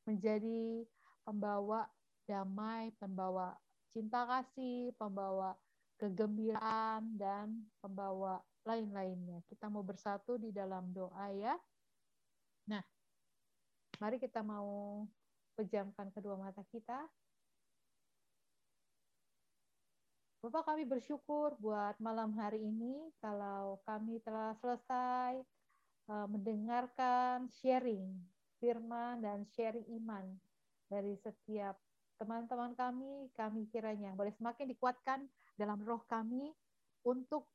menjadi 0.09 0.89
pembawa 1.23 1.85
damai, 2.24 2.90
pembawa 2.97 3.52
cinta 3.93 4.24
kasih, 4.24 4.97
pembawa 4.97 5.52
kegembiraan, 6.01 7.14
dan 7.20 7.69
pembawa 7.85 8.40
lain-lainnya. 8.62 9.43
Kita 9.51 9.66
mau 9.66 9.82
bersatu 9.82 10.39
di 10.39 10.55
dalam 10.55 10.90
doa 10.94 11.26
ya. 11.34 11.55
Nah, 12.70 12.82
mari 13.98 14.18
kita 14.22 14.43
mau 14.43 15.02
pejamkan 15.59 16.10
kedua 16.14 16.39
mata 16.39 16.62
kita. 16.70 17.06
Bapak 20.43 20.74
kami 20.74 20.82
bersyukur 20.82 21.55
buat 21.62 21.94
malam 22.02 22.34
hari 22.34 22.59
ini 22.59 23.14
kalau 23.22 23.78
kami 23.86 24.18
telah 24.26 24.59
selesai 24.59 25.39
uh, 26.10 26.26
mendengarkan 26.26 27.47
sharing 27.62 28.18
firman 28.59 29.22
dan 29.22 29.47
sharing 29.55 29.86
iman 30.02 30.26
dari 30.90 31.14
setiap 31.22 31.78
teman-teman 32.18 32.74
kami, 32.74 33.30
kami 33.39 33.70
kiranya 33.70 34.18
boleh 34.18 34.34
semakin 34.34 34.66
dikuatkan 34.66 35.30
dalam 35.55 35.78
roh 35.86 36.02
kami 36.10 36.51
untuk 37.06 37.47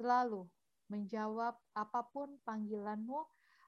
selalu 0.00 0.48
menjawab 0.88 1.60
apa 1.76 2.00
pun 2.08 2.40
panggilanmu, 2.48 3.20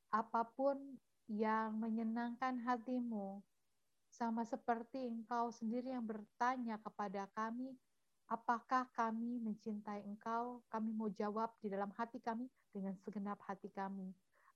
apa 0.08 0.48
pun 0.56 0.80
yang 1.28 1.76
menyenangkan 1.76 2.56
hatimu, 2.64 3.44
sama 4.08 4.48
seperti 4.48 5.12
engkau 5.12 5.52
sendiri 5.52 5.92
yang 5.92 6.08
bertanya 6.08 6.80
kepada 6.80 7.28
kami, 7.36 7.76
apakah 8.32 8.88
kami 8.96 9.40
mencintai 9.44 10.04
engkau? 10.08 10.64
Kami 10.72 10.92
mau 10.96 11.12
jawab 11.12 11.52
di 11.60 11.68
dalam 11.68 11.92
hati 12.00 12.16
kami 12.20 12.48
dengan 12.72 12.96
segenap 13.04 13.36
hati 13.44 13.68
kami. 13.68 14.12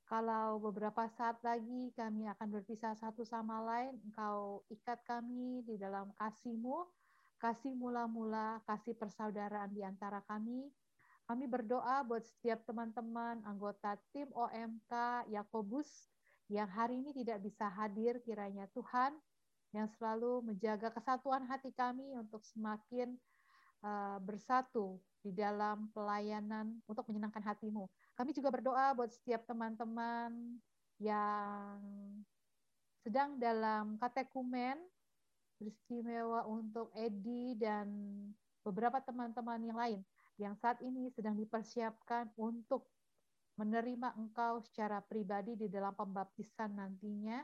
Kalau 0.06 0.62
beberapa 0.62 1.04
saat 1.12 1.42
lagi 1.42 1.90
kami 1.92 2.30
akan 2.30 2.48
berpisah 2.56 2.94
satu 2.94 3.26
sama 3.26 3.58
lain, 3.60 3.98
engkau 4.06 4.62
ikat 4.70 5.02
kami 5.02 5.66
di 5.66 5.74
dalam 5.76 6.14
kasihmu, 6.14 6.86
kasih 7.42 7.74
mula-mula, 7.74 8.62
kasih 8.64 8.94
persaudaraan 8.94 9.74
di 9.74 9.82
antara 9.82 10.22
kami. 10.24 10.70
Kami 11.26 11.50
berdoa 11.50 12.06
buat 12.06 12.22
setiap 12.22 12.62
teman-teman 12.70 13.42
anggota 13.42 13.98
tim 14.14 14.30
OMK 14.30 15.26
Yakobus 15.34 16.06
yang 16.46 16.70
hari 16.70 17.02
ini 17.02 17.10
tidak 17.10 17.42
bisa 17.42 17.66
hadir 17.66 18.22
kiranya 18.22 18.70
Tuhan 18.70 19.10
yang 19.74 19.90
selalu 19.98 20.46
menjaga 20.46 20.94
kesatuan 20.94 21.42
hati 21.50 21.74
kami 21.74 22.14
untuk 22.14 22.46
semakin 22.46 23.18
uh, 23.82 24.22
bersatu 24.22 25.02
di 25.26 25.34
dalam 25.34 25.90
pelayanan 25.90 26.78
untuk 26.86 27.02
menyenangkan 27.10 27.42
hatimu. 27.42 27.90
Kami 28.14 28.30
juga 28.30 28.54
berdoa 28.54 28.94
buat 28.94 29.10
setiap 29.10 29.42
teman-teman 29.50 30.62
yang 31.02 31.82
sedang 33.02 33.34
dalam 33.42 33.98
katekumen 33.98 34.78
beristimewa 35.58 36.46
untuk 36.46 36.94
Edi 36.94 37.58
dan 37.58 37.90
beberapa 38.62 39.02
teman-teman 39.02 39.58
yang 39.66 39.78
lain 39.78 40.00
yang 40.36 40.54
saat 40.60 40.80
ini 40.84 41.08
sedang 41.12 41.36
dipersiapkan 41.36 42.32
untuk 42.36 42.88
menerima 43.56 44.12
engkau 44.20 44.60
secara 44.60 45.00
pribadi 45.00 45.56
di 45.56 45.66
dalam 45.72 45.96
pembaptisan 45.96 46.76
nantinya. 46.76 47.40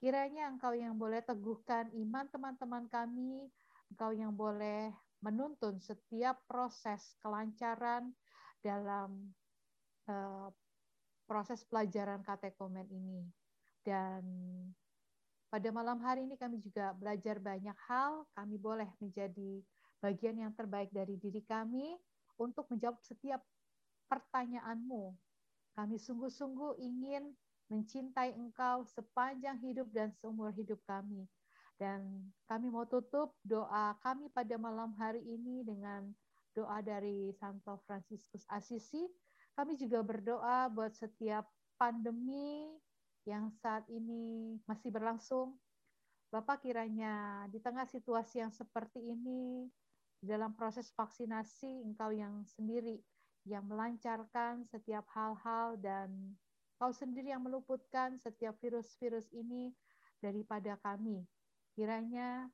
Kiranya 0.00 0.50
engkau 0.50 0.74
yang 0.74 0.98
boleh 0.98 1.22
teguhkan 1.22 1.92
iman 1.94 2.26
teman-teman 2.32 2.88
kami, 2.90 3.46
engkau 3.92 4.10
yang 4.10 4.34
boleh 4.34 4.90
menuntun 5.22 5.78
setiap 5.78 6.42
proses 6.50 7.14
kelancaran 7.22 8.10
dalam 8.58 9.30
uh, 10.10 10.50
proses 11.28 11.62
pelajaran 11.68 12.24
katekomen 12.26 12.88
ini. 12.90 13.22
Dan 13.86 14.24
pada 15.52 15.68
malam 15.70 16.00
hari 16.02 16.26
ini 16.26 16.34
kami 16.34 16.58
juga 16.58 16.96
belajar 16.96 17.38
banyak 17.38 17.76
hal, 17.86 18.26
kami 18.34 18.56
boleh 18.58 18.88
menjadi 18.98 19.62
bagian 20.02 20.40
yang 20.42 20.52
terbaik 20.56 20.90
dari 20.90 21.14
diri 21.14 21.44
kami, 21.46 21.94
untuk 22.42 22.66
menjawab 22.68 22.98
setiap 23.06 23.40
pertanyaanmu. 24.10 25.14
Kami 25.72 25.96
sungguh-sungguh 25.96 26.82
ingin 26.82 27.32
mencintai 27.72 28.36
Engkau 28.36 28.84
sepanjang 28.84 29.56
hidup 29.64 29.88
dan 29.94 30.12
seumur 30.20 30.52
hidup 30.52 30.76
kami. 30.84 31.24
Dan 31.80 32.28
kami 32.46 32.68
mau 32.68 32.84
tutup 32.84 33.32
doa 33.40 33.96
kami 34.04 34.28
pada 34.30 34.60
malam 34.60 34.92
hari 35.00 35.24
ini 35.24 35.64
dengan 35.64 36.12
doa 36.52 36.84
dari 36.84 37.32
Santo 37.40 37.80
Fransiskus 37.88 38.44
Assisi. 38.52 39.08
Kami 39.56 39.80
juga 39.80 40.04
berdoa 40.04 40.68
buat 40.68 40.92
setiap 40.92 41.48
pandemi 41.80 42.68
yang 43.24 43.48
saat 43.64 43.88
ini 43.88 44.56
masih 44.68 44.92
berlangsung. 44.92 45.56
Bapak 46.32 46.64
kiranya 46.64 47.44
di 47.52 47.60
tengah 47.60 47.84
situasi 47.84 48.40
yang 48.40 48.52
seperti 48.52 49.00
ini, 49.04 49.68
dalam 50.22 50.54
proses 50.54 50.94
vaksinasi 50.94 51.82
engkau 51.82 52.14
yang 52.14 52.46
sendiri 52.46 53.02
yang 53.42 53.66
melancarkan 53.66 54.62
setiap 54.70 55.02
hal-hal 55.10 55.74
dan 55.82 56.38
kau 56.78 56.94
sendiri 56.94 57.34
yang 57.34 57.42
meluputkan 57.42 58.14
setiap 58.22 58.54
virus-virus 58.62 59.26
ini 59.34 59.74
daripada 60.22 60.78
kami. 60.78 61.26
Kiranya 61.74 62.46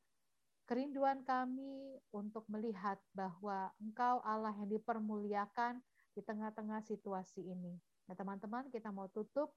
kerinduan 0.65 1.21
kami 1.29 2.01
untuk 2.09 2.49
melihat 2.49 2.97
bahwa 3.13 3.69
engkau 3.85 4.25
Allah 4.25 4.57
yang 4.57 4.73
dipermuliakan 4.73 5.85
di 6.17 6.25
tengah-tengah 6.25 6.81
situasi 6.89 7.45
ini. 7.45 7.77
Nah 8.09 8.17
teman-teman 8.17 8.73
kita 8.73 8.89
mau 8.89 9.13
tutup 9.13 9.53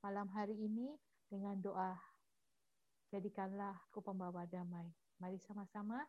malam 0.00 0.32
hari 0.32 0.56
ini 0.56 0.96
dengan 1.28 1.60
doa. 1.60 2.00
Jadikanlah 3.12 3.76
aku 3.92 4.00
pembawa 4.00 4.48
damai. 4.48 4.88
Mari 5.20 5.36
sama-sama 5.44 6.00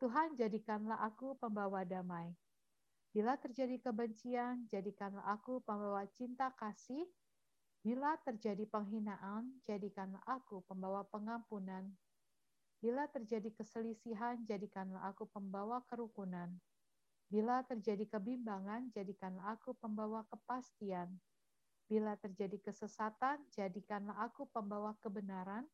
Tuhan, 0.00 0.32
jadikanlah 0.32 0.96
aku 1.04 1.36
pembawa 1.36 1.84
damai. 1.84 2.32
Bila 3.12 3.36
terjadi 3.36 3.76
kebencian, 3.76 4.64
jadikanlah 4.72 5.28
aku 5.28 5.60
pembawa 5.60 6.08
cinta 6.16 6.48
kasih. 6.56 7.04
Bila 7.84 8.16
terjadi 8.24 8.64
penghinaan, 8.64 9.60
jadikanlah 9.68 10.24
aku 10.24 10.64
pembawa 10.64 11.04
pengampunan. 11.04 11.92
Bila 12.80 13.12
terjadi 13.12 13.52
keselisihan, 13.52 14.40
jadikanlah 14.48 15.04
aku 15.04 15.28
pembawa 15.28 15.84
kerukunan. 15.84 16.48
Bila 17.28 17.60
terjadi 17.68 18.08
kebimbangan, 18.08 18.88
jadikanlah 18.96 19.52
aku 19.52 19.76
pembawa 19.76 20.24
kepastian. 20.32 21.12
Bila 21.92 22.16
terjadi 22.16 22.56
kesesatan, 22.56 23.44
jadikanlah 23.52 24.16
aku 24.16 24.48
pembawa 24.48 24.96
kebenaran. 25.04 25.68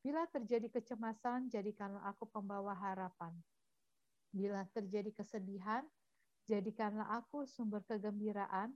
Bila 0.00 0.24
terjadi 0.32 0.72
kecemasan, 0.72 1.52
jadikanlah 1.52 2.00
aku 2.08 2.24
pembawa 2.24 2.72
harapan. 2.72 3.36
Bila 4.32 4.64
terjadi 4.72 5.12
kesedihan, 5.12 5.84
jadikanlah 6.48 7.04
aku 7.20 7.44
sumber 7.44 7.84
kegembiraan. 7.84 8.72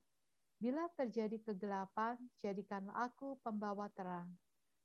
Bila 0.61 0.85
terjadi 0.93 1.41
kegelapan, 1.41 2.21
jadikanlah 2.45 3.09
aku 3.09 3.41
pembawa 3.41 3.89
terang. 3.97 4.29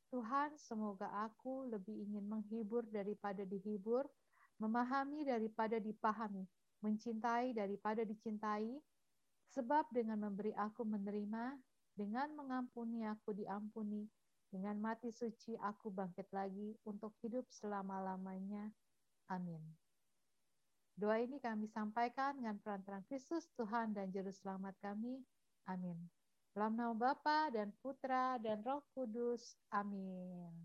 Tuhan, 0.10 0.56
semoga 0.56 1.12
aku 1.28 1.68
lebih 1.70 2.08
ingin 2.08 2.26
menghibur 2.26 2.88
daripada 2.88 3.44
dihibur, 3.44 4.08
memahami 4.58 5.28
daripada 5.28 5.76
dipahami, 5.78 6.48
mencintai 6.80 7.52
daripada 7.52 8.08
dicintai, 8.08 8.80
sebab 9.52 9.86
dengan 9.92 10.24
memberi 10.24 10.56
aku 10.56 10.88
menerima, 10.88 11.60
dengan 11.94 12.32
mengampuni 12.32 13.04
aku 13.06 13.36
diampuni, 13.36 14.08
dengan 14.50 14.76
mati 14.82 15.14
suci 15.14 15.54
aku 15.62 15.94
bangkit 15.94 16.28
lagi 16.34 16.76
untuk 16.86 17.14
hidup 17.22 17.46
selama-lamanya. 17.54 18.70
Amin. 19.30 19.62
Doa 21.00 21.24
ini 21.24 21.40
kami 21.40 21.72
sampaikan 21.72 22.36
dengan 22.36 22.60
perantaraan 22.60 23.08
Kristus 23.08 23.48
Tuhan 23.56 23.96
dan 23.96 24.12
Juru 24.12 24.36
Selamat 24.36 24.76
kami. 24.84 25.24
Amin. 25.72 25.96
Dalam 26.52 26.76
nama 26.76 26.92
Bapa 26.92 27.48
dan 27.56 27.72
Putra 27.80 28.36
dan 28.44 28.60
Roh 28.68 28.84
Kudus. 28.92 29.56
Amin. 29.72 30.60